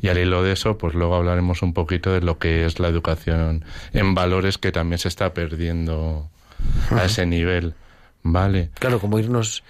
Y 0.00 0.08
al 0.08 0.18
hilo 0.18 0.42
de 0.42 0.50
eso, 0.50 0.78
pues 0.78 0.94
luego 0.94 1.14
hablaremos 1.14 1.62
un 1.62 1.74
poquito 1.74 2.12
de 2.12 2.22
lo 2.22 2.40
que 2.40 2.64
es 2.64 2.80
la 2.80 2.88
educación 2.88 3.64
en 3.92 4.16
valores 4.16 4.58
que 4.58 4.72
también 4.72 4.98
se 4.98 5.06
está 5.06 5.32
perdiendo 5.32 6.28
a 6.90 7.04
ese 7.04 7.26
nivel, 7.26 7.74
¿vale? 8.22 8.70
Claro, 8.78 9.00
como 9.00 9.18
irnos 9.18 9.62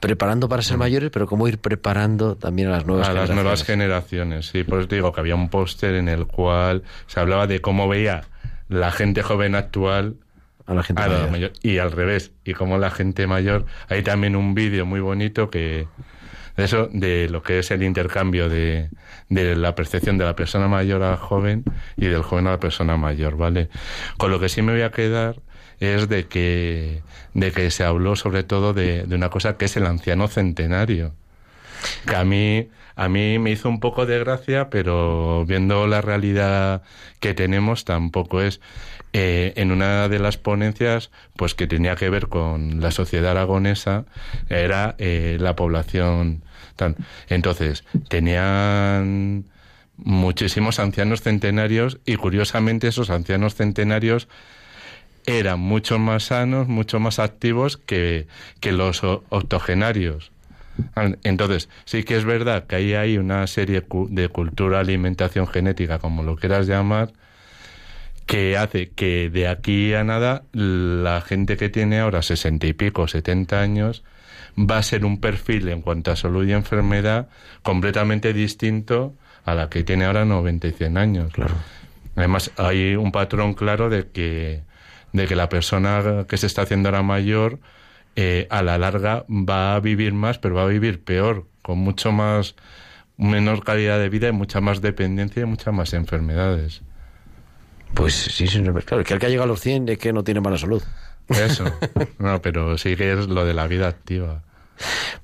preparando 0.00 0.48
para 0.50 0.62
ser 0.62 0.76
mayores, 0.76 1.10
pero 1.10 1.26
como 1.26 1.48
ir 1.48 1.58
preparando 1.58 2.36
también 2.36 2.68
a 2.68 2.72
las 2.72 2.84
nuevas 2.84 3.08
a 3.08 3.12
las 3.12 3.22
generaciones. 3.22 3.42
nuevas 3.42 3.64
generaciones, 3.64 4.46
sí. 4.48 4.64
Por 4.64 4.80
eso 4.80 4.88
te 4.88 4.96
digo 4.96 5.12
que 5.12 5.20
había 5.20 5.34
un 5.34 5.48
póster 5.48 5.94
en 5.94 6.08
el 6.08 6.26
cual 6.26 6.82
se 7.06 7.20
hablaba 7.20 7.46
de 7.46 7.60
cómo 7.60 7.88
veía 7.88 8.24
la 8.68 8.90
gente 8.90 9.22
joven 9.22 9.54
actual 9.54 10.16
a 10.66 10.74
la 10.74 10.82
gente 10.82 11.02
a 11.02 11.08
mayor. 11.08 11.30
mayor, 11.30 11.52
y 11.62 11.78
al 11.78 11.92
revés, 11.92 12.32
y 12.44 12.54
como 12.54 12.78
la 12.78 12.90
gente 12.90 13.26
mayor. 13.26 13.66
Hay 13.88 14.02
también 14.02 14.36
un 14.36 14.54
vídeo 14.54 14.84
muy 14.86 15.00
bonito 15.00 15.50
que 15.50 15.86
de 16.56 16.64
eso, 16.64 16.88
de 16.92 17.28
lo 17.28 17.42
que 17.42 17.58
es 17.58 17.70
el 17.70 17.82
intercambio 17.82 18.48
de, 18.48 18.90
de 19.28 19.56
la 19.56 19.74
percepción 19.74 20.18
de 20.18 20.24
la 20.24 20.36
persona 20.36 20.68
mayor 20.68 21.02
a 21.02 21.10
la 21.10 21.16
joven 21.16 21.64
y 21.96 22.06
del 22.06 22.22
joven 22.22 22.46
a 22.46 22.52
la 22.52 22.60
persona 22.60 22.96
mayor, 22.96 23.36
¿vale? 23.36 23.68
Con 24.18 24.30
lo 24.30 24.38
que 24.38 24.48
sí 24.48 24.62
me 24.62 24.72
voy 24.72 24.82
a 24.82 24.90
quedar 24.90 25.36
es 25.80 26.08
de 26.08 26.26
que, 26.26 27.02
de 27.34 27.52
que 27.52 27.70
se 27.70 27.84
habló 27.84 28.16
sobre 28.16 28.42
todo 28.42 28.72
de, 28.72 29.04
de 29.04 29.14
una 29.14 29.30
cosa 29.30 29.56
que 29.56 29.66
es 29.66 29.76
el 29.76 29.86
anciano 29.86 30.28
centenario. 30.28 31.12
Que 32.06 32.16
a 32.16 32.24
mí, 32.24 32.68
a 32.96 33.08
mí 33.08 33.38
me 33.38 33.50
hizo 33.50 33.68
un 33.68 33.80
poco 33.80 34.06
de 34.06 34.18
gracia, 34.18 34.70
pero 34.70 35.44
viendo 35.46 35.86
la 35.86 36.00
realidad 36.00 36.82
que 37.20 37.34
tenemos 37.34 37.84
tampoco 37.84 38.40
es. 38.40 38.60
Eh, 39.16 39.52
en 39.54 39.70
una 39.70 40.08
de 40.08 40.18
las 40.18 40.38
ponencias, 40.38 41.12
pues 41.36 41.54
que 41.54 41.68
tenía 41.68 41.94
que 41.94 42.10
ver 42.10 42.26
con 42.26 42.80
la 42.80 42.90
sociedad 42.90 43.30
aragonesa, 43.30 44.06
era 44.48 44.96
eh, 44.98 45.36
la 45.40 45.54
población. 45.54 46.42
Entonces, 47.28 47.84
tenían 48.08 49.44
muchísimos 49.96 50.80
ancianos 50.80 51.22
centenarios 51.22 52.00
y 52.04 52.16
curiosamente 52.16 52.88
esos 52.88 53.08
ancianos 53.10 53.54
centenarios 53.54 54.26
eran 55.26 55.60
mucho 55.60 55.98
más 55.98 56.24
sanos, 56.24 56.68
mucho 56.68 57.00
más 57.00 57.18
activos 57.18 57.76
que, 57.76 58.26
que 58.60 58.72
los 58.72 59.02
octogenarios. 59.04 60.32
Entonces, 61.22 61.68
sí 61.84 62.02
que 62.02 62.16
es 62.16 62.24
verdad 62.24 62.66
que 62.66 62.76
ahí 62.76 62.94
hay 62.94 63.16
una 63.18 63.46
serie 63.46 63.84
de 64.08 64.28
cultura, 64.28 64.80
alimentación 64.80 65.46
genética, 65.46 65.98
como 65.98 66.22
lo 66.22 66.36
quieras 66.36 66.66
llamar, 66.66 67.12
que 68.26 68.56
hace 68.56 68.90
que 68.90 69.30
de 69.30 69.48
aquí 69.48 69.94
a 69.94 70.02
nada 70.02 70.42
la 70.52 71.20
gente 71.20 71.56
que 71.56 71.68
tiene 71.68 72.00
ahora 72.00 72.22
sesenta 72.22 72.66
y 72.66 72.72
pico, 72.72 73.06
70 73.06 73.60
años, 73.60 74.02
va 74.58 74.78
a 74.78 74.82
ser 74.82 75.04
un 75.04 75.20
perfil 75.20 75.68
en 75.68 75.82
cuanto 75.82 76.10
a 76.10 76.16
salud 76.16 76.46
y 76.46 76.52
enfermedad 76.52 77.28
completamente 77.62 78.32
distinto 78.32 79.14
a 79.44 79.54
la 79.54 79.68
que 79.68 79.84
tiene 79.84 80.06
ahora 80.06 80.24
90 80.24 80.68
y 80.68 80.72
100 80.72 80.96
años. 80.96 81.32
Claro. 81.32 81.54
Además, 82.16 82.50
hay 82.56 82.94
un 82.94 83.12
patrón 83.12 83.54
claro 83.54 83.90
de 83.90 84.08
que, 84.08 84.62
de 85.14 85.28
que 85.28 85.36
la 85.36 85.48
persona 85.48 86.26
que 86.28 86.36
se 86.36 86.46
está 86.46 86.62
haciendo 86.62 86.88
ahora 86.88 87.02
mayor, 87.02 87.60
eh, 88.16 88.48
a 88.50 88.62
la 88.62 88.78
larga 88.78 89.24
va 89.30 89.76
a 89.76 89.80
vivir 89.80 90.12
más, 90.12 90.38
pero 90.38 90.56
va 90.56 90.64
a 90.64 90.66
vivir 90.66 91.02
peor, 91.02 91.46
con 91.62 91.78
mucho 91.78 92.10
más, 92.10 92.56
menor 93.16 93.64
calidad 93.64 94.00
de 94.00 94.08
vida 94.08 94.28
y 94.28 94.32
mucha 94.32 94.60
más 94.60 94.80
dependencia 94.80 95.42
y 95.42 95.46
muchas 95.46 95.72
más 95.72 95.94
enfermedades. 95.94 96.82
Pues 97.94 98.12
sí, 98.14 98.48
señor. 98.48 98.84
Claro, 98.84 99.04
que 99.04 99.14
el 99.14 99.20
que 99.20 99.26
ha 99.26 99.28
llegado 99.28 99.44
a 99.44 99.46
los 99.46 99.60
100 99.60 99.88
es 99.88 99.98
que 99.98 100.12
no 100.12 100.24
tiene 100.24 100.40
mala 100.40 100.58
salud. 100.58 100.82
Eso. 101.28 101.64
No, 102.18 102.42
pero 102.42 102.76
sí 102.76 102.96
que 102.96 103.12
es 103.12 103.28
lo 103.28 103.44
de 103.44 103.54
la 103.54 103.68
vida 103.68 103.86
activa. 103.86 104.42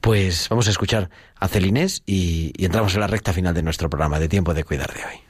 Pues 0.00 0.48
vamos 0.48 0.68
a 0.68 0.70
escuchar 0.70 1.10
a 1.34 1.48
Celinés 1.48 2.04
y, 2.06 2.52
y 2.56 2.64
entramos 2.64 2.94
en 2.94 3.00
la 3.00 3.08
recta 3.08 3.32
final 3.32 3.54
de 3.54 3.64
nuestro 3.64 3.90
programa 3.90 4.20
de 4.20 4.28
Tiempo 4.28 4.54
de 4.54 4.62
Cuidar 4.62 4.94
de 4.94 5.00
hoy. 5.00 5.29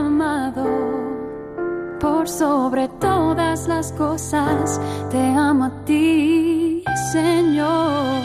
amado. 0.00 0.66
Por 2.00 2.28
sobre 2.28 2.88
todas 3.00 3.68
las 3.68 3.92
cosas, 3.92 4.80
te 5.10 5.18
amo 5.18 5.64
a 5.64 5.84
ti, 5.84 6.82
Señor. 7.12 8.22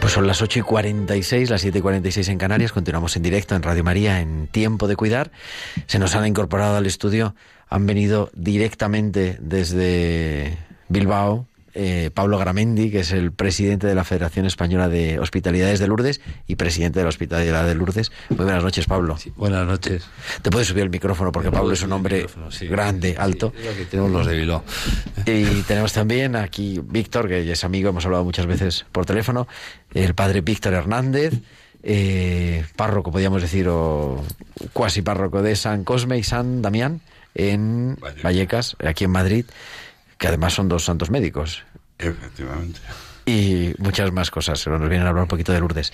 Pues 0.00 0.12
son 0.12 0.26
las 0.26 0.42
8 0.42 0.60
y 0.60 0.62
46, 0.62 1.50
las 1.50 1.60
7 1.60 1.78
y 1.78 1.82
46 1.82 2.28
en 2.28 2.38
Canarias. 2.38 2.72
Continuamos 2.72 3.16
en 3.16 3.22
directo 3.22 3.54
en 3.54 3.62
Radio 3.62 3.84
María 3.84 4.20
en 4.20 4.46
Tiempo 4.48 4.86
de 4.88 4.96
Cuidar. 4.96 5.30
Se 5.86 5.98
nos 5.98 6.14
han 6.14 6.26
incorporado 6.26 6.76
al 6.76 6.86
estudio, 6.86 7.34
han 7.68 7.86
venido 7.86 8.30
directamente 8.34 9.36
desde 9.40 10.58
Bilbao. 10.88 11.46
Eh, 11.78 12.10
Pablo 12.12 12.38
Gramendi, 12.38 12.90
que 12.90 13.00
es 13.00 13.12
el 13.12 13.32
presidente 13.32 13.86
de 13.86 13.94
la 13.94 14.02
Federación 14.02 14.46
Española 14.46 14.88
de 14.88 15.18
Hospitalidades 15.20 15.78
de 15.78 15.86
Lourdes 15.86 16.20
y 16.46 16.56
presidente 16.56 16.98
de 17.00 17.04
la 17.04 17.10
Hospitalidad 17.10 17.66
de 17.66 17.74
Lourdes. 17.74 18.10
Muy 18.30 18.44
buenas 18.44 18.64
noches, 18.64 18.86
Pablo. 18.86 19.16
Buenas 19.36 19.66
noches. 19.66 20.08
Te 20.40 20.50
puedes 20.50 20.68
subir 20.68 20.84
el 20.84 20.90
micrófono 20.90 21.30
porque 21.32 21.50
Pablo 21.50 21.72
es 21.74 21.82
un 21.82 21.92
hombre 21.92 22.26
Sí. 22.50 22.66
grande, 22.66 23.14
alto. 23.18 23.52
Sí, 23.54 23.62
es 23.62 23.66
lo 23.72 23.76
que 23.76 23.84
tenemos 23.84 24.10
los 24.10 24.26
de 24.26 24.36
Bilbao. 24.36 24.64
Y 25.26 25.44
tenemos 25.62 25.92
también 25.92 26.34
aquí 26.34 26.80
Víctor, 26.82 27.28
que 27.28 27.52
es 27.52 27.62
amigo, 27.64 27.90
hemos 27.90 28.04
hablado 28.06 28.24
muchas 28.24 28.46
veces 28.46 28.86
por 28.90 29.04
teléfono, 29.04 29.46
el 29.92 30.14
padre 30.14 30.40
Víctor 30.40 30.72
Hernández, 30.72 31.34
eh, 31.82 32.64
párroco, 32.74 33.12
podríamos 33.12 33.42
decir, 33.42 33.68
o 33.68 34.24
cuasi 34.72 35.02
párroco 35.02 35.42
de 35.42 35.54
San 35.56 35.84
Cosme 35.84 36.18
y 36.18 36.22
San 36.22 36.62
Damián 36.62 37.00
en. 37.34 37.96
Vallecas, 38.22 38.76
aquí 38.84 39.04
en 39.04 39.10
Madrid, 39.10 39.44
que 40.18 40.28
además 40.28 40.54
son 40.54 40.68
dos 40.68 40.84
santos 40.84 41.10
médicos. 41.10 41.64
Efectivamente. 41.98 42.80
Y 43.24 43.74
muchas 43.78 44.12
más 44.12 44.30
cosas, 44.30 44.62
pero 44.62 44.78
nos 44.78 44.88
vienen 44.88 45.06
a 45.06 45.10
hablar 45.10 45.24
un 45.24 45.28
poquito 45.28 45.52
de 45.52 45.60
Lourdes. 45.60 45.92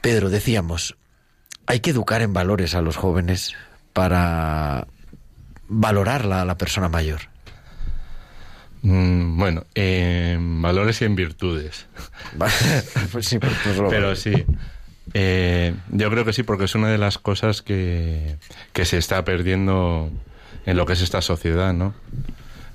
Pedro, 0.00 0.30
decíamos, 0.30 0.96
hay 1.66 1.80
que 1.80 1.90
educar 1.90 2.22
en 2.22 2.32
valores 2.32 2.74
a 2.74 2.82
los 2.82 2.96
jóvenes 2.96 3.52
para 3.92 4.86
valorar 5.68 6.24
la, 6.24 6.44
la 6.44 6.56
persona 6.56 6.88
mayor. 6.88 7.20
Mm, 8.82 9.38
bueno, 9.38 9.64
en 9.74 10.60
valores 10.60 11.00
y 11.00 11.04
en 11.06 11.16
virtudes. 11.16 11.86
Vale. 12.36 12.52
Pues 13.12 13.26
sí, 13.26 13.38
pues 13.38 13.52
solo 13.74 13.88
Pero 13.88 14.08
vale. 14.08 14.16
sí. 14.16 14.44
Eh, 15.12 15.74
yo 15.90 16.10
creo 16.10 16.24
que 16.24 16.32
sí, 16.32 16.42
porque 16.42 16.64
es 16.64 16.74
una 16.74 16.88
de 16.88 16.98
las 16.98 17.18
cosas 17.18 17.62
que, 17.62 18.36
que 18.72 18.84
se 18.84 18.98
está 18.98 19.24
perdiendo 19.24 20.10
en 20.66 20.76
lo 20.76 20.86
que 20.86 20.94
es 20.94 21.02
esta 21.02 21.22
sociedad, 21.22 21.72
¿no? 21.72 21.94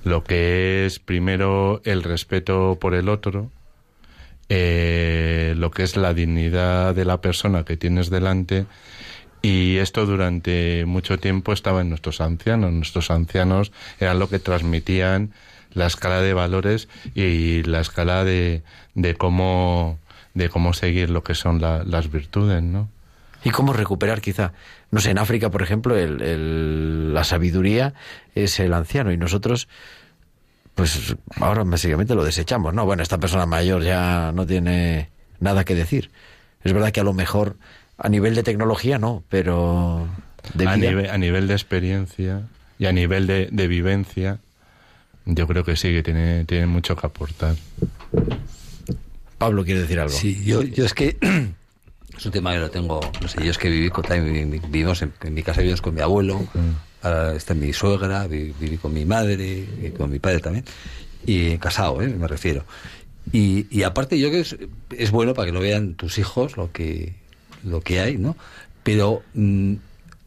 Lo 0.03 0.23
que 0.23 0.85
es 0.85 0.99
primero 0.99 1.81
el 1.83 2.03
respeto 2.03 2.77
por 2.79 2.93
el 2.93 3.09
otro, 3.09 3.51
eh, 4.47 5.53
lo 5.57 5.71
que 5.71 5.83
es 5.83 5.97
la 5.97 6.13
dignidad 6.13 6.95
de 6.95 7.05
la 7.05 7.21
persona 7.21 7.63
que 7.65 7.77
tienes 7.77 8.09
delante, 8.09 8.65
y 9.41 9.77
esto 9.77 10.05
durante 10.05 10.83
mucho 10.85 11.17
tiempo 11.17 11.53
estaba 11.53 11.81
en 11.81 11.89
nuestros 11.89 12.19
ancianos. 12.21 12.71
Nuestros 12.73 13.11
ancianos 13.11 13.71
eran 13.99 14.19
lo 14.19 14.29
que 14.29 14.39
transmitían 14.39 15.31
la 15.73 15.85
escala 15.85 16.21
de 16.21 16.33
valores 16.33 16.89
y 17.15 17.63
la 17.63 17.79
escala 17.79 18.23
de, 18.23 18.63
de 18.95 19.15
cómo 19.15 19.99
de 20.33 20.49
cómo 20.49 20.73
seguir 20.73 21.09
lo 21.09 21.23
que 21.23 21.35
son 21.35 21.59
la- 21.59 21.83
las 21.83 22.11
virtudes, 22.11 22.61
¿no? 22.63 22.87
¿Y 23.43 23.51
cómo 23.51 23.73
recuperar 23.73 24.21
quizá? 24.21 24.53
No 24.91 24.99
sé, 24.99 25.11
en 25.11 25.17
África, 25.17 25.49
por 25.49 25.61
ejemplo, 25.61 25.95
el- 25.97 26.21
el- 26.21 27.13
la 27.13 27.23
sabiduría 27.23 27.93
es 28.35 28.59
el 28.59 28.73
anciano 28.73 29.11
y 29.11 29.17
nosotros, 29.17 29.67
pues 30.75 31.15
ahora 31.37 31.63
básicamente 31.63 32.15
lo 32.15 32.23
desechamos, 32.23 32.73
¿no? 32.73 32.85
Bueno, 32.85 33.03
esta 33.03 33.17
persona 33.17 33.45
mayor 33.45 33.83
ya 33.83 34.31
no 34.33 34.45
tiene 34.45 35.09
nada 35.39 35.63
que 35.63 35.75
decir. 35.75 36.11
Es 36.63 36.73
verdad 36.73 36.91
que 36.91 36.99
a 36.99 37.03
lo 37.03 37.13
mejor 37.13 37.55
a 37.97 38.09
nivel 38.09 38.35
de 38.35 38.43
tecnología 38.43 38.97
no, 38.97 39.23
pero 39.29 40.07
de 40.53 40.67
a, 40.67 40.75
nivel, 40.77 41.09
a 41.09 41.17
nivel 41.17 41.47
de 41.47 41.53
experiencia 41.53 42.41
y 42.77 42.85
a 42.85 42.91
nivel 42.91 43.27
de, 43.27 43.47
de 43.51 43.67
vivencia, 43.67 44.39
yo 45.25 45.47
creo 45.47 45.63
que 45.63 45.75
sí, 45.75 45.91
que 45.93 46.03
tiene, 46.03 46.43
tiene 46.45 46.65
mucho 46.65 46.95
que 46.95 47.07
aportar. 47.07 47.55
Pablo 49.37 49.63
quiere 49.63 49.81
decir 49.81 49.99
algo. 49.99 50.13
Sí, 50.13 50.43
yo, 50.43 50.63
yo 50.63 50.85
es 50.85 50.93
que 50.93 51.17
es 52.19 52.25
un 52.25 52.31
tema 52.31 52.51
que 52.53 52.59
lo 52.59 52.69
tengo, 52.69 52.99
no 53.21 53.27
sé, 53.27 53.43
yo 53.43 53.49
es 53.51 53.57
que 53.57 53.69
viví 53.69 53.89
con, 53.89 54.03
vivimos 54.69 55.01
en, 55.01 55.13
en 55.23 55.33
mi 55.33 55.41
casa 55.41 55.61
vivimos 55.61 55.81
con 55.81 55.93
mi 55.95 56.01
abuelo, 56.01 56.45
ahora 57.01 57.33
está 57.35 57.53
mi 57.53 57.71
suegra, 57.73 58.27
vi- 58.27 58.53
viví 58.59 58.77
con 58.77 58.93
mi 58.93 59.05
madre 59.05 59.65
y 59.81 59.89
con 59.97 60.11
mi 60.11 60.19
padre 60.19 60.39
también, 60.39 60.65
y 61.25 61.57
casado, 61.57 62.01
¿eh? 62.01 62.07
me 62.09 62.27
refiero. 62.27 62.65
Y, 63.31 63.67
y 63.69 63.83
aparte 63.83 64.19
yo 64.19 64.29
creo 64.29 64.43
que 64.43 64.49
es, 64.49 64.57
es 64.97 65.11
bueno 65.11 65.33
para 65.33 65.45
que 65.45 65.51
lo 65.53 65.59
vean 65.61 65.93
tus 65.95 66.17
hijos 66.17 66.57
lo 66.57 66.71
que, 66.71 67.13
lo 67.63 67.79
que 67.81 67.99
hay, 68.01 68.17
¿no? 68.17 68.35
Pero 68.83 69.21
mm, 69.33 69.75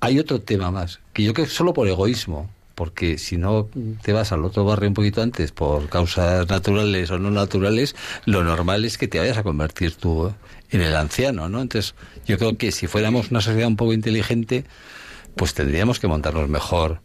hay 0.00 0.18
otro 0.18 0.40
tema 0.40 0.70
más, 0.70 1.00
que 1.12 1.22
yo 1.24 1.34
creo 1.34 1.46
que 1.46 1.52
solo 1.52 1.74
por 1.74 1.88
egoísmo, 1.88 2.48
porque 2.82 3.16
si 3.16 3.36
no 3.36 3.68
te 4.02 4.12
vas 4.12 4.32
al 4.32 4.44
otro 4.44 4.64
barrio 4.64 4.88
un 4.88 4.94
poquito 4.94 5.22
antes 5.22 5.52
por 5.52 5.88
causas 5.88 6.48
naturales 6.48 7.12
o 7.12 7.18
no 7.20 7.30
naturales, 7.30 7.94
lo 8.24 8.42
normal 8.42 8.84
es 8.84 8.98
que 8.98 9.06
te 9.06 9.20
vayas 9.20 9.38
a 9.38 9.44
convertir 9.44 9.94
tú 9.94 10.32
en 10.72 10.80
el 10.80 10.96
anciano, 10.96 11.48
¿no? 11.48 11.60
Entonces, 11.62 11.94
yo 12.26 12.38
creo 12.38 12.58
que 12.58 12.72
si 12.72 12.88
fuéramos 12.88 13.30
una 13.30 13.40
sociedad 13.40 13.68
un 13.68 13.76
poco 13.76 13.92
inteligente, 13.92 14.64
pues 15.36 15.54
tendríamos 15.54 16.00
que 16.00 16.08
montarnos 16.08 16.48
mejor, 16.48 17.02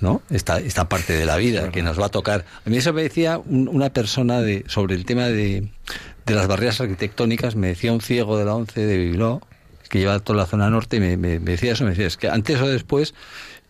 ¿no? 0.00 0.22
Esta, 0.30 0.58
esta 0.58 0.88
parte 0.88 1.12
de 1.12 1.26
la 1.26 1.36
vida 1.36 1.70
que 1.70 1.82
nos 1.82 2.00
va 2.00 2.06
a 2.06 2.08
tocar. 2.10 2.46
A 2.64 2.70
mí 2.70 2.78
eso 2.78 2.94
me 2.94 3.02
decía 3.02 3.36
un- 3.36 3.68
una 3.68 3.90
persona 3.92 4.40
de, 4.40 4.64
sobre 4.68 4.94
el 4.94 5.04
tema 5.04 5.26
de, 5.26 5.68
de 6.24 6.34
las 6.34 6.46
barreras 6.46 6.80
arquitectónicas, 6.80 7.56
me 7.56 7.66
decía 7.68 7.92
un 7.92 8.00
ciego 8.00 8.38
de 8.38 8.46
la 8.46 8.54
ONCE 8.54 8.86
de 8.86 8.96
Bilbao, 8.96 9.42
que 9.90 9.98
lleva 9.98 10.18
toda 10.18 10.38
la 10.38 10.46
zona 10.46 10.70
norte, 10.70 10.96
y 10.96 11.00
me, 11.00 11.18
me- 11.18 11.38
me 11.40 11.50
decía 11.52 11.72
eso, 11.72 11.84
me 11.84 11.90
decía, 11.90 12.06
es 12.06 12.16
que 12.16 12.28
antes 12.30 12.58
o 12.62 12.66
después, 12.66 13.12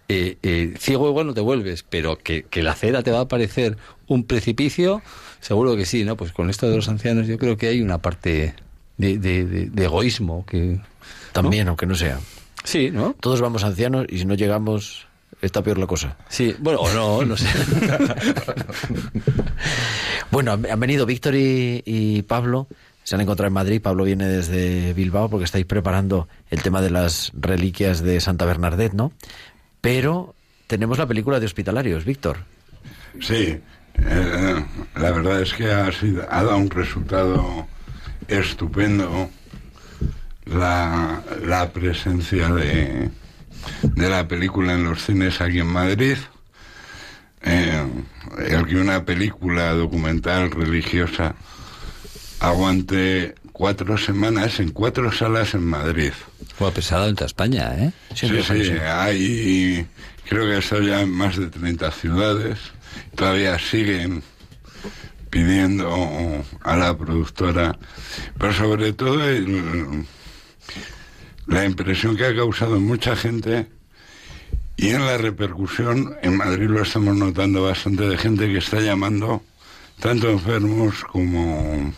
eh, 0.08 0.36
eh, 0.42 0.74
ciego 0.78 1.08
igual 1.08 1.26
no 1.26 1.34
te 1.34 1.40
vuelves, 1.40 1.84
pero 1.88 2.18
que, 2.18 2.42
que 2.44 2.62
la 2.62 2.72
acera 2.72 3.02
te 3.02 3.10
va 3.10 3.20
a 3.20 3.28
parecer 3.28 3.76
un 4.06 4.24
precipicio, 4.24 5.02
seguro 5.40 5.76
que 5.76 5.86
sí, 5.86 6.04
¿no? 6.04 6.16
Pues 6.16 6.32
con 6.32 6.50
esto 6.50 6.68
de 6.68 6.76
los 6.76 6.88
ancianos 6.88 7.26
yo 7.26 7.38
creo 7.38 7.56
que 7.56 7.68
hay 7.68 7.80
una 7.80 7.98
parte 7.98 8.54
de, 8.98 9.18
de- 9.18 9.44
de- 9.46 9.66
de 9.70 9.84
egoísmo 9.84 10.44
que... 10.46 10.80
También, 11.32 11.66
aunque 11.68 11.86
no 11.86 11.94
sea. 11.94 12.20
Sí, 12.64 12.90
¿no? 12.92 13.14
Todos 13.20 13.40
vamos 13.40 13.64
ancianos 13.64 14.06
y 14.08 14.18
si 14.18 14.24
no 14.24 14.34
llegamos, 14.34 15.06
está 15.42 15.62
peor 15.62 15.78
la 15.78 15.86
cosa. 15.86 16.16
Sí, 16.28 16.54
bueno, 16.60 16.78
o 16.80 16.92
no, 16.92 17.24
no 17.24 17.36
sé. 17.36 17.46
Bueno, 20.30 20.52
han 20.52 20.66
han 20.70 20.80
venido 20.80 21.06
Víctor 21.06 21.34
y, 21.34 21.82
y 21.84 22.22
Pablo, 22.22 22.66
se 23.04 23.14
han 23.14 23.20
encontrado 23.20 23.48
en 23.48 23.52
Madrid. 23.54 23.80
Pablo 23.80 24.04
viene 24.04 24.26
desde 24.26 24.92
Bilbao 24.94 25.28
porque 25.28 25.44
estáis 25.44 25.66
preparando 25.66 26.28
el 26.50 26.62
tema 26.62 26.80
de 26.82 26.90
las 26.90 27.30
reliquias 27.34 28.02
de 28.02 28.20
Santa 28.20 28.44
Bernadette, 28.44 28.94
¿no? 28.94 29.12
Pero 29.84 30.34
tenemos 30.66 30.96
la 30.96 31.06
película 31.06 31.38
de 31.38 31.44
Hospitalarios, 31.44 32.06
Víctor. 32.06 32.38
Sí, 33.20 33.60
eh, 33.98 34.64
la 34.96 35.10
verdad 35.10 35.42
es 35.42 35.52
que 35.52 35.70
ha, 35.70 35.92
sido, 35.92 36.26
ha 36.30 36.42
dado 36.42 36.56
un 36.56 36.70
resultado 36.70 37.66
estupendo 38.26 39.28
la, 40.46 41.22
la 41.44 41.70
presencia 41.70 42.48
de, 42.48 43.10
de 43.82 44.08
la 44.08 44.26
película 44.26 44.72
en 44.72 44.84
los 44.84 45.04
cines 45.04 45.42
aquí 45.42 45.58
en 45.58 45.66
Madrid. 45.66 46.16
Eh, 47.42 47.86
el 48.48 48.66
que 48.66 48.76
una 48.76 49.04
película 49.04 49.74
documental 49.74 50.50
religiosa 50.50 51.34
aguante 52.40 53.34
cuatro 53.54 53.96
semanas 53.96 54.58
en 54.58 54.70
cuatro 54.72 55.12
salas 55.12 55.54
en 55.54 55.64
Madrid. 55.64 56.10
Bueno, 56.58 56.74
pesado 56.74 57.08
en 57.08 57.14
toda 57.14 57.26
España, 57.28 57.72
¿eh? 57.78 57.92
Sí, 58.14 58.26
sí, 58.42 58.72
hay, 58.84 59.86
creo 60.28 60.44
que 60.50 60.58
está 60.58 60.80
ya 60.80 61.00
en 61.02 61.10
más 61.12 61.36
de 61.36 61.46
30 61.46 61.90
ciudades. 61.92 62.58
Todavía 63.14 63.56
siguen 63.60 64.24
pidiendo 65.30 66.44
a 66.62 66.76
la 66.76 66.98
productora, 66.98 67.78
pero 68.38 68.52
sobre 68.52 68.92
todo 68.92 69.24
el- 69.28 70.04
la 71.46 71.64
impresión 71.64 72.16
que 72.16 72.26
ha 72.26 72.34
causado 72.34 72.80
mucha 72.80 73.14
gente 73.14 73.68
y 74.76 74.88
en 74.88 75.06
la 75.06 75.16
repercusión, 75.16 76.16
en 76.22 76.36
Madrid 76.36 76.66
lo 76.68 76.82
estamos 76.82 77.14
notando 77.16 77.62
bastante 77.62 78.08
de 78.08 78.16
gente 78.18 78.46
que 78.50 78.58
está 78.58 78.80
llamando, 78.80 79.42
tanto 80.00 80.28
enfermos 80.30 81.04
como 81.04 81.92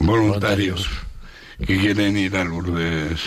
voluntarios, 0.00 0.88
que 1.58 1.78
quieren 1.78 2.16
ir 2.16 2.36
a 2.36 2.44
Lourdes 2.44 3.20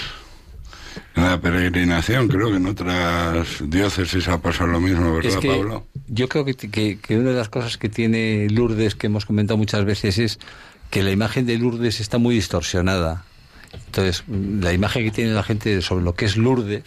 en 1.15 1.24
la 1.24 1.39
peregrinación. 1.39 2.28
Creo 2.28 2.49
que 2.49 2.57
en 2.57 2.65
otras 2.67 3.47
diócesis 3.69 4.28
ha 4.28 4.39
pasado 4.41 4.67
lo 4.71 4.80
mismo, 4.82 5.13
¿verdad, 5.15 5.32
Es 5.32 5.38
que 5.38 5.47
Pablo? 5.47 5.86
yo 6.07 6.28
creo 6.28 6.45
que, 6.45 6.55
que- 6.55 6.97
que 6.99 7.17
una 7.17 7.30
de 7.30 7.36
las 7.36 7.49
cosas 7.49 7.78
que 7.78 7.89
tiene 7.89 8.47
Lourdes, 8.49 8.95
que 8.95 9.07
hemos 9.07 9.26
comentado 9.26 9.57
muchas 9.57 9.86
veces, 9.86 10.17
es 10.17 10.39
que 10.89 11.03
la 11.03 11.11
imagen 11.11 11.45
de 11.45 11.57
Lourdes 11.57 11.99
está 11.99 12.17
muy 12.17 12.36
distorsionada. 12.36 13.26
Entonces, 13.88 14.24
la 14.28 14.74
imagen 14.74 15.03
que 15.05 15.11
tiene 15.11 15.32
la 15.32 15.41
gente 15.43 15.82
sobre 15.82 16.03
lo 16.03 16.13
que 16.13 16.26
es 16.26 16.38
Lourdes 16.38 16.84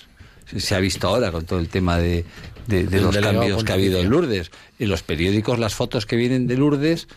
se- 0.57 0.74
ha 0.74 0.78
visto 0.78 1.09
ahora 1.09 1.32
con 1.32 1.45
todo 1.45 1.59
el 1.59 1.68
tema 1.68 1.99
de, 1.99 2.24
de- 2.68 2.87
de 2.87 3.01
los 3.01 3.16
cambios 3.16 3.64
que 3.64 3.72
ha 3.72 3.74
habido 3.74 4.01
en. 4.01 4.11
Lourdes. 4.11 4.51
En 4.78 4.89
los 4.89 5.03
periódicos, 5.03 5.59
las 5.59 5.74
fotos 5.74 6.07
que 6.07 6.14
vienen 6.16 6.47
de 6.47 6.57
Lourdes 6.57 7.09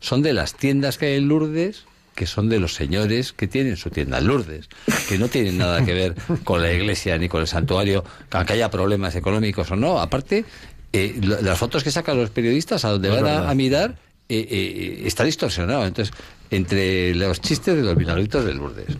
son 0.00 0.22
de 0.22 0.32
las 0.32 0.54
tiendas 0.54 0.96
que 0.96 1.06
hay 1.06 1.16
en 1.16 1.28
Lourdes 1.28 1.84
que 2.18 2.26
son 2.26 2.48
de 2.48 2.58
los 2.58 2.74
señores 2.74 3.32
que 3.32 3.46
tienen 3.46 3.76
su 3.76 3.90
tienda 3.90 4.18
en 4.18 4.26
Lourdes, 4.26 4.68
que 5.08 5.18
no 5.18 5.28
tienen 5.28 5.56
nada 5.56 5.84
que 5.84 5.94
ver 5.94 6.14
con 6.42 6.60
la 6.60 6.72
iglesia 6.72 7.16
ni 7.16 7.28
con 7.28 7.40
el 7.42 7.46
santuario, 7.46 8.02
aunque 8.32 8.54
haya 8.54 8.70
problemas 8.72 9.14
económicos 9.14 9.70
o 9.70 9.76
no. 9.76 10.00
Aparte, 10.00 10.44
eh, 10.92 11.14
lo- 11.22 11.40
las 11.40 11.56
fotos 11.56 11.84
que 11.84 11.92
sacan 11.92 12.16
los 12.16 12.30
periodistas 12.30 12.84
a 12.84 12.90
donde 12.90 13.08
van 13.08 13.24
a, 13.26 13.50
a 13.50 13.54
mirar 13.54 13.94
eh, 14.28 14.46
eh, 14.50 15.02
está 15.06 15.22
distorsionado. 15.22 15.86
Entonces, 15.86 16.12
entre 16.50 17.14
los 17.14 17.40
chistes 17.40 17.76
de 17.76 17.82
los 17.82 17.96
vinagritos 17.96 18.44
de 18.44 18.54
Lourdes, 18.54 18.96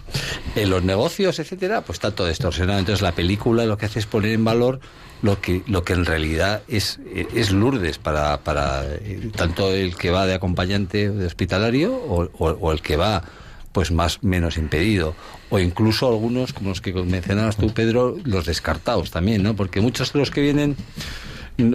en 0.55 0.70
los 0.70 0.82
negocios, 0.82 1.38
etcétera, 1.38 1.82
pues 1.82 1.96
está 1.96 2.11
todo 2.11 2.28
distorsionado. 2.28 2.78
Entonces, 2.78 3.03
la 3.03 3.12
película 3.12 3.64
lo 3.66 3.76
que 3.76 3.86
hace 3.86 3.99
es 3.99 4.07
poner 4.07 4.32
en 4.32 4.44
valor 4.44 4.80
lo 5.22 5.40
que 5.40 5.62
lo 5.66 5.82
que 5.82 5.94
en 5.94 6.05
realidad 6.05 6.62
es 6.68 7.01
es 7.34 7.51
Lourdes 7.51 7.99
para 7.99 8.38
para 8.38 8.84
eh, 8.86 9.30
tanto 9.34 9.72
el 9.72 9.96
que 9.96 10.11
va 10.11 10.26
de 10.26 10.34
acompañante 10.34 11.11
de 11.11 11.26
hospitalario 11.26 11.92
o, 11.92 12.72
el 12.72 12.80
que 12.82 12.96
va 12.96 13.24
pues 13.72 13.90
más 13.90 14.22
menos 14.22 14.57
impedido 14.57 15.16
o 15.51 15.59
incluso 15.59 16.07
algunos 16.07 16.53
como 16.53 16.68
los 16.68 16.80
que 16.80 16.92
mencionabas 16.92 17.57
tú 17.57 17.74
Pedro 17.74 18.16
los 18.22 18.46
descartados 18.46 19.11
también 19.11 19.42
no 19.42 19.57
porque 19.57 19.80
muchos 19.80 20.12
de 20.12 20.20
los 20.20 20.30
que 20.30 20.40
vienen 20.40 20.76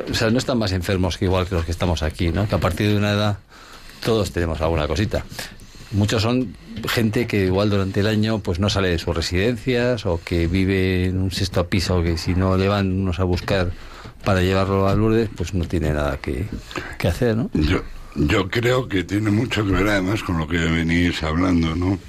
o 0.10 0.14
sea, 0.14 0.30
no 0.30 0.38
están 0.38 0.58
más 0.58 0.72
enfermos 0.72 1.18
que 1.18 1.26
igual 1.26 1.48
que 1.48 1.56
los 1.56 1.66
que 1.66 1.72
estamos 1.72 2.04
aquí, 2.04 2.30
¿no? 2.30 2.48
Que 2.48 2.56
a 2.56 2.60
partir 2.60 2.88
de 2.88 2.98
una 2.98 3.12
edad 3.12 3.38
todos 4.04 4.32
tenemos 4.32 4.62
alguna 4.62 4.88
cosita. 4.88 5.26
Muchos 5.94 6.24
son 6.24 6.56
gente 6.90 7.28
que 7.28 7.46
igual 7.46 7.70
durante 7.70 8.00
el 8.00 8.08
año 8.08 8.40
pues 8.40 8.60
no 8.60 8.70
sale 8.70 8.90
de 8.90 8.98
sus 8.98 9.16
residencias 9.16 10.06
o 10.06 10.20
que 10.24 10.48
vive 10.48 11.06
en 11.06 11.22
un 11.22 11.32
sexto 11.32 11.68
piso 11.68 12.02
que 12.02 12.18
si 12.18 12.34
no 12.34 12.58
le 12.58 12.68
van 12.68 12.92
unos 12.92 13.20
a 13.20 13.24
buscar 13.24 13.72
para 14.26 14.42
llevarlo 14.42 14.88
a 14.88 14.96
Lourdes 14.96 15.30
pues 15.36 15.54
no 15.54 15.66
tiene 15.66 15.92
nada 15.94 16.18
que, 16.18 16.46
que 16.98 17.08
hacer, 17.08 17.38
¿no? 17.38 17.52
Yo, 17.54 17.84
yo 18.16 18.50
creo 18.50 18.88
que 18.88 19.04
tiene 19.04 19.30
mucho 19.30 19.66
que 19.66 19.72
ver 19.72 19.88
además 19.88 20.24
con 20.24 20.38
lo 20.40 20.48
que 20.48 20.58
venís 20.58 21.22
hablando, 21.22 21.76
¿no? 21.76 22.00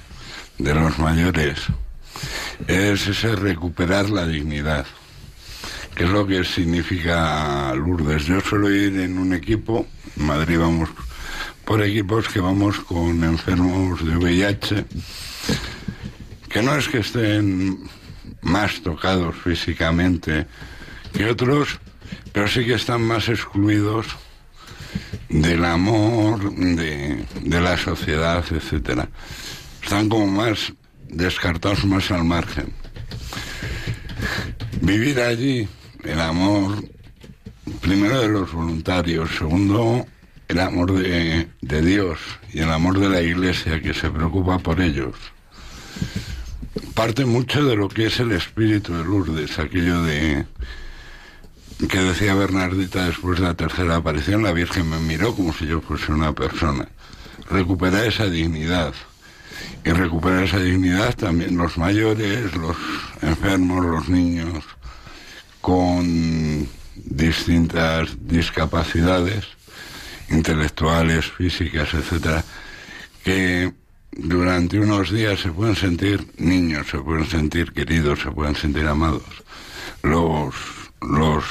De 0.57 0.73
los 0.73 0.97
mayores. 0.97 1.59
Es 2.67 3.07
ese 3.07 3.35
recuperar 3.35 4.09
la 4.09 4.25
dignidad, 4.25 4.85
que 5.93 6.05
es 6.05 6.09
lo 6.09 6.25
que 6.25 6.43
significa 6.43 7.73
Lourdes. 7.75 8.25
Yo 8.25 8.39
suelo 8.41 8.71
ir 8.71 8.99
en 8.99 9.19
un 9.19 9.33
equipo, 9.33 9.85
en 10.17 10.25
Madrid 10.25 10.57
vamos 10.59 10.89
por 11.65 11.81
equipos 11.81 12.29
que 12.29 12.39
vamos 12.39 12.79
con 12.79 13.23
enfermos 13.23 14.05
de 14.05 14.15
VIH, 14.17 14.85
que 16.47 16.61
no 16.61 16.75
es 16.75 16.87
que 16.87 16.99
estén 16.99 17.79
más 18.41 18.81
tocados 18.81 19.35
físicamente 19.35 20.45
que 21.11 21.25
otros, 21.25 21.79
pero 22.31 22.47
sí 22.47 22.65
que 22.65 22.75
están 22.75 23.01
más 23.01 23.29
excluidos 23.29 24.05
del 25.29 25.65
amor, 25.65 26.53
de, 26.53 27.25
de 27.41 27.61
la 27.61 27.77
sociedad, 27.77 28.45
etcétera. 28.49 29.09
Están 29.81 30.07
como 30.07 30.27
más 30.27 30.71
descartados, 31.09 31.83
más 31.85 32.11
al 32.11 32.23
margen. 32.23 32.71
Vivir 34.81 35.19
allí 35.19 35.67
el 36.03 36.21
amor, 36.21 36.83
primero 37.81 38.21
de 38.21 38.29
los 38.29 38.51
voluntarios, 38.51 39.31
segundo 39.37 40.05
el 40.47 40.59
amor 40.59 40.93
de, 40.93 41.47
de 41.61 41.81
Dios 41.81 42.19
y 42.53 42.59
el 42.59 42.71
amor 42.71 42.99
de 42.99 43.09
la 43.09 43.21
Iglesia 43.21 43.81
que 43.81 43.93
se 43.93 44.09
preocupa 44.09 44.59
por 44.59 44.81
ellos. 44.81 45.15
Parte 46.93 47.25
mucho 47.25 47.63
de 47.65 47.75
lo 47.75 47.89
que 47.89 48.07
es 48.07 48.19
el 48.19 48.31
espíritu 48.31 48.93
de 48.93 49.03
Lourdes, 49.03 49.59
aquello 49.59 50.01
de 50.03 50.45
que 51.89 51.99
decía 51.99 52.35
Bernardita 52.35 53.05
después 53.05 53.39
de 53.39 53.45
la 53.45 53.53
tercera 53.53 53.97
aparición, 53.97 54.43
la 54.43 54.53
Virgen 54.53 54.89
me 54.89 54.99
miró 54.99 55.35
como 55.35 55.53
si 55.53 55.65
yo 55.65 55.81
fuese 55.81 56.11
una 56.11 56.33
persona. 56.33 56.87
Recuperar 57.49 58.05
esa 58.05 58.25
dignidad. 58.25 58.93
Y 59.83 59.89
recuperar 59.91 60.43
esa 60.43 60.59
dignidad 60.59 61.15
también 61.15 61.57
los 61.57 61.77
mayores, 61.77 62.55
los 62.55 62.77
enfermos, 63.21 63.85
los 63.85 64.09
niños 64.09 64.63
con 65.61 66.67
distintas 66.95 68.09
discapacidades 68.21 69.54
intelectuales, 70.29 71.25
físicas, 71.31 71.93
etcétera, 71.93 72.43
que 73.23 73.73
durante 74.11 74.79
unos 74.79 75.11
días 75.11 75.39
se 75.39 75.51
pueden 75.51 75.75
sentir 75.75 76.25
niños, 76.37 76.87
se 76.89 76.99
pueden 76.99 77.27
sentir 77.27 77.73
queridos, 77.73 78.21
se 78.21 78.31
pueden 78.31 78.55
sentir 78.55 78.87
amados. 78.87 79.23
Los, 80.01 80.55
los 81.01 81.43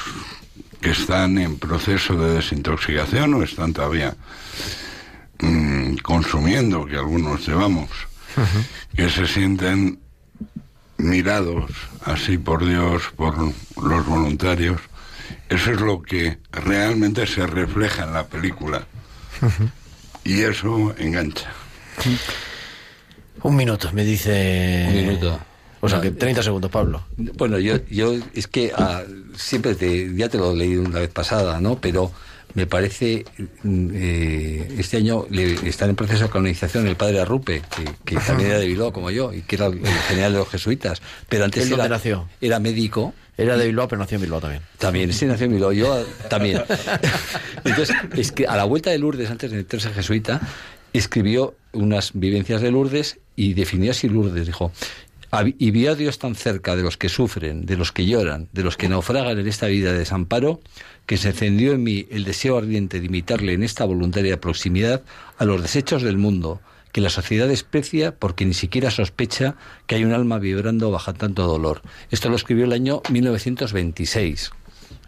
que 0.80 0.90
están 0.90 1.38
en 1.38 1.58
proceso 1.58 2.14
de 2.14 2.34
desintoxicación 2.34 3.34
o 3.34 3.42
están 3.42 3.72
todavía 3.72 4.16
mm, 5.40 5.96
consumiendo, 5.96 6.86
que 6.86 6.96
algunos 6.96 7.46
llevamos, 7.46 7.90
que 8.96 9.08
se 9.08 9.26
sienten 9.26 9.98
mirados 10.96 11.70
así 12.04 12.38
por 12.38 12.64
Dios, 12.64 13.02
por 13.16 13.34
los 13.82 14.06
voluntarios, 14.06 14.80
eso 15.48 15.72
es 15.72 15.80
lo 15.80 16.02
que 16.02 16.38
realmente 16.52 17.26
se 17.26 17.46
refleja 17.46 18.04
en 18.04 18.12
la 18.12 18.26
película. 18.26 18.86
Y 20.24 20.40
eso 20.40 20.94
engancha. 20.98 21.52
Un 23.42 23.56
minuto, 23.56 23.90
me 23.92 24.04
dice. 24.04 24.86
Un 24.88 24.96
minuto. 24.96 25.40
O 25.80 25.88
sea, 25.88 26.00
que 26.00 26.10
30 26.10 26.42
segundos, 26.42 26.70
Pablo. 26.70 27.04
Bueno, 27.16 27.58
yo, 27.58 27.76
yo 27.90 28.14
es 28.32 28.46
que 28.46 28.72
ah, 28.74 29.02
siempre 29.36 29.74
te, 29.74 30.14
ya 30.16 30.30
te 30.30 30.38
lo 30.38 30.52
he 30.52 30.56
leído 30.56 30.82
una 30.82 31.00
vez 31.00 31.10
pasada, 31.10 31.60
¿no? 31.60 31.78
Pero 31.78 32.10
me 32.54 32.66
parece, 32.66 33.24
mm, 33.62 33.90
eh, 33.94 34.68
este 34.78 34.96
año 34.98 35.26
le, 35.30 35.54
está 35.68 35.86
en 35.86 35.96
proceso 35.96 36.24
de 36.24 36.30
canonización 36.30 36.86
el 36.86 36.96
padre 36.96 37.20
Arrupe, 37.20 37.62
que, 37.74 37.84
que 38.04 38.16
también 38.20 38.50
era 38.50 38.58
de 38.60 38.66
Bilbao 38.66 38.92
como 38.92 39.10
yo, 39.10 39.32
y 39.32 39.42
que 39.42 39.56
era 39.56 39.66
el 39.66 39.80
general 40.08 40.32
de 40.32 40.38
los 40.38 40.48
jesuitas. 40.48 41.02
Pero 41.28 41.44
antes 41.44 41.64
¿Él 41.64 41.70
dónde 41.70 41.86
era, 41.86 41.96
nació? 41.96 42.28
era 42.40 42.58
médico. 42.60 43.12
Era 43.36 43.56
de 43.56 43.66
Bilbao, 43.66 43.88
pero 43.88 43.98
nació 43.98 44.14
en 44.16 44.22
Bilbao 44.22 44.40
también. 44.40 44.62
También, 44.78 45.12
sí, 45.12 45.26
nació 45.26 45.46
en 45.46 45.52
Bilbao, 45.54 45.72
yo 45.72 45.92
ah, 45.92 46.02
también. 46.28 46.62
Entonces, 47.64 47.96
es 48.16 48.30
que 48.30 48.46
a 48.46 48.56
la 48.56 48.62
vuelta 48.64 48.90
de 48.90 48.98
Lourdes, 48.98 49.28
antes 49.30 49.50
de 49.50 49.56
meterse 49.56 49.90
jesuita, 49.90 50.40
escribió 50.92 51.54
unas 51.72 52.12
vivencias 52.14 52.60
de 52.62 52.70
Lourdes 52.70 53.18
y 53.34 53.54
definió 53.54 53.90
así 53.90 54.08
Lourdes, 54.08 54.46
dijo, 54.46 54.70
"Hab- 54.70 55.13
y 55.58 55.70
vi 55.70 55.86
a 55.86 55.94
Dios 55.94 56.18
tan 56.18 56.34
cerca 56.34 56.76
de 56.76 56.82
los 56.82 56.96
que 56.96 57.08
sufren, 57.08 57.66
de 57.66 57.76
los 57.76 57.92
que 57.92 58.06
lloran, 58.06 58.48
de 58.52 58.62
los 58.62 58.76
que 58.76 58.88
naufragan 58.88 59.38
en 59.38 59.46
esta 59.46 59.66
vida 59.66 59.92
de 59.92 59.98
desamparo, 59.98 60.60
que 61.06 61.16
se 61.16 61.30
encendió 61.30 61.72
en 61.72 61.82
mí 61.82 62.06
el 62.10 62.24
deseo 62.24 62.56
ardiente 62.56 63.00
de 63.00 63.06
imitarle 63.06 63.52
en 63.52 63.62
esta 63.62 63.84
voluntaria 63.84 64.40
proximidad 64.40 65.02
a 65.38 65.44
los 65.44 65.62
desechos 65.62 66.02
del 66.02 66.18
mundo, 66.18 66.60
que 66.92 67.00
la 67.00 67.10
sociedad 67.10 67.48
desprecia 67.48 68.14
porque 68.14 68.44
ni 68.44 68.54
siquiera 68.54 68.90
sospecha 68.90 69.56
que 69.86 69.96
hay 69.96 70.04
un 70.04 70.12
alma 70.12 70.38
vibrando 70.38 70.90
bajo 70.92 71.12
tanto 71.12 71.46
dolor. 71.46 71.82
Esto 72.10 72.28
lo 72.28 72.36
escribió 72.36 72.64
el 72.66 72.72
año 72.72 73.02
1926. 73.10 74.52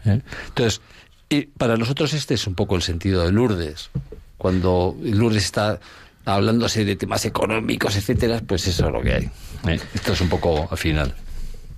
¿eh? 0.07 0.21
Entonces, 0.49 0.81
y 1.29 1.43
para 1.43 1.77
nosotros 1.77 2.13
este 2.13 2.35
es 2.35 2.47
un 2.47 2.55
poco 2.55 2.77
el 2.77 2.83
sentido 2.83 3.25
de 3.25 3.33
Lourdes. 3.33 3.91
Cuando 4.37 4.97
Lourdes 5.01 5.45
está 5.45 5.81
hablándose 6.27 6.85
de 6.85 6.97
temas 6.97 7.25
económicos, 7.25 7.97
etcétera, 7.97 8.43
pues 8.47 8.67
eso 8.67 8.87
es 8.87 8.93
lo 8.93 9.01
que 9.01 9.15
hay. 9.15 9.31
¿eh? 9.69 9.81
Esto 9.95 10.13
es 10.13 10.21
un 10.21 10.29
poco 10.29 10.69
al 10.71 10.77
final. 10.79 11.15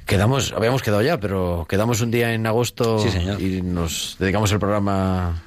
Quedamos, 0.06 0.52
habíamos 0.56 0.82
quedado 0.82 1.02
ya, 1.02 1.20
pero 1.20 1.66
quedamos 1.68 2.00
un 2.00 2.10
día 2.10 2.32
en 2.32 2.46
agosto 2.46 2.98
Sí, 2.98 3.10
señor. 3.10 3.40
y 3.42 3.60
nos 3.60 4.16
dedicamos 4.18 4.50
el 4.52 4.58
programa 4.58 5.42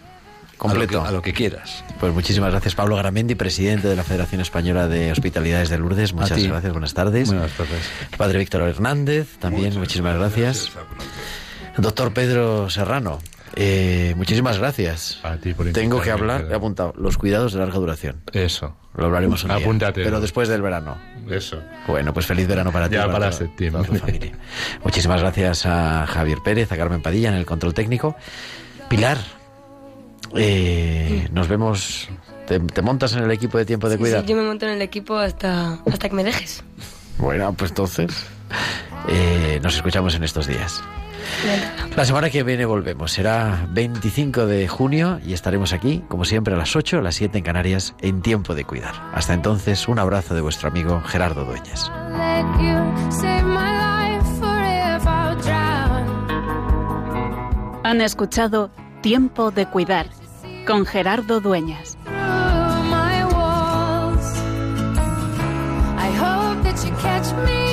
completo. 0.58 1.00
A 1.00 1.02
lo 1.02 1.04
que, 1.04 1.10
a 1.10 1.12
lo 1.14 1.22
que 1.24 1.34
quieras. 1.34 1.84
Pues 2.00 2.14
muchísimas 2.14 2.52
gracias, 2.52 2.76
Pablo 2.76 2.96
Garamendi, 2.96 3.34
presidente 3.34 3.88
de 3.88 3.96
la 3.96 4.04
Federación 4.04 4.40
Española 4.40 4.88
de 4.88 5.12
Hospitalidades 5.12 5.70
de 5.70 5.80
Lourdes. 5.80 6.14
Muchas 6.14 6.44
gracias, 6.44 6.72
buenas 6.72 6.94
tardes. 6.94 7.28
Buenas 7.30 7.52
tardes. 7.54 7.90
Padre 8.16 8.38
Víctor 8.38 8.62
Hernández, 8.62 9.38
también, 9.40 9.66
Muchas 9.70 9.80
muchísimas 9.80 10.16
gracias. 10.18 10.70
Doctor 11.78 12.14
Pedro 12.14 12.70
Serrano, 12.70 13.20
eh, 13.56 14.14
muchísimas 14.18 14.58
gracias. 14.58 15.20
A 15.24 15.38
ti 15.38 15.54
por 15.54 15.72
Tengo 15.72 16.02
que 16.02 16.12
hablar, 16.12 16.48
he 16.50 16.56
apuntado, 16.56 16.94
los 16.98 17.18
cuidados 17.18 17.54
de 17.54 17.60
larga 17.60 17.76
duración. 17.80 18.22
Eso, 18.34 18.76
Lo 18.96 19.06
hablaremos 19.06 19.44
un 19.44 19.50
día. 19.50 19.58
Apúntatelo. 19.58 20.06
Pero 20.06 20.22
después 20.22 20.48
del 20.50 20.62
verano. 20.62 20.98
eso. 21.30 21.62
Bueno, 21.88 22.14
pues 22.14 22.26
feliz 22.26 22.48
verano 22.48 22.72
para 22.72 22.88
ti. 22.90 22.96
Ya 22.96 23.06
para 23.08 23.18
toda- 23.18 23.32
septiembre. 23.32 23.84
toda 23.86 24.00
tu 24.00 24.06
familia. 24.06 24.32
Muchísimas 24.84 25.22
gracias 25.22 25.66
a 25.66 26.06
Javier 26.08 26.40
Pérez, 26.44 26.72
a 26.72 26.78
Carmen 26.78 27.02
Padilla 27.02 27.30
en 27.30 27.36
el 27.36 27.46
control 27.46 27.74
técnico. 27.74 28.16
Pilar, 28.90 29.18
eh, 30.36 31.28
nos 31.32 31.48
vemos. 31.48 32.10
Te, 32.48 32.60
te 32.60 32.82
montas 32.82 33.14
en 33.14 33.24
el 33.24 33.32
equipo 33.32 33.58
de 33.58 33.66
tiempo 33.66 33.88
de 33.88 33.96
Sí, 33.96 34.00
cuidado? 34.02 34.24
sí, 34.24 34.30
yo 34.30 34.36
me 34.36 34.44
monto 34.44 34.66
en 34.66 34.74
el 34.74 34.82
equipo 34.82 35.16
hasta, 35.18 35.80
hasta 35.86 36.10
que 36.10 36.16
me 36.16 36.24
dejes. 36.24 36.64
Bueno, 37.18 37.54
pues 37.54 37.72
entonces. 37.72 38.12
Eh, 39.08 39.60
nos 39.64 39.76
escuchamos 39.76 40.16
en 40.16 40.24
estos 40.26 40.48
días. 40.48 40.82
La 41.96 42.06
semana 42.06 42.30
que 42.30 42.44
viene 42.44 42.66
volvemos. 42.66 43.12
Será 43.12 43.68
25 43.70 44.46
de 44.46 44.68
junio 44.68 45.20
y 45.26 45.34
estaremos 45.34 45.74
aquí, 45.74 46.04
como 46.08 46.26
siempre, 46.26 46.54
a 46.54 46.58
las 46.58 46.76
8, 46.76 47.00
a 47.00 47.02
las 47.02 47.16
7 47.16 47.38
en 47.38 47.44
Canarias, 47.44 47.96
en 48.00 48.22
tiempo 48.22 48.56
de 48.56 48.64
cuidar. 48.66 48.94
Hasta 49.14 49.34
entonces, 49.34 49.88
un 49.88 50.00
abrazo 50.00 50.34
de 50.34 50.42
vuestro 50.42 50.70
amigo 50.70 51.02
Gerardo 51.02 51.46
Dueñas. 51.46 51.92
Han 57.84 58.02
escuchado 58.02 58.72
Tiempo 59.02 59.52
de 59.52 59.66
Cuidar 59.66 60.08
con 60.66 60.86
Gerardo 60.86 61.42
Dueñas. 61.42 61.98
catch 67.02 67.34
me 67.46 67.71